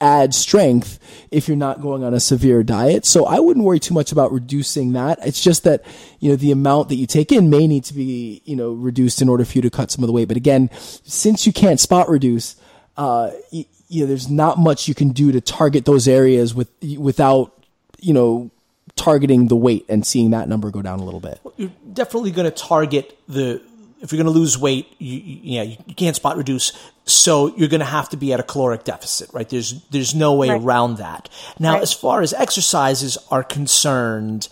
add 0.00 0.34
strength 0.34 0.98
if 1.30 1.48
you're 1.48 1.56
not 1.56 1.80
going 1.80 2.04
on 2.04 2.14
a 2.14 2.20
severe 2.20 2.62
diet. 2.62 3.04
So 3.04 3.26
I 3.26 3.40
wouldn't 3.40 3.64
worry 3.64 3.80
too 3.80 3.94
much 3.94 4.12
about 4.12 4.32
reducing 4.32 4.92
that. 4.92 5.18
It's 5.26 5.42
just 5.42 5.64
that, 5.64 5.84
you 6.20 6.30
know, 6.30 6.36
the 6.36 6.52
amount 6.52 6.88
that 6.90 6.96
you 6.96 7.06
take 7.06 7.32
in 7.32 7.50
may 7.50 7.66
need 7.66 7.84
to 7.84 7.94
be, 7.94 8.42
you 8.44 8.56
know, 8.56 8.72
reduced 8.72 9.20
in 9.20 9.28
order 9.28 9.44
for 9.44 9.58
you 9.58 9.62
to 9.62 9.70
cut 9.70 9.90
some 9.90 10.04
of 10.04 10.06
the 10.06 10.12
weight. 10.12 10.28
But 10.28 10.36
again, 10.36 10.70
since 10.72 11.46
you 11.46 11.52
can't 11.52 11.80
spot 11.80 12.08
reduce, 12.08 12.56
uh, 12.96 13.32
you, 13.50 13.64
you 13.88 14.02
know, 14.02 14.06
there's 14.06 14.30
not 14.30 14.58
much 14.58 14.86
you 14.86 14.94
can 14.94 15.10
do 15.10 15.32
to 15.32 15.40
target 15.40 15.84
those 15.84 16.06
areas 16.06 16.54
with, 16.54 16.70
without, 16.98 17.52
you 17.98 18.12
know, 18.12 18.50
targeting 18.96 19.48
the 19.48 19.56
weight 19.56 19.86
and 19.88 20.06
seeing 20.06 20.30
that 20.30 20.48
number 20.48 20.70
go 20.70 20.82
down 20.82 20.98
a 20.98 21.04
little 21.04 21.20
bit. 21.20 21.40
You're 21.56 21.70
definitely 21.92 22.32
going 22.32 22.50
to 22.50 22.56
target 22.56 23.18
the 23.28 23.62
if 24.00 24.12
you're 24.12 24.22
going 24.22 24.32
to 24.32 24.38
lose 24.38 24.56
weight, 24.56 24.86
you, 24.98 25.18
you, 25.18 25.40
yeah, 25.42 25.62
you, 25.62 25.76
you 25.86 25.94
can't 25.94 26.14
spot 26.16 26.36
reduce. 26.36 26.72
So 27.04 27.54
you're 27.56 27.68
going 27.68 27.80
to 27.80 27.86
have 27.86 28.08
to 28.10 28.16
be 28.16 28.32
at 28.32 28.40
a 28.40 28.42
caloric 28.42 28.84
deficit, 28.84 29.30
right? 29.32 29.48
There's 29.48 29.82
there's 29.90 30.14
no 30.14 30.34
way 30.34 30.50
Right. 30.50 30.60
around 30.62 30.98
that. 30.98 31.28
Now, 31.58 31.74
Right. 31.74 31.82
as 31.82 31.92
far 31.92 32.22
as 32.22 32.32
exercises 32.32 33.18
are 33.30 33.42
concerned, 33.42 34.48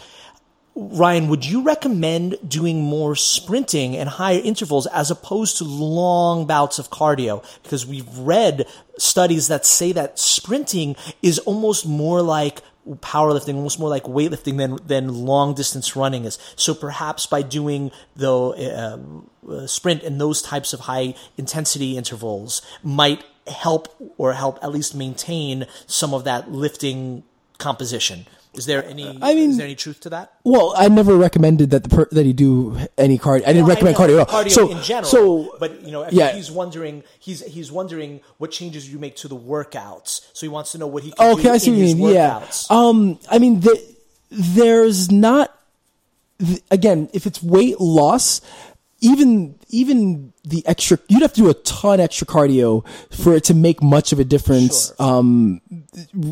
Ryan, 0.74 1.28
would 1.28 1.46
you 1.46 1.62
recommend 1.62 2.36
doing 2.46 2.82
more 2.82 3.16
sprinting 3.16 3.96
and 3.96 4.08
higher 4.10 4.40
intervals 4.44 4.86
as 4.86 5.10
opposed 5.10 5.56
to 5.58 5.64
long 5.64 6.44
bouts 6.46 6.78
of 6.78 6.90
cardio? 6.90 7.42
Because 7.62 7.86
we've 7.86 8.18
read 8.18 8.66
studies 8.98 9.48
that 9.48 9.64
say 9.64 9.92
that 9.92 10.18
sprinting 10.18 10.94
is 11.22 11.38
almost 11.40 11.86
more 11.86 12.20
like 12.20 12.60
powerlifting, 12.86 13.54
almost 13.56 13.78
more 13.78 13.88
like 13.88 14.04
weightlifting 14.04 14.56
than 14.56 14.78
than 14.86 15.26
long 15.26 15.54
distance 15.54 15.96
running 15.96 16.24
is. 16.24 16.38
So 16.56 16.74
perhaps 16.74 17.26
by 17.26 17.42
doing 17.42 17.90
the 18.14 18.30
uh, 18.30 19.52
uh, 19.52 19.66
sprint 19.66 20.02
and 20.02 20.20
those 20.20 20.42
types 20.42 20.72
of 20.72 20.80
high 20.80 21.14
intensity 21.36 21.96
intervals 21.96 22.62
might 22.82 23.24
help 23.46 23.94
or 24.18 24.32
help 24.32 24.58
at 24.62 24.72
least 24.72 24.94
maintain 24.94 25.66
some 25.86 26.14
of 26.14 26.24
that 26.24 26.50
lifting 26.50 27.22
composition. 27.58 28.26
Is 28.58 28.66
there 28.66 28.84
any? 28.84 29.18
I 29.22 29.34
mean- 29.34 29.50
is 29.50 29.56
there 29.56 29.66
any 29.66 29.74
truth 29.74 30.00
to 30.00 30.10
that? 30.10 30.32
Well, 30.44 30.74
I 30.76 30.88
never 30.88 31.16
recommended 31.16 31.70
that 31.70 31.82
the 31.84 31.88
per- 31.88 32.08
that 32.12 32.24
he 32.26 32.32
do 32.32 32.76
any 32.96 33.18
cardio. 33.18 33.42
I 33.46 33.52
didn't 33.52 33.66
recommend 33.66 33.96
I 33.96 34.06
know, 34.06 34.14
cardio 34.14 34.20
at 34.22 34.28
all. 34.28 34.44
cardio 34.44 34.50
so, 34.50 34.70
in 34.70 34.82
general. 34.82 35.04
so 35.10 35.56
but 35.60 35.82
you 35.82 35.92
know, 35.92 36.06
yeah. 36.10 36.32
he's 36.32 36.50
wondering. 36.50 37.02
He's 37.18 37.44
he's 37.44 37.70
wondering 37.72 38.20
what 38.38 38.50
changes 38.50 38.90
you 38.90 38.98
make 38.98 39.16
to 39.16 39.28
the 39.28 39.36
workouts. 39.36 40.20
So 40.32 40.46
he 40.46 40.48
wants 40.48 40.72
to 40.72 40.78
know 40.78 40.86
what 40.86 41.02
he 41.02 41.12
can 41.12 41.32
Okay, 41.34 41.42
do 41.44 41.50
I 41.50 41.58
see 41.58 41.70
in 41.72 41.78
what 41.78 41.88
you 41.88 41.94
mean. 41.96 42.14
Yeah. 42.14 42.46
Um, 42.70 43.18
I 43.30 43.38
mean, 43.38 43.60
the, 43.60 43.76
there's 44.30 45.10
not. 45.10 45.52
th- 46.38 46.62
Again, 46.70 47.08
if 47.12 47.26
it's 47.26 47.42
weight 47.42 47.80
loss, 47.80 48.40
even 49.00 49.58
even 49.68 50.32
the 50.44 50.66
extra, 50.66 50.98
you'd 51.08 51.22
have 51.22 51.32
to 51.34 51.42
do 51.42 51.50
a 51.50 51.54
ton 51.54 52.00
extra 52.00 52.26
cardio 52.26 52.86
for 53.10 53.34
it 53.34 53.44
to 53.44 53.54
make 53.54 53.82
much 53.82 54.12
of 54.12 54.20
a 54.20 54.24
difference. 54.24 54.88
Sure. 54.96 55.06
Um, 55.06 55.60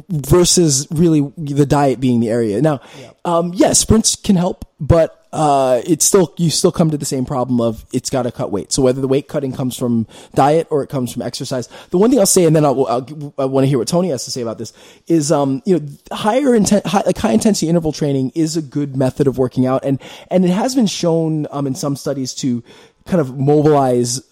versus 0.09 0.87
really 0.91 1.33
the 1.37 1.67
diet 1.67 2.01
being 2.01 2.21
the 2.21 2.31
area. 2.31 2.61
Now, 2.63 2.81
um, 3.25 3.53
yeah, 3.55 3.73
sprints 3.73 4.17
can 4.17 4.37
help, 4.37 4.65
but 4.81 5.24
uh, 5.35 5.83
it's 5.85 6.05
still 6.05 6.33
you 6.37 6.49
still 6.49 6.71
come 6.71 6.93
to 6.93 6.97
the 6.97 7.05
same 7.05 7.25
problem 7.25 7.61
of 7.61 7.85
it's 7.93 8.09
got 8.09 8.23
to 8.23 8.31
cut 8.31 8.53
weight. 8.53 8.71
So 8.71 8.83
whether 8.83 9.01
the 9.01 9.09
weight 9.09 9.27
cutting 9.27 9.53
comes 9.53 9.77
from 9.77 10.07
diet 10.33 10.69
or 10.71 10.85
it 10.85 10.89
comes 10.89 11.13
from 11.13 11.23
exercise, 11.23 11.69
the 11.91 11.99
one 11.99 12.11
thing 12.11 12.21
I'll 12.21 12.27
say, 12.27 12.45
and 12.45 12.55
then 12.55 12.65
I'll, 12.65 12.87
I'll 12.87 13.35
I 13.37 13.45
want 13.45 13.65
to 13.65 13.69
hear 13.69 13.79
what 13.79 13.89
Tony 13.89 14.11
has 14.11 14.25
to 14.27 14.31
say 14.31 14.43
about 14.43 14.59
this, 14.59 14.73
is 15.09 15.33
um, 15.33 15.61
you 15.67 15.81
know 15.81 15.89
higher 16.13 16.55
intent, 16.55 16.87
high, 16.87 17.03
like 17.05 17.19
high 17.19 17.33
intensity 17.33 17.69
interval 17.69 17.91
training 17.91 18.31
is 18.37 18.57
a 18.57 18.63
good 18.63 18.97
method 18.97 19.27
of 19.27 19.37
working 19.37 19.67
out, 19.67 19.85
and 19.85 20.01
and 20.31 20.45
it 20.45 20.53
has 20.53 20.77
been 20.77 20.87
shown 20.87 21.49
um, 21.51 21.67
in 21.67 21.75
some 21.75 21.97
studies 21.97 22.33
to 22.35 22.63
kind 23.05 23.21
of 23.21 23.37
mobilize 23.37 24.23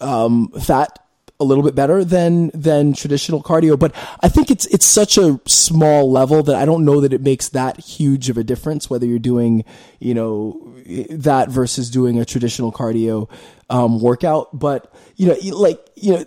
um, 0.00 0.48
fat 0.60 0.98
a 1.40 1.44
little 1.44 1.62
bit 1.62 1.74
better 1.74 2.04
than 2.04 2.50
than 2.52 2.92
traditional 2.92 3.42
cardio, 3.42 3.78
but 3.78 3.94
I 4.20 4.28
think 4.28 4.50
it's 4.50 4.66
it's 4.66 4.86
such 4.86 5.16
a 5.16 5.40
small 5.46 6.10
level 6.10 6.42
that 6.42 6.56
I 6.56 6.64
don't 6.64 6.84
know 6.84 7.00
that 7.00 7.12
it 7.12 7.20
makes 7.20 7.48
that 7.50 7.78
huge 7.78 8.28
of 8.28 8.36
a 8.36 8.44
difference 8.44 8.90
whether 8.90 9.06
you're 9.06 9.18
doing 9.20 9.64
you 10.00 10.14
know 10.14 10.74
that 11.10 11.48
versus 11.48 11.90
doing 11.90 12.18
a 12.18 12.24
traditional 12.24 12.72
cardio 12.72 13.30
um, 13.70 14.00
workout. 14.00 14.58
But 14.58 14.92
you 15.16 15.28
know, 15.28 15.36
like 15.56 15.78
you 15.94 16.14
know. 16.14 16.24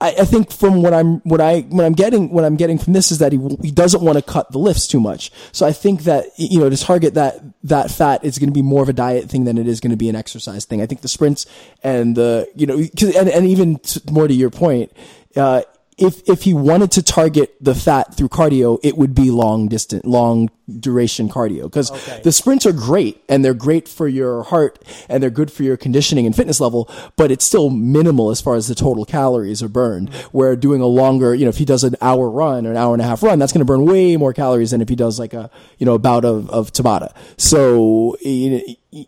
I, 0.00 0.08
I 0.20 0.24
think 0.24 0.52
from 0.52 0.82
what 0.82 0.92
I'm 0.92 1.20
what 1.20 1.40
I 1.40 1.60
what 1.60 1.84
I'm 1.84 1.92
getting 1.92 2.30
what 2.30 2.44
I'm 2.44 2.56
getting 2.56 2.78
from 2.78 2.92
this 2.92 3.12
is 3.12 3.18
that 3.18 3.32
he 3.32 3.38
he 3.62 3.70
doesn't 3.70 4.02
want 4.02 4.18
to 4.18 4.22
cut 4.22 4.50
the 4.50 4.58
lifts 4.58 4.86
too 4.86 5.00
much. 5.00 5.30
So 5.52 5.66
I 5.66 5.72
think 5.72 6.02
that 6.02 6.26
you 6.36 6.58
know 6.58 6.68
to 6.68 6.76
target 6.76 7.14
that 7.14 7.40
that 7.62 7.90
fat 7.90 8.24
is 8.24 8.38
going 8.38 8.48
to 8.48 8.52
be 8.52 8.62
more 8.62 8.82
of 8.82 8.88
a 8.88 8.92
diet 8.92 9.30
thing 9.30 9.44
than 9.44 9.56
it 9.56 9.68
is 9.68 9.80
going 9.80 9.92
to 9.92 9.96
be 9.96 10.08
an 10.08 10.16
exercise 10.16 10.64
thing. 10.64 10.82
I 10.82 10.86
think 10.86 11.02
the 11.02 11.08
sprints 11.08 11.46
and 11.82 12.16
the 12.16 12.48
you 12.54 12.66
know 12.66 12.76
and 12.76 13.28
and 13.28 13.46
even 13.46 13.80
more 14.10 14.26
to 14.26 14.34
your 14.34 14.50
point, 14.50 14.92
uh, 15.36 15.62
if 15.96 16.28
if 16.28 16.42
he 16.42 16.54
wanted 16.54 16.90
to 16.92 17.02
target 17.02 17.54
the 17.60 17.74
fat 17.74 18.14
through 18.16 18.28
cardio, 18.28 18.78
it 18.82 18.96
would 18.96 19.14
be 19.14 19.30
long 19.30 19.68
distant, 19.68 20.04
long 20.04 20.50
duration 20.80 21.28
cardio 21.28 21.64
because 21.64 21.90
Okay. 21.90 22.20
the 22.24 22.32
sprints 22.32 22.64
are 22.64 22.72
great 22.72 23.22
and 23.28 23.44
they're 23.44 23.52
great 23.52 23.86
for 23.86 24.08
your 24.08 24.44
heart 24.44 24.82
and 25.10 25.22
they're 25.22 25.28
good 25.30 25.52
for 25.52 25.62
your 25.62 25.76
conditioning 25.76 26.24
and 26.24 26.34
fitness 26.34 26.58
level, 26.58 26.88
but 27.16 27.30
it's 27.30 27.44
still 27.44 27.68
minimal 27.68 28.30
as 28.30 28.40
far 28.40 28.54
as 28.56 28.66
the 28.66 28.74
total 28.74 29.04
calories 29.04 29.62
are 29.62 29.68
burned. 29.68 30.10
Mm-hmm. 30.10 30.28
Where 30.36 30.56
doing 30.56 30.80
a 30.80 30.86
longer, 30.86 31.34
you 31.34 31.44
know, 31.44 31.50
if 31.50 31.58
he 31.58 31.64
does 31.66 31.84
an 31.84 31.96
hour 32.00 32.30
run 32.30 32.66
or 32.66 32.70
an 32.70 32.76
hour 32.78 32.94
and 32.94 33.02
a 33.02 33.04
half 33.04 33.22
run, 33.22 33.38
that's 33.38 33.52
going 33.52 33.60
to 33.60 33.64
burn 33.66 33.84
way 33.84 34.16
more 34.16 34.32
calories 34.32 34.70
than 34.70 34.80
if 34.80 34.88
he 34.88 34.96
does 34.96 35.18
like 35.18 35.34
a 35.34 35.50
you 35.78 35.86
know 35.86 35.94
a 35.94 35.98
bout 35.98 36.24
of 36.24 36.48
of 36.50 36.72
Tabata. 36.72 37.12
So 37.36 38.16
you 38.22 38.50
know, 38.50 38.60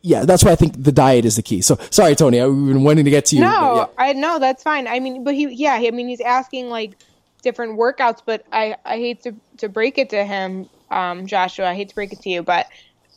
yeah, 0.02 0.24
that's 0.24 0.44
why 0.44 0.50
I 0.50 0.56
think 0.56 0.82
the 0.82 0.92
diet 0.92 1.24
is 1.24 1.36
the 1.36 1.42
key. 1.42 1.60
So 1.60 1.78
sorry, 1.90 2.16
Tony, 2.16 2.40
I've 2.40 2.50
been 2.50 2.82
wanting 2.82 3.04
to 3.04 3.10
get 3.10 3.26
to 3.26 3.36
you. 3.36 3.42
No, 3.42 3.76
yeah. 3.76 3.86
I 3.98 4.12
no, 4.14 4.38
that's 4.38 4.62
fine. 4.62 4.88
I 4.88 4.98
mean, 4.98 5.22
but 5.22 5.34
he, 5.34 5.48
yeah, 5.52 5.74
I 5.74 5.90
mean, 5.92 6.08
he's 6.08 6.20
asking 6.20 6.68
like 6.68 6.96
different 7.42 7.78
workouts, 7.78 8.20
but 8.24 8.44
I, 8.52 8.76
I 8.84 8.96
hate 8.96 9.22
to 9.22 9.34
to 9.58 9.68
break 9.68 9.98
it 9.98 10.10
to 10.10 10.24
him, 10.24 10.68
um, 10.90 11.26
Joshua. 11.26 11.68
I 11.68 11.74
hate 11.74 11.90
to 11.90 11.94
break 11.94 12.12
it 12.12 12.20
to 12.22 12.28
you, 12.28 12.42
but 12.42 12.66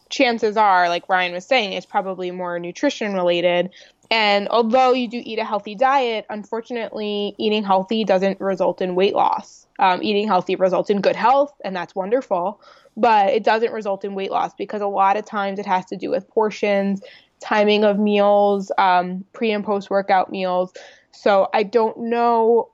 chances 0.09 0.57
are, 0.57 0.89
like 0.89 1.09
Ryan 1.09 1.33
was 1.33 1.45
saying, 1.45 1.73
it's 1.73 1.85
probably 1.85 2.29
more 2.31 2.59
nutrition 2.59 3.13
related. 3.13 3.71
And 4.11 4.47
although 4.49 4.93
you 4.93 5.07
do 5.07 5.21
eat 5.23 5.39
a 5.39 5.43
healthy 5.43 5.75
diet, 5.75 6.25
unfortunately, 6.29 7.35
eating 7.37 7.63
healthy 7.63 8.03
doesn't 8.03 8.39
result 8.41 8.81
in 8.81 8.95
weight 8.95 9.13
loss. 9.13 9.67
Um, 9.77 10.03
eating 10.03 10.27
healthy 10.27 10.55
results 10.55 10.89
in 10.89 10.99
good 10.99 11.15
health, 11.15 11.53
and 11.63 11.75
that's 11.75 11.95
wonderful. 11.95 12.59
But 12.99 13.29
it 13.29 13.43
doesn't 13.43 13.71
result 13.71 14.03
in 14.03 14.13
weight 14.13 14.29
loss 14.29 14.53
because 14.53 14.81
a 14.81 14.87
lot 14.87 15.15
of 15.15 15.25
times 15.25 15.57
it 15.57 15.65
has 15.65 15.85
to 15.85 15.95
do 15.95 16.09
with 16.09 16.27
portions, 16.27 17.01
timing 17.39 17.83
of 17.85 17.97
meals, 17.97 18.71
um, 18.77 19.23
pre 19.33 19.51
and 19.51 19.63
post 19.63 19.89
workout 19.89 20.29
meals. 20.29 20.73
So 21.11 21.49
I 21.53 21.63
don't 21.63 21.97
know, 21.97 22.69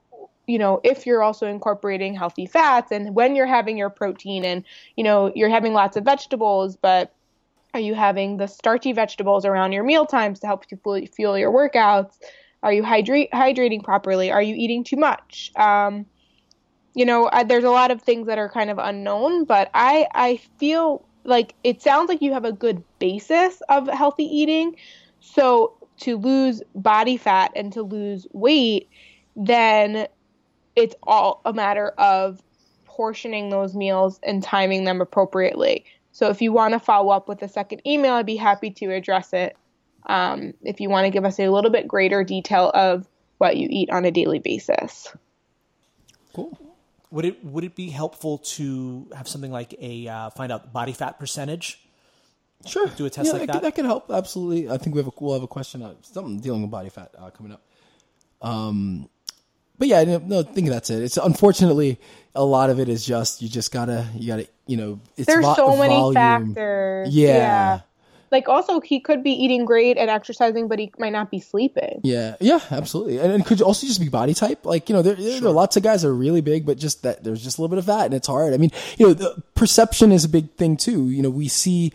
you 0.46 0.58
know, 0.58 0.80
if 0.82 1.06
you're 1.06 1.22
also 1.22 1.46
incorporating 1.46 2.14
healthy 2.14 2.46
fats 2.46 2.90
and 2.90 3.14
when 3.14 3.36
you're 3.36 3.46
having 3.46 3.78
your 3.78 3.90
protein 3.90 4.44
and, 4.44 4.64
you 4.96 5.04
know, 5.04 5.32
you're 5.34 5.48
having 5.48 5.72
lots 5.72 5.96
of 5.96 6.04
vegetables, 6.04 6.76
but 6.76 7.12
are 7.72 7.80
you 7.80 7.94
having 7.94 8.38
the 8.38 8.46
starchy 8.46 8.92
vegetables 8.92 9.44
around 9.44 9.72
your 9.72 9.84
meal 9.84 10.06
times 10.06 10.40
to 10.40 10.46
help 10.46 10.64
you 10.70 11.06
fuel, 11.06 11.38
your 11.38 11.52
workouts? 11.52 12.18
Are 12.62 12.72
you 12.72 12.82
hydrate, 12.82 13.30
hydrating 13.32 13.84
properly? 13.84 14.32
Are 14.32 14.42
you 14.42 14.54
eating 14.56 14.82
too 14.82 14.96
much? 14.96 15.52
Um, 15.56 16.06
you 16.96 17.04
know, 17.04 17.28
I, 17.30 17.44
there's 17.44 17.62
a 17.62 17.70
lot 17.70 17.90
of 17.90 18.00
things 18.00 18.26
that 18.26 18.38
are 18.38 18.48
kind 18.48 18.70
of 18.70 18.78
unknown, 18.78 19.44
but 19.44 19.70
I 19.74 20.08
I 20.14 20.38
feel 20.58 21.06
like 21.24 21.54
it 21.62 21.82
sounds 21.82 22.08
like 22.08 22.22
you 22.22 22.32
have 22.32 22.46
a 22.46 22.52
good 22.52 22.82
basis 22.98 23.60
of 23.68 23.86
healthy 23.86 24.24
eating. 24.24 24.76
So 25.20 25.74
to 25.98 26.16
lose 26.16 26.62
body 26.74 27.18
fat 27.18 27.52
and 27.54 27.70
to 27.74 27.82
lose 27.82 28.26
weight, 28.32 28.88
then 29.36 30.08
it's 30.74 30.94
all 31.02 31.42
a 31.44 31.52
matter 31.52 31.88
of 31.98 32.42
portioning 32.86 33.50
those 33.50 33.74
meals 33.74 34.18
and 34.22 34.42
timing 34.42 34.84
them 34.84 35.02
appropriately. 35.02 35.84
So 36.12 36.30
if 36.30 36.40
you 36.40 36.50
want 36.50 36.72
to 36.72 36.80
follow 36.80 37.10
up 37.10 37.28
with 37.28 37.42
a 37.42 37.48
second 37.48 37.82
email, 37.86 38.14
I'd 38.14 38.24
be 38.24 38.36
happy 38.36 38.70
to 38.70 38.94
address 38.94 39.34
it. 39.34 39.54
Um, 40.06 40.54
if 40.62 40.80
you 40.80 40.88
want 40.88 41.04
to 41.04 41.10
give 41.10 41.26
us 41.26 41.38
a 41.38 41.50
little 41.50 41.70
bit 41.70 41.86
greater 41.86 42.24
detail 42.24 42.70
of 42.72 43.06
what 43.36 43.58
you 43.58 43.68
eat 43.70 43.90
on 43.90 44.06
a 44.06 44.10
daily 44.10 44.38
basis. 44.38 45.12
cool. 46.32 46.65
Would 47.10 47.24
it 47.24 47.44
would 47.44 47.64
it 47.64 47.74
be 47.74 47.88
helpful 47.90 48.38
to 48.38 49.06
have 49.14 49.28
something 49.28 49.52
like 49.52 49.74
a 49.80 50.08
uh, 50.08 50.30
find 50.30 50.50
out 50.50 50.72
body 50.72 50.92
fat 50.92 51.18
percentage? 51.18 51.80
Sure. 52.64 52.88
Do 52.88 53.06
a 53.06 53.10
test 53.10 53.26
yeah, 53.26 53.32
like 53.32 53.40
that, 53.42 53.46
that? 53.46 53.52
Can, 53.52 53.62
that 53.62 53.74
can 53.74 53.84
help. 53.84 54.10
Absolutely. 54.10 54.68
I 54.70 54.78
think 54.78 54.96
we 54.96 55.00
have 55.00 55.08
a, 55.08 55.12
we'll 55.20 55.34
have 55.34 55.42
a 55.42 55.46
question, 55.46 55.82
uh, 55.82 55.94
something 56.02 56.40
dealing 56.40 56.62
with 56.62 56.70
body 56.70 56.88
fat 56.88 57.12
uh, 57.16 57.30
coming 57.30 57.52
up. 57.52 57.62
Um, 58.42 59.08
but 59.78 59.88
yeah, 59.88 60.02
no, 60.04 60.18
no, 60.18 60.40
I 60.40 60.42
think 60.42 60.68
that's 60.68 60.90
it. 60.90 61.02
It's 61.02 61.16
unfortunately 61.16 62.00
a 62.34 62.44
lot 62.44 62.70
of 62.70 62.80
it 62.80 62.88
is 62.88 63.04
just 63.04 63.42
you 63.42 63.48
just 63.48 63.72
gotta 63.72 64.06
you 64.14 64.26
gotta 64.26 64.48
you 64.66 64.76
know 64.76 65.00
it's 65.16 65.26
There's 65.26 65.44
vo- 65.44 65.54
so 65.54 65.76
many 65.76 65.94
volume. 65.94 66.14
factors. 66.14 67.14
Yeah. 67.14 67.80
Like 68.30 68.48
also 68.48 68.80
he 68.80 69.00
could 69.00 69.22
be 69.22 69.30
eating 69.30 69.64
great 69.64 69.96
and 69.96 70.10
exercising, 70.10 70.68
but 70.68 70.78
he 70.78 70.92
might 70.98 71.12
not 71.12 71.30
be 71.30 71.40
sleeping. 71.40 72.00
Yeah, 72.02 72.36
yeah, 72.40 72.60
absolutely, 72.70 73.18
and, 73.18 73.32
and 73.32 73.46
could 73.46 73.62
also 73.62 73.86
just 73.86 74.00
be 74.00 74.08
body 74.08 74.34
type. 74.34 74.64
Like 74.66 74.88
you 74.88 74.94
know, 74.94 75.02
there, 75.02 75.14
there 75.14 75.44
are 75.44 75.52
lots 75.52 75.76
of 75.76 75.82
guys 75.82 76.02
that 76.02 76.08
are 76.08 76.14
really 76.14 76.40
big, 76.40 76.66
but 76.66 76.78
just 76.78 77.02
that 77.02 77.22
there's 77.22 77.42
just 77.42 77.58
a 77.58 77.60
little 77.60 77.74
bit 77.74 77.78
of 77.78 77.86
fat, 77.86 78.06
and 78.06 78.14
it's 78.14 78.26
hard. 78.26 78.52
I 78.52 78.56
mean, 78.56 78.70
you 78.98 79.06
know, 79.06 79.14
the 79.14 79.42
perception 79.54 80.12
is 80.12 80.24
a 80.24 80.28
big 80.28 80.50
thing 80.54 80.76
too. 80.76 81.08
You 81.10 81.22
know, 81.22 81.30
we 81.30 81.48
see 81.48 81.92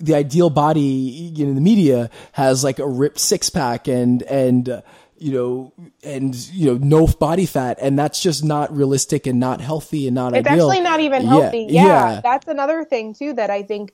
the 0.00 0.14
ideal 0.14 0.50
body 0.50 0.80
you 0.80 1.44
know, 1.44 1.50
in 1.50 1.54
the 1.54 1.60
media 1.60 2.10
has 2.32 2.64
like 2.64 2.78
a 2.78 2.86
ripped 2.88 3.20
six 3.20 3.48
pack 3.48 3.86
and 3.86 4.22
and 4.24 4.68
uh, 4.68 4.82
you 5.18 5.32
know 5.32 5.72
and 6.02 6.34
you 6.52 6.66
know 6.66 6.78
no 6.78 7.06
body 7.06 7.46
fat, 7.46 7.78
and 7.80 7.98
that's 7.98 8.20
just 8.20 8.42
not 8.44 8.74
realistic 8.74 9.26
and 9.26 9.38
not 9.38 9.60
healthy 9.60 10.06
and 10.06 10.14
not 10.14 10.34
It's 10.34 10.46
ideal. 10.48 10.70
actually 10.70 10.82
not 10.82 11.00
even 11.00 11.22
Yeah, 11.22 11.28
healthy. 11.28 11.66
Yeah, 11.68 11.84
yeah. 11.86 12.20
That's 12.22 12.48
another 12.48 12.84
thing 12.84 13.14
too 13.14 13.34
that 13.34 13.50
I 13.50 13.62
think 13.62 13.92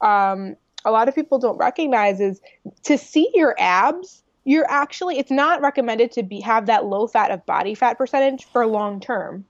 um, 0.00 0.56
a 0.84 0.90
lot 0.90 1.08
of 1.08 1.14
people 1.14 1.38
don't 1.38 1.58
recognize 1.58 2.20
is 2.20 2.40
to 2.84 2.98
see 2.98 3.30
your 3.34 3.54
abs, 3.58 4.22
you're 4.44 4.68
actually 4.70 5.18
it's 5.18 5.30
not 5.30 5.60
recommended 5.60 6.12
to 6.12 6.22
be 6.22 6.40
have 6.40 6.66
that 6.66 6.86
low 6.86 7.06
fat 7.06 7.30
of 7.30 7.44
body 7.46 7.74
fat 7.74 7.98
percentage 7.98 8.44
for 8.46 8.66
long 8.66 9.00
term. 9.00 9.44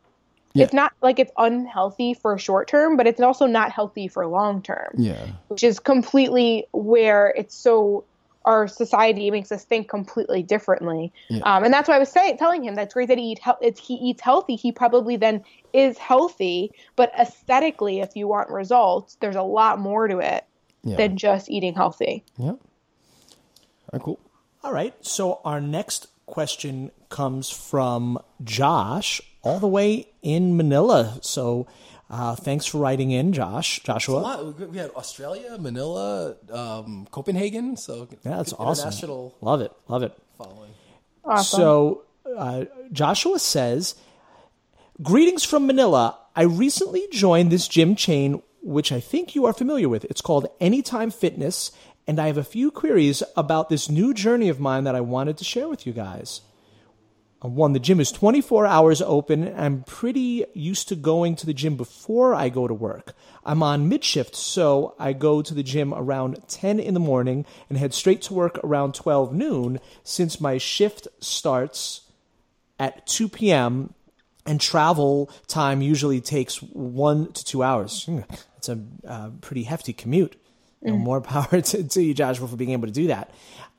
Yeah. 0.55 0.65
It's 0.65 0.73
not 0.73 0.93
like 1.03 1.19
it's 1.19 1.31
unhealthy 1.37 2.15
for 2.15 2.37
short 2.39 2.69
term, 2.69 2.97
but 2.97 3.07
it's 3.07 3.21
also 3.21 3.47
not 3.47 3.71
healthy 3.71 4.09
for 4.09 4.27
long 4.27 4.63
term. 4.63 4.91
Yeah, 4.97 5.27
which 5.49 5.63
is 5.63 5.79
completely 5.79 6.67
where 6.73 7.33
it's 7.37 7.55
so 7.55 8.05
our 8.45 8.67
society 8.67 9.31
makes 9.31 9.53
us 9.53 9.65
think 9.65 9.91
completely 9.91 10.43
differently. 10.43 11.13
Yeah. 11.29 11.41
Um, 11.43 11.65
and 11.65 11.73
that's 11.73 11.87
why 11.87 11.97
I 11.97 11.99
was 11.99 12.11
saying, 12.11 12.39
telling 12.39 12.65
him 12.65 12.77
that's 12.77 12.95
great 12.95 13.09
that 13.09 13.19
he 13.19 13.33
eat 13.33 13.41
it's, 13.61 13.79
he 13.79 13.95
eats 13.95 14.23
healthy. 14.23 14.57
He 14.57 14.73
probably 14.73 15.17
then 15.17 15.45
is 15.75 15.99
healthy, 15.99 16.73
but 16.97 17.13
aesthetically, 17.19 18.01
if 18.01 18.17
you 18.17 18.27
want 18.27 18.49
results, 18.49 19.19
there's 19.21 19.37
a 19.37 19.43
lot 19.43 19.79
more 19.79 20.09
to 20.09 20.19
it 20.19 20.45
yeah, 20.83 20.97
than 20.97 21.17
just 21.17 21.51
eating 21.51 21.75
healthy. 21.75 22.25
yeah. 22.37 22.51
All 22.51 22.59
right, 23.93 24.03
cool. 24.03 24.21
All 24.63 24.73
right. 24.73 24.95
So 25.01 25.41
our 25.45 25.61
next 25.61 26.09
question 26.27 26.91
comes 27.09 27.49
from 27.49 28.19
Josh, 28.45 29.21
all 29.43 29.59
the 29.61 29.67
way 29.69 30.09
in 30.21 30.57
Manila. 30.59 31.19
So 31.23 31.67
uh, 32.11 32.35
thanks 32.37 32.67
for 32.67 32.79
writing 32.79 33.11
in, 33.11 33.33
Josh. 33.33 33.81
Joshua. 33.83 34.53
We 34.71 34.77
had 34.79 34.91
Australia, 34.91 35.57
Manila, 35.59 36.37
um, 36.53 37.07
Copenhagen. 37.11 37.77
So 37.79 38.09
Yeah, 38.25 38.37
that's 38.37 38.53
awesome. 38.53 38.89
international 38.89 39.35
Love 39.41 39.63
it. 39.63 39.73
Love 39.89 40.03
it. 40.03 40.13
following. 40.37 40.71
Awesome. 41.25 41.59
So 41.59 42.03
uh, 42.37 42.65
Joshua 42.93 43.39
says, 43.39 43.95
Greetings 45.03 45.45
from 45.45 45.67
Manila. 45.67 46.19
I 46.37 46.43
recently 46.43 47.07
joined 47.11 47.51
this 47.53 47.69
gym 47.69 47.97
chain, 47.97 48.43
which 48.69 48.93
I 48.93 49.01
think 49.01 49.35
you 49.35 49.47
are 49.47 49.55
familiar 49.55 49.89
with. 49.89 50.05
It's 50.05 50.21
called 50.21 50.47
Anytime 50.61 51.11
Fitness, 51.11 51.73
and 52.07 52.21
I 52.21 52.27
have 52.27 52.37
a 52.37 52.45
few 52.45 52.71
queries 52.71 53.23
about 53.35 53.71
this 53.71 53.89
new 53.89 54.13
journey 54.13 54.51
of 54.51 54.61
mine 54.61 54.85
that 54.85 54.95
I 54.95 55.01
wanted 55.01 55.39
to 55.39 55.45
share 55.45 55.69
with 55.69 55.87
you 55.87 55.95
guys. 55.95 56.43
Uh, 57.43 57.49
One, 57.49 57.73
the 57.73 57.79
gym 57.81 57.99
is 57.99 58.13
24 58.13 58.67
hours 58.67 59.01
open. 59.01 59.55
I'm 59.57 59.85
pretty 59.85 60.45
used 60.53 60.89
to 60.89 60.97
going 60.97 61.35
to 61.37 61.47
the 61.47 61.55
gym 61.55 61.77
before 61.77 62.35
I 62.35 62.51
go 62.51 62.69
to 62.69 62.75
work. 62.75 63.15
I'm 63.43 63.63
on 63.63 63.89
mid 63.89 64.05
shift, 64.05 64.37
so 64.37 64.95
I 64.99 65.15
go 65.15 65.41
to 65.41 65.55
the 65.55 65.63
gym 65.63 65.95
around 65.95 66.37
10 66.49 66.79
in 66.79 66.93
the 66.93 67.01
morning 67.01 67.47
and 67.71 67.79
head 67.79 67.95
straight 67.95 68.21
to 68.23 68.35
work 68.35 68.59
around 68.63 68.95
12 68.95 69.33
noon 69.33 69.81
since 70.05 70.43
my 70.43 70.59
shift 70.59 71.09
starts 71.21 72.03
at 72.79 73.07
2 73.07 73.31
p.m. 73.31 73.95
and 74.45 74.61
travel 74.61 75.31
time 75.47 75.81
usually 75.81 76.21
takes 76.21 76.57
one 76.63 77.33
to 77.33 77.45
two 77.47 77.63
hours. 77.63 78.07
That's 78.59 78.69
a 78.71 78.81
uh, 79.07 79.31
pretty 79.41 79.63
hefty 79.63 79.93
commute. 79.93 80.35
You 80.83 80.93
know, 80.93 80.99
mm. 80.99 81.01
more 81.01 81.21
power 81.23 81.61
to, 81.61 81.85
to 81.85 82.03
you, 82.03 82.15
Joshua, 82.15 82.49
for 82.49 82.57
being 82.57 82.71
able 82.71 82.87
to 82.87 82.93
do 82.93 83.09
that. 83.09 83.31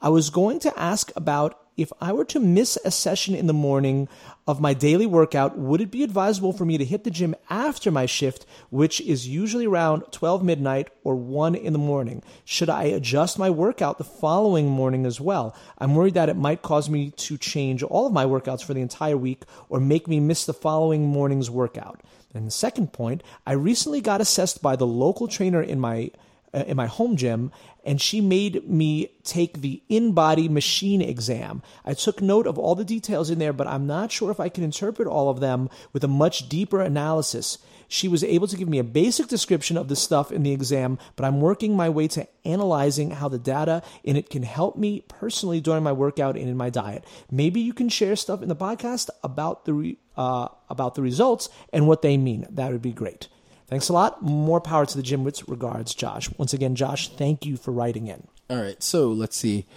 I 0.02 0.10
was 0.10 0.30
going 0.30 0.60
to 0.60 0.80
ask 0.80 1.12
about 1.16 1.60
if 1.76 1.94
I 2.02 2.12
were 2.12 2.26
to 2.26 2.42
miss 2.42 2.78
a 2.84 2.92
session 2.92 3.36
in 3.36 3.48
the 3.48 3.54
morning 3.54 4.10
of 4.46 4.60
my 4.60 4.74
daily 4.74 5.06
workout, 5.06 5.58
would 5.58 5.80
it 5.80 5.92
be 5.92 6.04
advisable 6.04 6.52
for 6.52 6.66
me 6.66 6.78
to 6.78 6.84
hit 6.84 7.06
the 7.06 7.12
gym 7.12 7.36
after 7.50 7.90
my 7.90 8.06
shift, 8.06 8.46
which 8.70 9.00
is 9.00 9.28
usually 9.28 9.66
around 9.66 10.04
12 10.12 10.44
midnight 10.44 10.90
or 11.04 11.16
1 11.16 11.56
in 11.56 11.72
the 11.72 11.80
morning? 11.80 12.22
Should 12.44 12.70
I 12.70 12.84
adjust 12.84 13.40
my 13.40 13.50
workout 13.50 13.98
the 13.98 14.04
following 14.04 14.70
morning 14.70 15.06
as 15.06 15.22
well? 15.22 15.56
I'm 15.78 15.96
worried 15.96 16.16
that 16.16 16.30
it 16.30 16.36
might 16.36 16.62
cause 16.62 16.90
me 16.90 17.12
to 17.12 17.38
change 17.38 17.82
all 17.82 18.08
of 18.08 18.14
my 18.14 18.26
workouts 18.26 18.64
for 18.64 18.74
the 18.74 18.82
entire 18.82 19.18
week 19.18 19.44
or 19.70 19.80
make 19.80 20.08
me 20.08 20.20
miss 20.20 20.46
the 20.46 20.54
following 20.54 21.08
morning's 21.08 21.50
workout. 21.50 22.02
And 22.34 22.46
the 22.46 22.52
second 22.52 22.92
point, 22.92 23.24
I 23.46 23.54
recently 23.54 24.02
got 24.02 24.22
assessed 24.22 24.62
by 24.62 24.76
the 24.76 24.86
local 24.86 25.28
trainer 25.28 25.62
in 25.62 25.80
my 25.80 26.12
uh, 26.54 26.64
in 26.68 26.78
my 26.78 26.88
home 26.88 27.16
gym, 27.16 27.52
and 27.84 28.02
she 28.02 28.22
made 28.22 28.70
me 28.70 29.10
take 29.24 29.62
the 29.62 29.82
InBody 29.90 30.50
machine 30.50 31.02
exam. 31.02 31.62
I 31.86 31.94
took 31.94 32.22
note 32.22 32.48
of 32.48 32.58
all 32.58 32.76
the 32.76 32.86
details 32.86 33.30
in 33.30 33.40
there, 33.40 33.54
but 33.54 33.68
I'm 33.68 33.88
not 33.88 34.12
sure 34.12 34.32
if 34.32 34.40
I 34.40 34.50
can 34.50 34.64
interpret 34.64 35.08
all 35.08 35.30
of 35.30 35.40
them 35.40 35.70
with 35.94 36.04
a 36.04 36.08
much 36.08 36.50
deeper 36.50 36.82
analysis. 36.82 37.58
She 37.88 38.08
was 38.08 38.24
able 38.24 38.48
to 38.48 38.56
give 38.56 38.70
me 38.70 38.78
a 38.78 38.84
basic 38.84 39.28
description 39.28 39.76
of 39.76 39.88
the 39.88 39.96
stuff 39.96 40.32
in 40.32 40.44
the 40.44 40.52
exam, 40.52 41.00
but 41.16 41.26
I'm 41.26 41.42
working 41.42 41.76
my 41.76 41.90
way 41.90 42.08
to 42.10 42.28
analyzing 42.46 43.12
how 43.12 43.30
the 43.30 43.40
data 43.40 43.82
in 44.04 44.16
it 44.16 44.30
can 44.30 44.44
help 44.44 44.78
me 44.78 45.02
personally 45.08 45.60
during 45.60 45.84
my 45.84 45.92
workout 45.92 46.38
and 46.38 46.48
in 46.48 46.56
my 46.56 46.70
diet. 46.70 47.04
Maybe 47.32 47.62
you 47.62 47.74
can 47.74 47.90
share 47.90 48.16
stuff 48.16 48.44
in 48.44 48.50
the 48.50 48.56
podcast 48.56 49.10
about 49.24 49.66
the 49.66 49.74
re, 49.74 49.98
uh, 50.16 50.50
about 50.70 50.94
the 50.94 51.02
results 51.02 51.50
and 51.74 51.88
what 51.88 52.04
they 52.04 52.16
mean. 52.16 52.46
That 52.52 52.72
would 52.72 52.84
be 52.84 52.94
great. 52.94 53.28
Thanks 53.70 53.88
a 53.90 53.94
lot. 53.94 54.24
More 54.24 54.60
power 54.60 54.86
to 54.86 54.98
the 54.98 55.04
gym. 55.04 55.24
With 55.24 55.48
regards, 55.48 55.94
Josh. 55.94 56.30
Once 56.38 56.54
again, 56.54 56.76
Josh, 56.76 57.10
thank 57.10 57.46
you 57.46 57.56
for 57.56 57.72
writing 57.72 58.08
in. 58.08 58.28
All 58.50 58.58
right, 58.58 58.82
so 58.82 59.10
let's 59.10 59.38
see. 59.38 59.68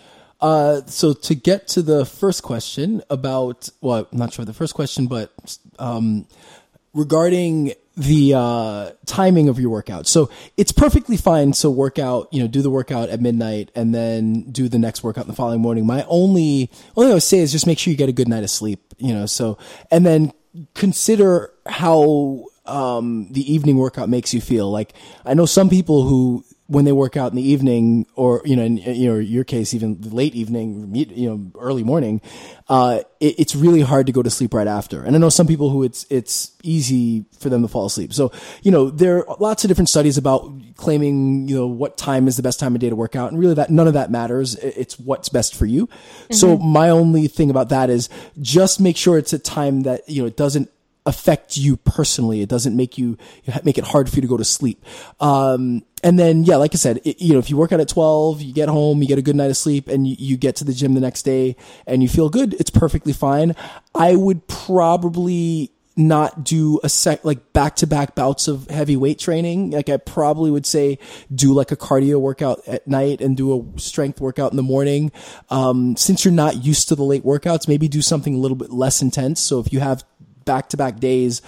Uh, 0.41 0.81
so 0.87 1.13
to 1.13 1.35
get 1.35 1.69
to 1.69 1.83
the 1.83 2.07
first 2.07 2.43
question 2.43 3.03
about, 3.11 3.69
well, 3.83 4.09
I'm 4.11 4.19
not 4.19 4.33
sure 4.33 4.45
the 4.45 4.55
first 4.55 4.75
question, 4.75 5.07
but 5.07 5.59
um, 5.79 6.27
regarding 6.95 7.75
the 7.97 8.33
uh, 8.35 8.91
timing 9.05 9.49
of 9.49 9.61
your 9.61 9.69
workout. 9.69 10.07
So 10.07 10.31
it's 10.57 10.73
perfectly 10.73 11.19
fine 11.19 11.53
to 11.53 11.71
work 11.71 11.99
out, 11.99 12.29
you 12.33 12.41
know, 12.41 12.49
do 12.49 12.63
the 12.63 12.71
workout 12.71 13.11
at 13.11 13.21
midnight 13.21 13.71
and 13.77 13.95
then 13.95 14.51
do 14.51 14.69
the 14.69 14.79
next 14.79 15.05
workout 15.05 15.27
the 15.27 15.35
following 15.35 15.61
morning. 15.61 15.87
My 15.87 16.05
only, 16.09 16.71
only 16.97 17.11
I 17.11 17.15
would 17.15 17.23
say 17.23 17.39
is 17.39 17.53
just 17.53 17.67
make 17.67 17.79
sure 17.79 17.91
you 17.91 17.97
get 17.99 18.09
a 18.09 18.13
good 18.13 18.29
night 18.29 18.43
of 18.43 18.51
sleep, 18.51 18.95
you 18.97 19.13
know, 19.13 19.27
so, 19.27 19.59
and 19.91 20.07
then 20.07 20.33
consider 20.75 21.53
how 21.67 22.47
um, 22.65 23.29
the 23.31 23.53
evening 23.53 23.77
workout 23.77 24.09
makes 24.09 24.33
you 24.33 24.41
feel. 24.41 24.71
Like 24.71 24.95
I 25.25 25.35
know 25.35 25.47
some 25.47 25.69
people 25.69 26.05
who 26.05 26.45
when 26.73 26.87
they 26.87 26.93
work 26.93 27.19
out 27.19 27.31
in 27.33 27.37
the 27.37 27.43
evening, 27.43 28.07
or 28.15 28.41
you 28.47 28.57
know, 28.57 28.63
in, 28.63 28.79
you 28.79 29.13
know, 29.13 29.19
your 29.19 29.45
case, 29.45 29.75
even 29.75 30.01
the 30.01 30.09
late 30.09 30.35
evening, 30.35 30.95
you 30.95 31.29
know, 31.29 31.61
early 31.61 31.83
morning, 31.83 32.23
uh, 32.69 33.01
it, 33.21 33.39
it's 33.41 33.55
really 33.55 33.83
hard 33.83 34.07
to 34.07 34.13
go 34.13 34.23
to 34.23 34.31
sleep 34.31 34.55
right 34.55 34.67
after. 34.67 35.03
And 35.03 35.15
I 35.15 35.19
know 35.19 35.29
some 35.29 35.47
people 35.47 35.69
who 35.69 35.83
it's 35.83 36.07
it's 36.09 36.53
easy 36.63 37.27
for 37.39 37.51
them 37.51 37.61
to 37.61 37.69
fall 37.69 37.85
asleep. 37.87 38.15
So 38.15 38.33
you 38.63 38.71
know, 38.71 38.89
there 38.89 39.29
are 39.29 39.37
lots 39.39 39.65
of 39.65 39.69
different 39.69 39.91
studies 39.91 40.17
about 40.17 40.51
claiming 40.77 41.47
you 41.47 41.57
know 41.57 41.67
what 41.67 41.99
time 41.99 42.27
is 42.27 42.37
the 42.39 42.43
best 42.43 42.59
time 42.59 42.75
of 42.75 42.81
day 42.81 42.89
to 42.89 42.97
work 42.97 43.17
out, 43.17 43.33
and 43.33 43.39
really 43.39 43.55
that 43.55 43.69
none 43.71 43.87
of 43.87 43.95
that 43.95 44.11
matters. 44.11 44.55
It's 44.55 44.99
what's 44.99 45.29
best 45.29 45.55
for 45.55 45.67
you. 45.67 45.91
So 46.31 46.57
my 46.57 46.89
only 46.89 47.29
thing 47.29 47.51
about 47.51 47.69
that 47.69 47.91
is 47.91 48.09
just 48.41 48.81
make 48.81 48.97
sure 48.97 49.19
it's 49.19 49.35
a 49.35 49.39
time 49.39 49.83
that 49.83 50.09
you 50.09 50.23
know 50.23 50.29
it 50.29 50.39
doesn't 50.39 50.71
affect 51.05 51.57
you 51.57 51.77
personally. 51.77 52.43
It 52.43 52.49
doesn't 52.49 52.77
make 52.77 52.97
you 52.97 53.19
make 53.65 53.79
it 53.79 53.85
hard 53.85 54.09
for 54.09 54.17
you 54.17 54.23
to 54.23 54.29
go 54.29 54.37
to 54.37 54.45
sleep. 54.45 54.85
Um, 55.21 55.83
and 56.05 56.19
then, 56.19 56.45
yeah, 56.45 56.57
like 56.57 56.75
I 56.75 56.79
said, 56.79 57.01
it, 57.05 57.21
you 57.21 57.33
know, 57.33 57.39
if 57.39 57.49
you 57.49 57.57
work 57.57 57.73
out 57.73 57.81
at 57.81 57.89
12, 57.89 58.43
you 58.43 58.53
get 58.53 58.69
home, 58.69 59.03
you 59.03 59.09
get 59.09 59.19
a 59.19 59.23
good 59.23 59.37
night 59.37 59.51
of 59.51 59.57
sleep 59.57 59.89
and 59.89 60.07
you, 60.07 60.17
you 60.19 60.37
get 60.37 60.57
to 60.57 60.65
the 60.65 60.73
gym 60.73 60.95
the 60.95 61.01
next 61.01 61.23
day 61.23 61.57
and 61.87 62.03
you 62.03 62.09
feel 62.09 62.29
good, 62.29 62.55
it's 62.55 62.71
perfectly 62.71 63.13
fine. 63.13 63.55
I 63.95 64.17
would 64.17 64.49
probably 64.49 65.71
not 65.97 66.43
do 66.43 66.81
a 66.83 66.89
sec, 66.89 67.25
like 67.25 67.53
back 67.53 67.77
to 67.77 67.87
back 67.87 68.15
bouts 68.15 68.49
of 68.49 68.69
heavy 68.69 68.97
weight 68.97 69.19
training. 69.19 69.71
Like 69.71 69.89
I 69.89 69.99
probably 69.99 70.51
would 70.51 70.67
say 70.67 70.99
do 71.33 71.53
like 71.53 71.71
a 71.71 71.77
cardio 71.77 72.19
workout 72.19 72.67
at 72.67 72.87
night 72.89 73.21
and 73.21 73.37
do 73.37 73.75
a 73.77 73.81
strength 73.81 74.21
workout 74.21 74.53
in 74.53 74.57
the 74.57 74.63
morning. 74.63 75.13
Um, 75.51 75.97
since 75.97 76.25
you're 76.25 76.33
not 76.33 76.65
used 76.65 76.89
to 76.89 76.95
the 76.95 77.05
late 77.05 77.25
workouts, 77.25 77.69
maybe 77.69 77.89
do 77.89 78.03
something 78.03 78.35
a 78.35 78.39
little 78.39 78.57
bit 78.57 78.71
less 78.71 79.03
intense. 79.03 79.41
So 79.41 79.61
if 79.61 79.73
you 79.73 79.81
have 79.81 80.05
back 80.45 80.69
to 80.71 80.77
back 80.77 80.99
days, 81.01 81.43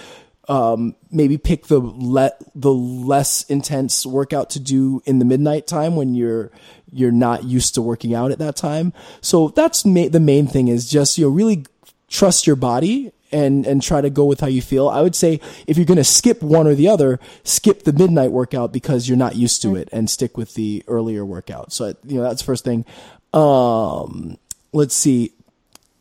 um, 0.48 0.94
maybe 1.10 1.38
pick 1.38 1.66
the 1.66 1.78
let 1.78 2.42
the 2.54 2.72
less 2.72 3.44
intense 3.44 4.04
workout 4.04 4.50
to 4.50 4.60
do 4.60 5.02
in 5.06 5.18
the 5.18 5.24
midnight 5.24 5.66
time 5.66 5.96
when 5.96 6.14
you're 6.14 6.50
you're 6.92 7.12
not 7.12 7.44
used 7.44 7.74
to 7.74 7.82
working 7.82 8.14
out 8.14 8.30
at 8.30 8.38
that 8.38 8.56
time. 8.56 8.92
So 9.20 9.48
that's 9.48 9.84
ma- 9.84 10.08
the 10.08 10.20
main 10.20 10.46
thing 10.46 10.68
is 10.68 10.88
just 10.90 11.18
you 11.18 11.24
know 11.24 11.30
really 11.30 11.66
trust 12.08 12.46
your 12.46 12.56
body 12.56 13.12
and 13.32 13.66
and 13.66 13.82
try 13.82 14.00
to 14.00 14.10
go 14.10 14.24
with 14.24 14.40
how 14.40 14.46
you 14.46 14.60
feel. 14.60 14.88
I 14.88 15.00
would 15.00 15.16
say 15.16 15.40
if 15.66 15.76
you're 15.76 15.86
going 15.86 15.96
to 15.96 16.04
skip 16.04 16.42
one 16.42 16.66
or 16.66 16.74
the 16.74 16.88
other, 16.88 17.18
skip 17.42 17.84
the 17.84 17.92
midnight 17.92 18.30
workout 18.30 18.72
because 18.72 19.08
you're 19.08 19.18
not 19.18 19.36
used 19.36 19.62
to 19.62 19.74
it 19.74 19.88
and 19.92 20.10
stick 20.10 20.36
with 20.36 20.54
the 20.54 20.84
earlier 20.86 21.24
workout. 21.24 21.72
So 21.72 21.94
you 22.04 22.16
know 22.16 22.22
that's 22.22 22.42
the 22.42 22.46
first 22.46 22.64
thing. 22.64 22.84
Um, 23.32 24.36
let's 24.72 24.94
see 24.94 25.32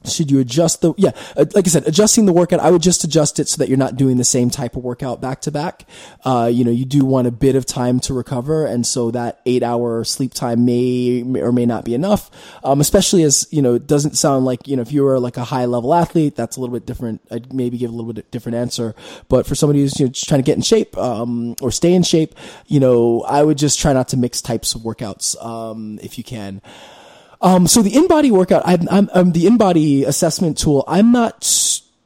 should 0.06 0.30
you 0.30 0.40
adjust 0.40 0.82
the 0.82 0.94
yeah 0.98 1.12
uh, 1.38 1.46
like 1.54 1.68
i 1.68 1.70
said 1.70 1.88
adjusting 1.88 2.26
the 2.26 2.34
workout 2.34 2.60
i 2.60 2.70
would 2.70 2.82
just 2.82 3.04
adjust 3.04 3.40
it 3.40 3.48
so 3.48 3.58
that 3.58 3.70
you're 3.70 3.78
not 3.78 3.96
doing 3.96 4.18
the 4.18 4.24
same 4.24 4.50
type 4.50 4.76
of 4.76 4.84
workout 4.84 5.22
back 5.22 5.42
to 5.42 5.52
back. 5.52 5.86
Uh, 6.26 6.50
you 6.52 6.64
know 6.64 6.72
you 6.72 6.86
do 6.86 7.06
want 7.06 7.28
a 7.28 7.32
bit 7.32 7.56
of 7.56 7.66
time 7.66 8.00
to 8.00 8.14
recover 8.14 8.66
and 8.66 8.86
so 8.86 9.12
that 9.12 9.42
eight 9.46 9.64
hour 9.64 10.04
sleep 10.04 10.34
time 10.34 10.66
may, 10.66 11.24
may 11.24 11.42
or 11.42 11.52
may 11.52 11.66
not 11.66 11.86
be 11.86 11.94
enough. 11.94 12.30
Um, 12.64 12.82
especially 12.82 13.24
as 13.24 13.48
you 13.52 13.62
know 13.62 13.76
it 13.76 13.88
doesn't 13.88 14.18
sound 14.18 14.46
like 14.46 14.68
you 14.68 14.76
know 14.76 14.82
if 14.82 14.92
you 14.92 15.04
were 15.04 15.20
like 15.20 15.38
a 15.38 15.44
high 15.44 15.66
level 15.66 15.94
athlete 15.94 16.36
that's 16.36 16.58
a 16.58 16.60
little 16.60 16.74
bit 16.74 16.86
different. 16.86 17.22
I'd 17.32 17.54
maybe 17.54 17.78
give 17.78 17.90
a 17.90 17.94
little 17.94 18.12
bit 18.12 18.32
different 18.32 18.58
answer. 18.58 18.96
But 19.30 19.46
for 19.46 19.56
somebody 19.56 19.82
who's 19.82 20.00
you 20.00 20.06
know, 20.06 20.12
just 20.12 20.28
trying 20.28 20.42
to 20.42 20.46
get 20.46 20.56
in 20.56 20.62
shape 20.62 20.98
um, 20.98 21.56
or 21.62 21.72
stay 21.72 21.94
in 21.94 22.04
shape 22.04 22.36
you 22.68 22.80
know 22.80 23.22
i 23.28 23.44
would 23.44 23.58
just 23.58 23.80
try 23.80 23.94
not 23.94 24.08
to 24.10 24.18
mix 24.18 24.42
types 24.42 24.76
of 24.76 24.82
workouts 24.82 25.42
um, 25.44 26.00
if 26.02 26.18
you 26.18 26.24
can 26.24 26.62
um, 27.44 27.68
so 27.68 27.82
the 27.82 27.92
InBody 27.92 28.32
workout, 28.32 28.64
I'm, 28.66 28.88
I'm, 28.90 29.10
I'm 29.14 29.32
the 29.34 29.46
InBody 29.46 30.08
assessment 30.08 30.58
tool. 30.58 30.84
I'm 30.88 31.12
not 31.12 31.44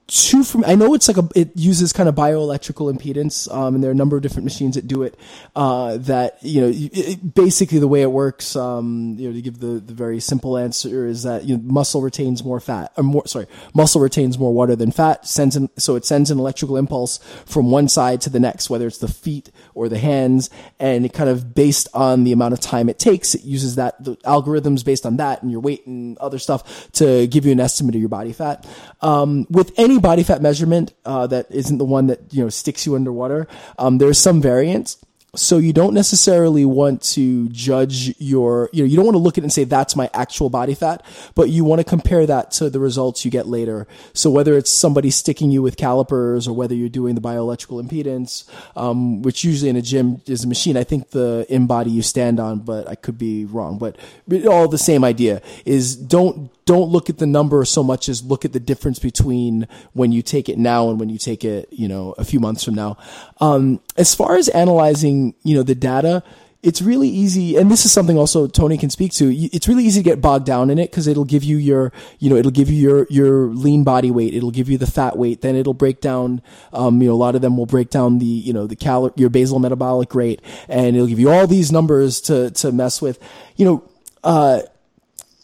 too 0.08 0.44
from. 0.44 0.64
I 0.66 0.76
know 0.76 0.94
it's 0.94 1.08
like 1.08 1.18
a. 1.18 1.28
It 1.36 1.52
uses 1.56 1.94
kind 1.94 2.08
of 2.08 2.16
bioelectrical 2.16 2.94
impedance, 2.94 3.52
um, 3.54 3.76
and 3.76 3.84
there 3.84 3.90
are 3.90 3.94
a 3.94 3.96
number 3.96 4.16
of 4.16 4.24
different 4.24 4.46
machines 4.46 4.76
that 4.76 4.88
do 4.88 5.04
it. 5.04 5.18
Uh, 5.56 5.98
that 5.98 6.38
you 6.42 6.62
know, 6.62 6.72
it, 6.74 7.36
basically 7.36 7.80
the 7.80 7.88
way 7.88 8.02
it 8.02 8.12
works. 8.12 8.56
Um, 8.56 9.16
you 9.18 9.28
know, 9.28 9.36
to 9.36 9.42
give 9.42 9.60
the 9.60 9.80
the 9.80 9.94
very 9.94 10.20
simple 10.20 10.58
answer 10.58 11.06
is 11.06 11.24
that 11.24 11.44
you 11.44 11.58
know, 11.58 11.64
muscle 11.64 12.02
retains 12.02 12.44
more 12.44 12.60
fat, 12.60 12.94
or 12.98 13.04
more. 13.04 13.28
Sorry, 13.28 13.48
muscle 13.74 14.02
retains 14.02 14.40
more 14.40 14.54
water 14.54 14.76
than 14.76 14.92
fat. 14.92 15.28
Sends 15.28 15.58
so 15.78 15.96
it 15.96 16.06
sends 16.06 16.32
an 16.32 16.40
electrical 16.40 16.78
impulse 16.78 17.20
from 17.46 17.70
one 17.70 17.88
side 17.88 18.22
to 18.22 18.30
the 18.30 18.40
next, 18.40 18.70
whether 18.70 18.88
it's 18.88 19.00
the 19.00 19.08
feet 19.08 19.52
or 19.74 19.90
the 19.90 20.00
hands, 20.00 20.50
and 20.80 21.06
it 21.06 21.14
kind 21.14 21.30
of 21.30 21.54
based 21.54 21.90
on 21.94 22.24
the 22.24 22.32
amount 22.32 22.54
of 22.54 22.60
time 22.60 22.88
it 22.88 23.00
takes, 23.00 23.36
it 23.36 23.44
uses 23.44 23.76
that 23.76 24.02
the 24.04 24.16
algorithms 24.18 24.86
based 24.86 25.06
on 25.06 25.18
that 25.18 25.42
and 25.42 25.52
your 25.52 25.60
weight 25.60 25.86
and 25.86 26.18
other 26.20 26.40
stuff 26.40 26.92
to 26.94 27.28
give 27.28 27.46
you 27.46 27.52
an 27.52 27.60
estimate 27.60 27.96
of 27.96 28.00
your 28.00 28.10
body 28.10 28.32
fat. 28.32 28.66
Um, 29.02 29.46
with 29.50 29.74
any 29.78 29.97
body 30.00 30.24
fat 30.24 30.42
measurement 30.42 30.94
uh, 31.06 31.28
that 31.28 31.48
isn't 31.50 31.78
the 31.78 31.86
one 31.86 32.08
that 32.08 32.34
you 32.34 32.44
know 32.44 32.50
sticks 32.50 32.86
you 32.86 32.96
underwater, 32.96 33.48
um, 33.78 33.98
there's 33.98 34.20
some 34.20 34.42
variance. 34.42 34.98
So 35.36 35.60
you 35.60 35.72
don't 35.72 35.94
necessarily 35.94 36.66
want 36.66 37.04
to 37.14 37.48
judge 37.50 38.16
your, 38.18 38.70
you 38.74 38.84
know, 38.84 38.88
you 38.88 38.96
don't 38.96 39.06
want 39.06 39.16
to 39.16 39.22
look 39.22 39.38
at 39.38 39.44
it 39.44 39.44
and 39.44 39.54
say 39.54 39.66
that's 39.66 39.96
my 39.96 40.10
actual 40.14 40.50
body 40.50 40.74
fat, 40.74 41.06
but 41.36 41.50
you 41.50 41.64
want 41.64 41.80
to 41.80 41.84
compare 41.84 42.26
that 42.26 42.50
to 42.52 42.72
the 42.72 42.80
results 42.80 43.24
you 43.24 43.30
get 43.30 43.46
later. 43.46 43.88
So 44.14 44.32
whether 44.32 44.58
it's 44.58 44.72
somebody 44.72 45.12
sticking 45.12 45.52
you 45.52 45.62
with 45.62 45.78
calipers 45.78 46.48
or 46.48 46.56
whether 46.56 46.74
you're 46.74 46.90
doing 46.90 47.14
the 47.14 47.22
bioelectrical 47.22 47.84
impedance, 47.84 48.50
um, 48.76 49.22
which 49.22 49.44
usually 49.44 49.70
in 49.70 49.76
a 49.76 49.82
gym 49.82 50.22
is 50.26 50.44
a 50.44 50.48
machine. 50.48 50.76
I 50.76 50.84
think 50.84 51.12
the 51.12 51.46
InBody 51.50 51.92
you 51.92 52.02
stand 52.02 52.40
on, 52.40 52.60
but 52.60 52.88
I 52.88 52.96
could 52.96 53.20
be 53.20 53.46
wrong. 53.46 53.78
But 53.78 53.98
but 54.28 54.48
all 54.48 54.68
the 54.68 54.80
same 54.80 55.04
idea 55.04 55.42
is 55.66 55.96
don't 55.96 56.50
don't 56.68 56.90
look 56.90 57.10
at 57.10 57.18
the 57.18 57.26
number 57.26 57.64
so 57.66 57.82
much 57.82 58.10
as 58.10 58.22
look 58.24 58.44
at 58.44 58.52
the 58.52 58.60
difference 58.60 59.00
between 59.00 59.68
when 59.94 60.12
you 60.12 60.22
take 60.22 60.50
it 60.50 60.58
now 60.58 60.90
and 60.90 61.00
when 61.00 61.08
you 61.10 61.18
take 61.18 61.46
it, 61.46 61.70
you 61.72 61.88
know, 61.88 62.14
a 62.18 62.26
few 62.26 62.42
months 62.42 62.64
from 62.66 62.76
now. 62.76 62.98
Um, 63.40 63.80
as 63.96 64.14
far 64.14 64.36
as 64.36 64.50
analyzing, 64.50 65.34
you 65.44 65.56
know, 65.56 65.64
the 65.64 65.76
data, 65.76 66.24
it's 66.62 66.82
really 66.82 67.08
easy. 67.08 67.56
And 67.56 67.72
this 67.72 67.86
is 67.86 67.94
something 67.94 68.18
also 68.18 68.48
Tony 68.48 68.78
can 68.78 68.90
speak 68.90 69.14
to. 69.14 69.34
It's 69.34 69.70
really 69.70 69.86
easy 69.86 70.02
to 70.02 70.04
get 70.04 70.20
bogged 70.20 70.46
down 70.46 70.70
in 70.70 70.78
it 70.78 70.92
because 70.92 71.08
it'll 71.08 71.24
give 71.24 71.46
you 71.46 71.56
your, 71.56 71.94
you 72.20 72.30
know, 72.30 72.36
it'll 72.36 72.52
give 72.52 72.70
you 72.70 72.76
your, 72.76 73.08
your 73.10 73.48
lean 73.48 73.86
body 73.86 74.12
weight. 74.12 74.34
It'll 74.34 74.52
give 74.52 74.68
you 74.68 74.78
the 74.78 74.88
fat 74.88 75.18
weight. 75.18 75.42
Then 75.42 75.56
it'll 75.56 75.74
break 75.74 76.02
down, 76.02 76.42
um, 76.74 77.02
you 77.02 77.08
know, 77.08 77.14
a 77.14 77.16
lot 77.16 77.36
of 77.36 77.42
them 77.42 77.56
will 77.56 77.66
break 77.66 77.90
down 77.90 78.20
the, 78.20 78.26
you 78.26 78.52
know, 78.52 78.68
the 78.68 78.76
cal, 78.76 79.14
your 79.16 79.30
basal 79.30 79.60
metabolic 79.60 80.14
rate 80.14 80.42
and 80.68 80.98
it'll 80.98 81.08
give 81.08 81.20
you 81.20 81.30
all 81.30 81.48
these 81.48 81.72
numbers 81.72 82.20
to, 82.22 82.52
to 82.52 82.74
mess 82.74 83.02
with, 83.02 83.20
you 83.56 83.64
know, 83.64 83.90
uh, 84.26 84.60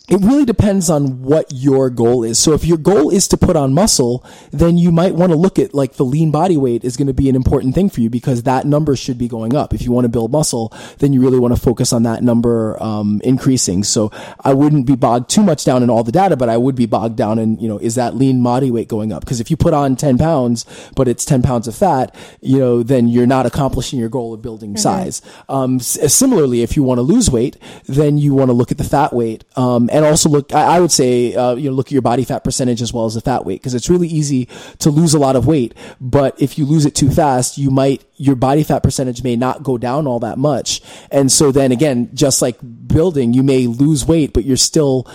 it 0.10 0.20
really 0.20 0.44
depends 0.44 0.90
on 0.90 1.22
what 1.22 1.46
your 1.54 1.90
goal 1.90 2.26
is. 2.26 2.38
So 2.38 2.52
if 2.52 2.66
your 2.66 2.78
goal 2.78 3.10
is 3.10 3.26
to 3.30 3.38
put 3.38 3.56
on 3.56 3.74
muscle, 3.74 4.26
then 4.52 4.78
you 4.78 4.92
might 4.92 5.16
want 5.16 5.32
to 5.32 5.38
look 5.38 5.58
at 5.58 5.74
like 5.74 5.94
the 5.94 6.04
lean 6.04 6.30
body 6.30 6.58
weight 6.58 6.84
is 6.84 6.98
going 6.98 7.08
to 7.08 7.14
be 7.14 7.30
an 7.30 7.38
important 7.38 7.74
thing 7.74 7.90
for 7.90 8.02
you 8.02 8.10
because 8.10 8.44
that 8.44 8.66
number 8.66 8.98
should 8.98 9.18
be 9.18 9.30
going 9.30 9.56
up. 9.56 9.74
If 9.74 9.82
you 9.84 9.94
want 9.94 10.04
to 10.04 10.10
build 10.10 10.30
muscle, 10.30 10.74
then 10.98 11.14
you 11.14 11.22
really 11.22 11.40
want 11.40 11.56
to 11.56 11.60
focus 11.60 11.94
on 11.94 12.04
that 12.04 12.22
number 12.22 12.82
um, 12.84 13.22
increasing. 13.24 13.86
So 13.86 14.12
I 14.42 14.54
wouldn't 14.54 14.86
be 14.86 14.98
bogged 14.98 15.30
too 15.30 15.42
much 15.42 15.64
down 15.64 15.84
in 15.84 15.90
all 15.90 16.04
the 16.04 16.12
data, 16.12 16.36
but 16.36 16.50
I 16.50 16.58
would 16.58 16.76
be 16.76 16.86
bogged 16.86 17.16
down 17.16 17.40
in 17.40 17.58
you 17.60 17.70
know 17.70 17.78
is 17.78 17.96
that 17.96 18.14
lean 18.14 18.44
body 18.44 18.72
weight 18.72 18.90
going 18.90 19.14
up? 19.14 19.24
Because 19.24 19.40
if 19.40 19.50
you 19.50 19.56
put 19.56 19.74
on 19.74 19.96
ten 19.96 20.18
pounds, 20.18 20.66
but 20.98 21.08
it's 21.08 21.24
ten 21.24 21.42
pounds 21.42 21.66
of 21.66 21.76
fat, 21.76 22.14
you 22.42 22.60
know 22.60 22.84
then 22.84 23.08
you're 23.08 23.26
not 23.26 23.46
accomplishing 23.46 24.00
your 24.00 24.10
goal 24.10 24.34
of 24.34 24.42
building 24.42 24.76
size. 24.76 25.22
Um, 25.48 25.80
similarly, 25.80 26.62
if 26.62 26.76
you 26.76 26.84
want 26.84 26.98
to 26.98 27.04
lose 27.04 27.32
weight, 27.32 27.56
then 27.86 28.18
you 28.18 28.34
want 28.34 28.50
to 28.50 28.54
look 28.54 28.70
at 28.70 28.78
the 28.78 28.84
fat 28.84 29.14
weight. 29.14 29.46
Um, 29.56 29.90
and 29.94 30.04
also 30.06 30.28
look, 30.28 30.54
I, 30.54 30.78
I 30.78 30.80
would 30.80 30.92
say, 30.92 31.36
uh, 31.36 31.54
you 31.54 31.70
know, 31.70 31.76
look 31.76 31.88
at 31.88 31.92
your 31.92 32.02
body 32.02 32.26
fat 32.26 32.44
percentage 32.44 32.82
as 32.82 32.92
well 32.92 33.06
as 33.06 33.14
the 33.14 33.22
fat 33.22 33.46
weight 33.46 33.62
because 33.62 33.76
it's 33.76 33.92
really 33.92 34.08
easy 34.08 34.50
to 34.80 34.90
lose 34.90 35.14
a 35.14 35.20
lot 35.20 35.36
of 35.36 35.46
weight. 35.46 35.76
But 36.02 36.42
if 36.42 36.58
you 36.58 36.66
lose 36.66 36.86
it 36.86 36.96
too 36.96 37.12
fast, 37.12 37.60
you 37.60 37.70
might, 37.70 38.04
your 38.18 38.36
body 38.36 38.64
fat 38.64 38.82
percentage 38.82 39.24
may 39.24 39.36
not 39.36 39.62
go 39.62 39.78
down 39.78 40.08
all 40.08 40.20
that 40.22 40.40
much. 40.40 40.82
And 41.12 41.32
so 41.32 41.52
then 41.52 41.72
again, 41.72 42.10
just 42.16 42.42
like 42.42 42.58
building, 42.88 43.34
you 43.34 43.44
may 43.44 43.68
lose 43.68 44.04
weight, 44.04 44.34
but 44.34 44.46
you're 44.46 44.58
still, 44.58 45.08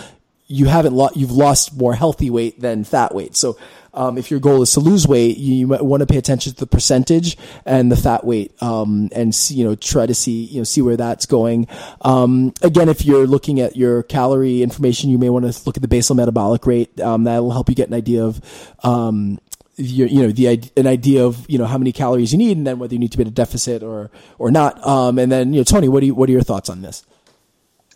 you 0.47 0.65
haven't 0.67 0.93
lo- 0.93 1.09
you've 1.13 1.33
lost 1.33 1.75
more 1.75 1.93
healthy 1.93 2.29
weight 2.29 2.61
than 2.61 2.85
fat 2.85 3.13
weight. 3.13 3.35
So, 3.35 3.57
um, 3.93 4.17
if 4.17 4.31
your 4.31 4.39
goal 4.39 4.61
is 4.61 4.71
to 4.73 4.79
lose 4.79 5.07
weight, 5.07 5.37
you, 5.37 5.55
you 5.55 5.67
might 5.67 5.83
want 5.83 6.01
to 6.01 6.07
pay 6.07 6.17
attention 6.17 6.53
to 6.53 6.59
the 6.59 6.67
percentage 6.67 7.37
and 7.65 7.91
the 7.91 7.95
fat 7.95 8.25
weight, 8.25 8.51
um, 8.61 9.09
and 9.13 9.33
see, 9.33 9.55
you 9.55 9.63
know, 9.63 9.75
try 9.75 10.05
to 10.05 10.15
see, 10.15 10.45
you 10.45 10.59
know, 10.59 10.63
see 10.63 10.81
where 10.81 10.97
that's 10.97 11.25
going. 11.25 11.67
Um, 12.01 12.53
again, 12.61 12.89
if 12.89 13.05
you're 13.05 13.27
looking 13.27 13.59
at 13.59 13.75
your 13.75 14.03
calorie 14.03 14.61
information, 14.61 15.09
you 15.09 15.17
may 15.17 15.29
want 15.29 15.51
to 15.51 15.61
look 15.65 15.77
at 15.77 15.81
the 15.81 15.87
basal 15.87 16.15
metabolic 16.15 16.65
rate. 16.65 16.99
Um, 16.99 17.23
that'll 17.23 17.51
help 17.51 17.69
you 17.69 17.75
get 17.75 17.87
an 17.87 17.95
idea 17.95 18.23
of, 18.23 18.41
um, 18.83 19.39
your, 19.79 20.07
you 20.07 20.21
know, 20.21 20.31
the 20.31 20.71
an 20.75 20.87
idea 20.87 21.25
of 21.25 21.49
you 21.49 21.57
know 21.57 21.65
how 21.65 21.77
many 21.77 21.91
calories 21.91 22.33
you 22.33 22.37
need, 22.37 22.57
and 22.57 22.67
then 22.67 22.79
whether 22.79 22.93
you 22.93 22.99
need 22.99 23.11
to 23.13 23.17
be 23.17 23.23
at 23.23 23.27
a 23.27 23.31
deficit 23.31 23.81
or 23.81 24.11
or 24.37 24.51
not. 24.51 24.85
Um, 24.85 25.17
and 25.17 25.31
then 25.31 25.53
you 25.53 25.61
know, 25.61 25.63
Tony, 25.63 25.87
what 25.87 26.01
do 26.01 26.07
you 26.07 26.15
what 26.15 26.27
are 26.27 26.33
your 26.33 26.41
thoughts 26.41 26.69
on 26.69 26.81
this? 26.81 27.05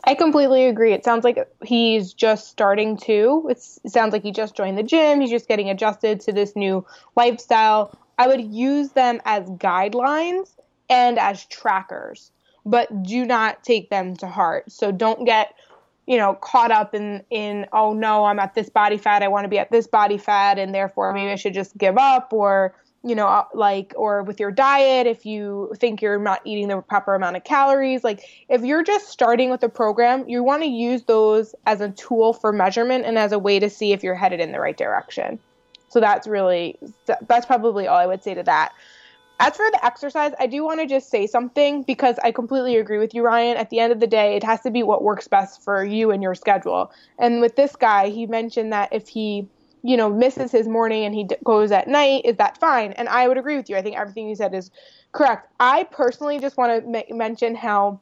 I 0.06 0.16
completely 0.16 0.66
agree. 0.66 0.92
It 0.92 1.06
sounds 1.06 1.24
like 1.24 1.38
he's 1.64 2.14
just 2.14 2.50
starting 2.50 2.98
to. 2.98 3.48
It's, 3.50 3.80
it 3.86 3.92
sounds 3.92 4.12
like 4.12 4.24
he 4.24 4.32
just 4.32 4.56
joined 4.56 4.78
the 4.78 4.84
gym. 4.84 5.22
He's 5.22 5.30
just 5.30 5.48
getting 5.48 5.70
adjusted 5.70 6.20
to 6.22 6.34
this 6.34 6.56
new 6.56 6.86
lifestyle. 7.16 7.98
I 8.18 8.28
would 8.28 8.42
use 8.42 8.92
them 8.92 9.22
as 9.24 9.50
guidelines 9.50 10.56
and 10.90 11.18
as 11.18 11.46
trackers, 11.46 12.32
but 12.66 13.04
do 13.04 13.26
not 13.26 13.64
take 13.64 13.90
them 13.90 14.16
to 14.18 14.28
heart. 14.28 14.72
So 14.72 14.92
don't 14.92 15.24
get, 15.26 15.56
you 16.06 16.18
know, 16.18 16.34
caught 16.34 16.72
up 16.72 16.94
in 16.94 17.24
in 17.30 17.66
oh 17.72 17.94
no, 17.94 18.26
I'm 18.26 18.40
at 18.40 18.56
this 18.56 18.70
body 18.70 18.98
fat. 18.98 19.24
I 19.24 19.30
want 19.30 19.46
to 19.46 19.50
be 19.50 19.58
at 19.58 19.72
this 19.72 19.88
body 19.88 20.18
fat, 20.18 20.60
and 20.60 20.76
therefore 20.76 21.14
maybe 21.14 21.32
I 21.32 21.36
should 21.36 21.54
just 21.54 21.78
give 21.78 21.98
up 21.98 22.34
or 22.34 22.76
you 23.06 23.16
know, 23.16 23.28
uh, 23.28 23.44
like, 23.54 23.94
or 23.98 24.24
with 24.24 24.40
your 24.40 24.52
diet, 24.52 25.08
if 25.08 25.26
you 25.26 25.74
think 25.78 26.02
you're 26.02 26.20
not 26.20 26.42
eating 26.46 26.70
the 26.70 26.82
proper 26.82 27.16
amount 27.16 27.36
of 27.36 27.44
calories, 27.44 28.04
like, 28.04 28.24
if 28.48 28.64
you're 28.64 28.84
just 28.84 29.10
starting 29.10 29.50
with 29.50 29.62
a 29.64 29.70
program, 29.70 30.28
you 30.30 30.42
want 30.42 30.64
to 30.64 30.70
use 30.70 31.04
those 31.04 31.54
as 31.66 31.82
a 31.82 31.90
tool 31.90 32.32
for 32.34 32.54
measurement 32.54 33.06
and 33.06 33.18
as 33.18 33.34
a 33.34 33.40
way 33.40 33.60
to 33.60 33.70
see 33.70 33.92
if 33.92 34.04
you're 34.04 34.16
headed 34.16 34.40
in 34.40 34.54
the 34.54 34.60
right 34.60 34.78
direction. 34.78 35.38
So 35.90 36.00
that's 36.00 36.28
really, 36.28 36.80
that's 37.28 37.46
probably 37.46 37.88
all 37.88 37.98
I 37.98 38.08
would 38.08 38.24
say 38.24 38.34
to 38.34 38.44
that. 38.44 38.74
As 39.40 39.58
for 39.58 39.70
the 39.72 39.84
exercise, 39.84 40.32
I 40.40 40.48
do 40.48 40.64
want 40.64 40.80
to 40.80 40.86
just 40.86 41.10
say 41.10 41.28
something 41.28 41.84
because 41.84 42.18
I 42.24 42.32
completely 42.32 42.78
agree 42.78 43.00
with 43.00 43.14
you, 43.14 43.24
Ryan. 43.24 43.58
At 43.58 43.70
the 43.70 43.80
end 43.80 43.92
of 43.92 44.00
the 44.00 44.08
day, 44.08 44.38
it 44.38 44.44
has 44.44 44.62
to 44.62 44.72
be 44.72 44.84
what 44.84 45.04
works 45.04 45.28
best 45.28 45.62
for 45.62 45.84
you 45.84 46.12
and 46.12 46.24
your 46.24 46.36
schedule. 46.36 46.92
And 47.20 47.42
with 47.42 47.56
this 47.58 47.76
guy, 47.76 48.10
he 48.10 48.28
mentioned 48.28 48.72
that 48.72 48.94
if 48.94 49.10
he, 49.10 49.50
you 49.84 49.98
know, 49.98 50.10
misses 50.10 50.52
his 50.52 50.68
morning 50.68 51.04
and 51.04 51.14
he 51.14 51.26
d- 51.26 51.36
goes 51.44 51.72
at 51.72 51.88
night, 51.88 52.22
is 52.26 52.38
that 52.38 52.58
fine? 52.60 52.94
And 52.94 53.10
I 53.10 53.28
would 53.28 53.38
agree 53.38 53.58
with 53.58 53.70
you. 53.70 53.76
I 53.76 53.82
think 53.82 53.98
everything 53.98 54.30
you 54.30 54.36
said 54.36 54.54
is 54.54 54.72
correct. 55.12 55.50
I 55.60 55.84
personally 55.84 56.40
just 56.40 56.56
want 56.58 56.84
to 56.84 56.90
ma- 56.90 57.16
mention 57.16 57.54
how 57.56 58.00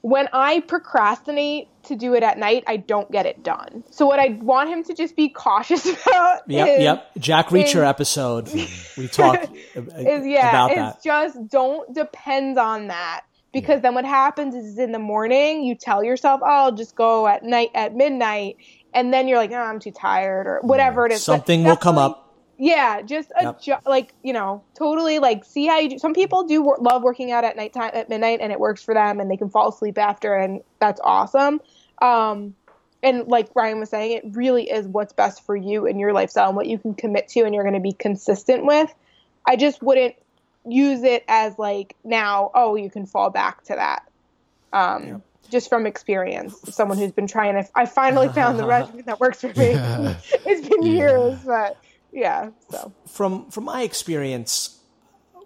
when 0.00 0.28
I 0.34 0.60
procrastinate 0.60 1.68
to 1.84 1.96
do 1.96 2.14
it 2.14 2.22
at 2.22 2.36
night, 2.36 2.64
I 2.66 2.76
don't 2.76 3.10
get 3.10 3.24
it 3.24 3.42
done. 3.42 3.84
So 3.90 4.06
what 4.06 4.18
I 4.18 4.38
want 4.42 4.68
him 4.68 4.84
to 4.84 4.94
just 4.94 5.16
be 5.16 5.30
cautious 5.30 5.86
about 6.06 6.42
Yep, 6.46 6.68
is, 6.68 6.80
yep. 6.82 7.10
Jack 7.18 7.48
Reacher 7.48 7.76
is- 7.76 7.88
episode. 7.88 8.52
We 8.98 9.08
talked 9.08 9.48
is 9.74 10.26
yeah, 10.26 10.50
about 10.50 10.70
it's 10.72 10.78
that. 10.78 11.02
just 11.02 11.48
don't 11.48 11.94
depend 11.94 12.58
on 12.58 12.88
that. 12.88 13.22
Because 13.52 13.82
then 13.82 13.94
what 13.94 14.04
happens 14.04 14.56
is 14.56 14.78
in 14.80 14.90
the 14.90 14.98
morning 14.98 15.62
you 15.62 15.76
tell 15.76 16.02
yourself, 16.02 16.40
oh, 16.42 16.46
I'll 16.48 16.72
just 16.72 16.96
go 16.96 17.28
at 17.28 17.44
night 17.44 17.70
at 17.72 17.94
midnight, 17.94 18.56
and 18.94 19.12
then 19.12 19.28
you're 19.28 19.38
like, 19.38 19.50
oh, 19.50 19.56
I'm 19.56 19.80
too 19.80 19.90
tired 19.90 20.46
or 20.46 20.60
whatever 20.62 21.04
it 21.06 21.12
is. 21.12 21.18
But 21.18 21.24
Something 21.24 21.64
will 21.64 21.76
come 21.76 21.98
up. 21.98 22.20
Yeah, 22.56 23.02
just 23.02 23.32
Yep. 23.40 23.60
adju- 23.60 23.86
like 23.86 24.14
you 24.22 24.32
know, 24.32 24.62
totally 24.78 25.18
like 25.18 25.44
see 25.44 25.66
how 25.66 25.78
you 25.78 25.90
do. 25.90 25.98
Some 25.98 26.14
people 26.14 26.44
do 26.44 26.62
wor- 26.62 26.78
love 26.80 27.02
working 27.02 27.32
out 27.32 27.42
at 27.44 27.56
nighttime 27.56 27.90
at 27.92 28.08
midnight, 28.08 28.38
and 28.40 28.52
it 28.52 28.60
works 28.60 28.82
for 28.82 28.94
them, 28.94 29.20
and 29.20 29.30
they 29.30 29.36
can 29.36 29.50
fall 29.50 29.68
asleep 29.68 29.98
after, 29.98 30.34
and 30.34 30.62
that's 30.78 31.00
awesome. 31.02 31.60
Um, 32.00 32.54
and 33.02 33.26
like 33.26 33.50
Ryan 33.54 33.80
was 33.80 33.90
saying, 33.90 34.12
it 34.12 34.24
really 34.36 34.70
is 34.70 34.86
what's 34.86 35.12
best 35.12 35.44
for 35.44 35.54
you 35.54 35.86
and 35.86 36.00
your 36.00 36.12
lifestyle 36.12 36.48
and 36.48 36.56
what 36.56 36.66
you 36.66 36.78
can 36.78 36.94
commit 36.94 37.28
to, 37.28 37.42
and 37.44 37.54
you're 37.54 37.64
going 37.64 37.74
to 37.74 37.80
be 37.80 37.92
consistent 37.92 38.64
with. 38.64 38.92
I 39.46 39.56
just 39.56 39.82
wouldn't 39.82 40.14
use 40.64 41.02
it 41.02 41.24
as 41.28 41.58
like 41.58 41.96
now, 42.02 42.50
oh, 42.54 42.76
you 42.76 42.88
can 42.88 43.04
fall 43.04 43.30
back 43.30 43.62
to 43.64 43.74
that. 43.74 44.08
Um, 44.72 45.22
Just 45.50 45.68
from 45.68 45.86
experience, 45.86 46.58
someone 46.70 46.98
who's 46.98 47.12
been 47.12 47.26
trying. 47.26 47.62
To, 47.62 47.68
I 47.74 47.86
finally 47.86 48.28
found 48.28 48.58
the 48.58 48.66
regimen 48.66 49.04
that 49.06 49.20
works 49.20 49.40
for 49.40 49.48
me. 49.48 49.54
it's 49.56 50.68
been 50.68 50.82
years, 50.82 51.38
but 51.44 51.78
yeah. 52.12 52.50
So. 52.70 52.92
From 53.06 53.50
from 53.50 53.64
my 53.64 53.82
experience 53.82 54.80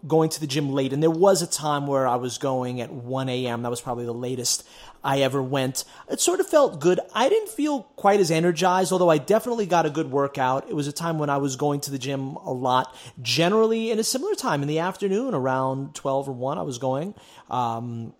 going 0.07 0.31
to 0.31 0.41
the 0.41 0.47
gym 0.47 0.73
late 0.73 0.93
and 0.93 1.03
there 1.03 1.11
was 1.11 1.43
a 1.43 1.47
time 1.47 1.87
where 1.87 2.07
i 2.07 2.15
was 2.15 2.39
going 2.39 2.81
at 2.81 2.93
1 2.93 3.29
a.m 3.29 3.63
that 3.63 3.69
was 3.69 3.81
probably 3.81 4.05
the 4.05 4.15
latest 4.15 4.65
i 5.03 5.21
ever 5.23 5.43
went 5.43 5.85
it 6.09 6.21
sort 6.21 6.39
of 6.39 6.47
felt 6.47 6.81
good. 6.81 7.01
I 7.15 7.29
didn't 7.29 7.49
feel 7.49 7.83
quite 7.97 8.21
as 8.21 8.31
energized 8.31 8.93
although 8.93 9.09
i 9.09 9.19
definitely 9.19 9.67
got 9.67 9.87
a 9.87 9.91
good 9.91 10.11
workout. 10.11 10.69
It 10.69 10.75
was 10.75 10.87
a 10.87 10.93
time 10.93 11.19
when 11.19 11.31
i 11.31 11.37
was 11.39 11.57
going 11.57 11.81
to 11.81 11.91
the 11.91 11.99
gym 11.99 12.37
a 12.37 12.53
lot 12.53 12.95
generally 13.21 13.91
in 13.91 13.99
a 13.99 14.05
similar 14.05 14.35
time 14.35 14.63
in 14.63 14.69
the 14.69 14.79
afternoon 14.79 15.35
around 15.35 15.95
12 15.95 16.29
or 16.29 16.33
1 16.33 16.59
i 16.59 16.63
was 16.63 16.79
going. 16.79 17.15
Um, 17.51 18.15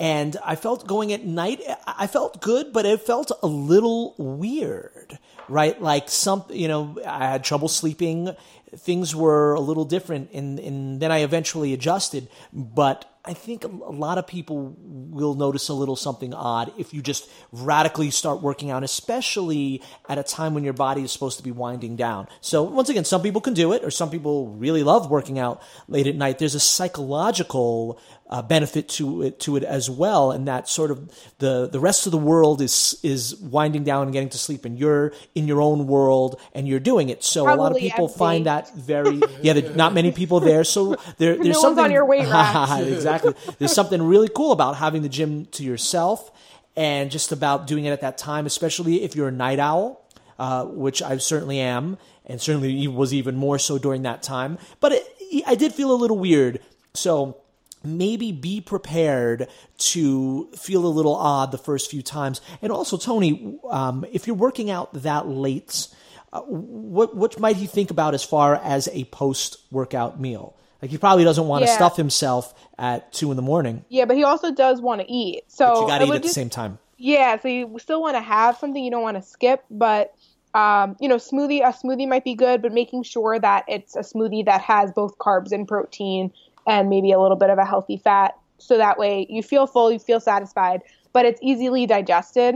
and 0.00 0.38
I 0.42 0.56
felt 0.56 0.86
going 0.86 1.12
at 1.12 1.26
night, 1.26 1.60
I 1.86 2.06
felt 2.06 2.40
good, 2.40 2.72
but 2.72 2.86
it 2.86 3.02
felt 3.02 3.30
a 3.42 3.46
little 3.46 4.14
weird, 4.16 5.18
right? 5.46 5.80
Like 5.80 6.08
some, 6.08 6.42
you 6.48 6.68
know, 6.68 6.98
I 7.06 7.26
had 7.26 7.44
trouble 7.44 7.68
sleeping. 7.68 8.34
Things 8.74 9.14
were 9.14 9.52
a 9.52 9.60
little 9.60 9.84
different, 9.84 10.30
and, 10.32 10.58
and 10.58 11.00
then 11.00 11.12
I 11.12 11.18
eventually 11.18 11.74
adjusted. 11.74 12.28
But 12.50 13.04
I 13.22 13.34
think 13.34 13.64
a 13.64 13.68
lot 13.68 14.16
of 14.16 14.26
people 14.26 14.74
will 14.80 15.34
notice 15.34 15.68
a 15.68 15.74
little 15.74 15.96
something 15.96 16.32
odd 16.32 16.72
if 16.78 16.94
you 16.94 17.02
just 17.02 17.28
radically 17.52 18.10
start 18.10 18.40
working 18.40 18.70
out, 18.70 18.82
especially 18.82 19.82
at 20.08 20.16
a 20.16 20.22
time 20.22 20.54
when 20.54 20.64
your 20.64 20.72
body 20.72 21.02
is 21.02 21.12
supposed 21.12 21.36
to 21.36 21.44
be 21.44 21.50
winding 21.50 21.96
down. 21.96 22.28
So, 22.40 22.62
once 22.62 22.88
again, 22.88 23.04
some 23.04 23.20
people 23.20 23.42
can 23.42 23.52
do 23.52 23.74
it, 23.74 23.84
or 23.84 23.90
some 23.90 24.08
people 24.08 24.48
really 24.48 24.82
love 24.82 25.10
working 25.10 25.38
out 25.38 25.62
late 25.86 26.06
at 26.06 26.14
night. 26.14 26.38
There's 26.38 26.54
a 26.54 26.60
psychological 26.60 28.00
uh, 28.30 28.40
benefit 28.40 28.88
to 28.88 29.22
it 29.22 29.40
to 29.40 29.56
it 29.56 29.64
as 29.64 29.90
well, 29.90 30.30
and 30.30 30.46
that 30.46 30.68
sort 30.68 30.92
of 30.92 31.10
the 31.38 31.68
the 31.70 31.80
rest 31.80 32.06
of 32.06 32.12
the 32.12 32.18
world 32.18 32.62
is 32.62 32.98
is 33.02 33.34
winding 33.36 33.82
down 33.82 34.04
and 34.04 34.12
getting 34.12 34.28
to 34.28 34.38
sleep, 34.38 34.64
and 34.64 34.78
you're 34.78 35.12
in 35.34 35.48
your 35.48 35.60
own 35.60 35.88
world 35.88 36.40
and 36.54 36.68
you're 36.68 36.78
doing 36.78 37.08
it. 37.08 37.24
So 37.24 37.52
a 37.52 37.56
lot 37.56 37.72
of 37.72 37.78
people 37.78 38.04
empty. 38.04 38.18
find 38.18 38.46
that 38.46 38.72
very 38.74 39.20
yeah. 39.42 39.54
There, 39.54 39.74
not 39.74 39.94
many 39.94 40.12
people 40.12 40.38
there, 40.38 40.62
so 40.62 40.96
there, 41.18 41.34
there's 41.34 41.38
one's 41.38 41.56
on 41.56 41.62
something 41.76 41.90
your 41.90 42.04
weight 42.04 42.28
rack. 42.30 42.80
exactly. 42.86 43.34
There's 43.58 43.72
something 43.72 44.00
really 44.00 44.28
cool 44.28 44.52
about 44.52 44.76
having 44.76 45.02
the 45.02 45.08
gym 45.08 45.46
to 45.46 45.64
yourself, 45.64 46.30
and 46.76 47.10
just 47.10 47.32
about 47.32 47.66
doing 47.66 47.84
it 47.84 47.90
at 47.90 48.02
that 48.02 48.16
time, 48.16 48.46
especially 48.46 49.02
if 49.02 49.16
you're 49.16 49.28
a 49.28 49.32
night 49.32 49.58
owl, 49.58 50.08
uh, 50.38 50.66
which 50.66 51.02
I 51.02 51.16
certainly 51.16 51.58
am, 51.58 51.98
and 52.26 52.40
certainly 52.40 52.86
was 52.86 53.12
even 53.12 53.34
more 53.34 53.58
so 53.58 53.76
during 53.76 54.02
that 54.02 54.22
time. 54.22 54.58
But 54.78 54.92
it, 54.92 55.42
I 55.48 55.56
did 55.56 55.74
feel 55.74 55.90
a 55.90 55.98
little 55.98 56.18
weird, 56.18 56.60
so 56.94 57.39
maybe 57.82 58.32
be 58.32 58.60
prepared 58.60 59.48
to 59.78 60.50
feel 60.56 60.84
a 60.84 60.88
little 60.88 61.14
odd 61.14 61.52
the 61.52 61.58
first 61.58 61.90
few 61.90 62.02
times. 62.02 62.40
And 62.62 62.70
also, 62.70 62.96
Tony, 62.96 63.58
um, 63.70 64.04
if 64.12 64.26
you're 64.26 64.36
working 64.36 64.70
out 64.70 64.92
that 64.94 65.28
late, 65.28 65.88
uh, 66.32 66.40
what 66.42 67.16
what 67.16 67.38
might 67.40 67.56
he 67.56 67.66
think 67.66 67.90
about 67.90 68.14
as 68.14 68.22
far 68.22 68.54
as 68.56 68.88
a 68.92 69.04
post 69.04 69.58
workout 69.70 70.20
meal? 70.20 70.56
Like 70.82 70.90
he 70.90 70.98
probably 70.98 71.24
doesn't 71.24 71.46
want 71.46 71.62
to 71.62 71.68
Yeah. 71.68 71.76
stuff 71.76 71.96
himself 71.96 72.54
at 72.78 73.12
two 73.12 73.30
in 73.30 73.36
the 73.36 73.42
morning, 73.42 73.84
yeah, 73.88 74.04
but 74.06 74.16
he 74.16 74.24
also 74.24 74.50
does 74.50 74.80
want 74.80 75.00
to 75.02 75.10
eat. 75.10 75.42
So 75.48 75.66
but 75.66 75.80
you 75.80 75.86
got 75.86 75.98
to 75.98 76.04
eat 76.06 76.14
at 76.14 76.22
the 76.22 76.28
same 76.28 76.48
time. 76.50 76.78
Yeah, 76.96 77.38
so 77.40 77.48
you 77.48 77.78
still 77.78 78.00
want 78.00 78.16
to 78.16 78.20
have 78.22 78.58
something 78.58 78.82
you 78.82 78.90
don't 78.90 79.02
want 79.02 79.16
to 79.16 79.22
skip, 79.22 79.64
but 79.70 80.14
um, 80.54 80.96
you 81.00 81.08
know, 81.08 81.16
smoothie 81.16 81.60
a 81.60 81.72
smoothie 81.72 82.08
might 82.08 82.24
be 82.24 82.34
good, 82.34 82.62
but 82.62 82.72
making 82.72 83.02
sure 83.04 83.38
that 83.38 83.64
it's 83.68 83.94
a 83.94 84.00
smoothie 84.00 84.44
that 84.46 84.60
has 84.62 84.90
both 84.92 85.16
carbs 85.18 85.52
and 85.52 85.68
protein 85.68 86.32
and 86.70 86.88
maybe 86.88 87.10
a 87.10 87.18
little 87.18 87.36
bit 87.36 87.50
of 87.50 87.58
a 87.58 87.64
healthy 87.64 87.96
fat, 87.96 88.38
so 88.58 88.78
that 88.78 88.96
way 88.96 89.26
you 89.28 89.42
feel 89.42 89.66
full, 89.66 89.90
you 89.90 89.98
feel 89.98 90.20
satisfied, 90.20 90.82
but 91.12 91.26
it's 91.26 91.40
easily 91.42 91.84
digested, 91.84 92.54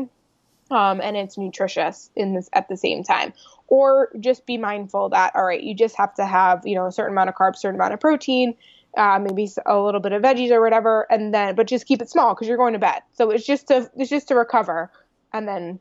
um, 0.70 1.00
and 1.00 1.16
it's 1.16 1.36
nutritious 1.36 2.10
in 2.14 2.32
this 2.34 2.48
at 2.52 2.68
the 2.68 2.76
same 2.76 3.02
time. 3.02 3.32
Or 3.66 4.10
just 4.20 4.46
be 4.46 4.56
mindful 4.56 5.08
that 5.08 5.32
all 5.34 5.44
right, 5.44 5.60
you 5.60 5.74
just 5.74 5.96
have 5.96 6.14
to 6.14 6.24
have 6.24 6.62
you 6.64 6.76
know 6.76 6.86
a 6.86 6.92
certain 6.92 7.12
amount 7.12 7.28
of 7.28 7.34
carbs, 7.34 7.56
certain 7.56 7.74
amount 7.74 7.92
of 7.92 7.98
protein, 7.98 8.54
uh, 8.96 9.18
maybe 9.20 9.50
a 9.66 9.78
little 9.80 10.00
bit 10.00 10.12
of 10.12 10.22
veggies 10.22 10.52
or 10.52 10.60
whatever, 10.60 11.08
and 11.10 11.34
then 11.34 11.56
but 11.56 11.66
just 11.66 11.84
keep 11.86 12.00
it 12.00 12.08
small 12.08 12.34
because 12.34 12.46
you're 12.46 12.56
going 12.56 12.74
to 12.74 12.78
bed. 12.78 13.02
So 13.14 13.30
it's 13.30 13.44
just 13.44 13.66
to 13.68 13.90
it's 13.96 14.10
just 14.10 14.28
to 14.28 14.36
recover, 14.36 14.92
and 15.32 15.48
then 15.48 15.80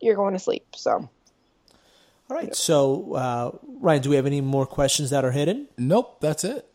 you're 0.00 0.16
going 0.16 0.32
to 0.32 0.40
sleep. 0.40 0.64
So 0.76 0.92
All 2.30 2.36
right. 2.36 2.54
So, 2.54 3.12
uh, 3.14 3.50
Ryan, 3.80 4.00
do 4.00 4.10
we 4.10 4.16
have 4.16 4.26
any 4.26 4.40
more 4.40 4.64
questions 4.64 5.10
that 5.10 5.26
are 5.26 5.32
hidden? 5.32 5.68
Nope, 5.76 6.22
that's 6.22 6.42
it. 6.42 6.66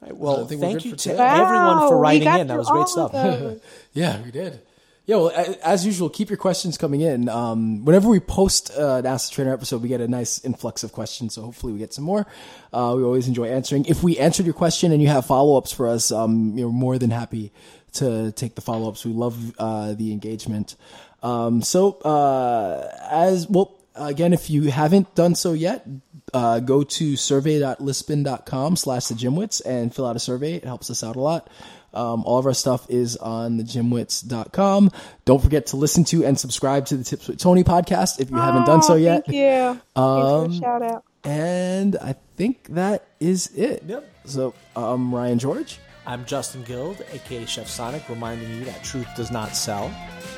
All 0.00 0.08
right, 0.08 0.16
well, 0.16 0.44
I 0.44 0.56
thank 0.56 0.84
you 0.84 0.92
for 0.92 0.96
to 0.96 1.10
today. 1.10 1.18
everyone 1.18 1.88
for 1.88 1.98
writing 1.98 2.28
in. 2.28 2.46
That 2.46 2.58
was 2.58 2.68
great 2.70 2.88
stuff. 2.88 3.12
Yeah, 3.92 4.22
we 4.22 4.30
did. 4.30 4.60
Yeah, 5.06 5.16
well, 5.16 5.56
as 5.64 5.86
usual, 5.86 6.10
keep 6.10 6.28
your 6.28 6.36
questions 6.36 6.76
coming 6.76 7.00
in. 7.00 7.30
Um, 7.30 7.84
whenever 7.86 8.08
we 8.10 8.20
post 8.20 8.70
uh, 8.78 8.96
an 8.96 9.06
Ask 9.06 9.30
the 9.30 9.36
Trainer 9.36 9.54
episode, 9.54 9.80
we 9.82 9.88
get 9.88 10.02
a 10.02 10.06
nice 10.06 10.44
influx 10.44 10.84
of 10.84 10.92
questions. 10.92 11.34
So 11.34 11.42
hopefully, 11.42 11.72
we 11.72 11.78
get 11.78 11.94
some 11.94 12.04
more. 12.04 12.26
Uh, 12.74 12.92
we 12.94 13.02
always 13.02 13.26
enjoy 13.26 13.46
answering. 13.48 13.86
If 13.86 14.02
we 14.02 14.18
answered 14.18 14.44
your 14.44 14.54
question 14.54 14.92
and 14.92 15.00
you 15.00 15.08
have 15.08 15.24
follow 15.24 15.56
ups 15.56 15.72
for 15.72 15.88
us, 15.88 16.12
um, 16.12 16.58
you're 16.58 16.68
more 16.70 16.98
than 16.98 17.08
happy 17.10 17.52
to 17.94 18.32
take 18.32 18.54
the 18.54 18.60
follow 18.60 18.90
ups. 18.90 19.04
We 19.06 19.12
love 19.14 19.54
uh, 19.58 19.94
the 19.94 20.12
engagement. 20.12 20.76
Um, 21.22 21.62
so, 21.62 21.92
uh, 22.00 22.86
as 23.10 23.48
well, 23.48 23.76
again, 23.94 24.34
if 24.34 24.50
you 24.50 24.64
haven't 24.70 25.14
done 25.14 25.34
so 25.34 25.54
yet, 25.54 25.86
uh, 26.34 26.60
go 26.60 26.82
to 26.82 27.16
survey.libsyn.com 27.16 28.76
slash 28.76 29.06
the 29.06 29.14
gymwits 29.14 29.60
and 29.64 29.94
fill 29.94 30.06
out 30.06 30.16
a 30.16 30.20
survey. 30.20 30.54
It 30.54 30.64
helps 30.64 30.90
us 30.90 31.02
out 31.02 31.16
a 31.16 31.20
lot. 31.20 31.48
Um, 31.94 32.24
all 32.24 32.38
of 32.38 32.44
our 32.46 32.54
stuff 32.54 32.86
is 32.90 33.16
on 33.16 33.58
thegymwits.com. 33.58 34.90
Don't 35.24 35.42
forget 35.42 35.66
to 35.68 35.76
listen 35.76 36.04
to 36.04 36.24
and 36.24 36.38
subscribe 36.38 36.86
to 36.86 36.96
the 36.96 37.04
Tips 37.04 37.28
with 37.28 37.38
Tony 37.38 37.64
podcast 37.64 38.20
if 38.20 38.30
you 38.30 38.36
haven't 38.36 38.64
done 38.66 38.82
so 38.82 38.92
Oh, 38.94 38.96
yet. 38.96 39.24
Thank 39.26 39.36
you. 39.36 39.42
Thanks 39.42 39.82
for 39.94 40.00
Um, 40.02 40.50
the 40.50 40.56
shout 40.58 40.82
out. 40.82 41.04
And 41.24 41.96
I 41.96 42.14
think 42.36 42.66
that 42.74 43.06
is 43.20 43.48
it. 43.56 43.82
Yep. 43.86 44.08
So, 44.26 44.54
um, 44.76 45.14
Ryan 45.14 45.38
George. 45.38 45.78
I'm 46.08 46.24
Justin 46.24 46.62
Guild, 46.62 47.04
aka 47.12 47.44
Chef 47.44 47.68
Sonic, 47.68 48.08
reminding 48.08 48.48
you 48.48 48.64
that 48.64 48.82
truth 48.82 49.06
does 49.14 49.30
not 49.30 49.54
sell. 49.54 49.92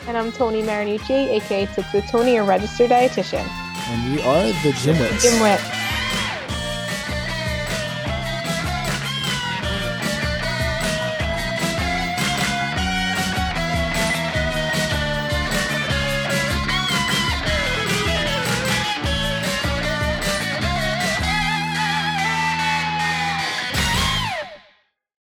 And 0.08 0.16
I'm 0.18 0.32
Tony 0.32 0.62
Marinucci, 0.62 1.28
aka 1.28 1.66
Tips 1.66 1.92
with 1.92 2.04
Tony, 2.08 2.34
a 2.38 2.42
registered 2.42 2.90
dietitian. 2.90 3.46
And 3.46 4.12
we 4.12 4.20
are 4.20 4.46
the 4.64 4.72
Gymwits. 4.72 5.22
Gym 5.22 5.40
Wit. 5.40 5.60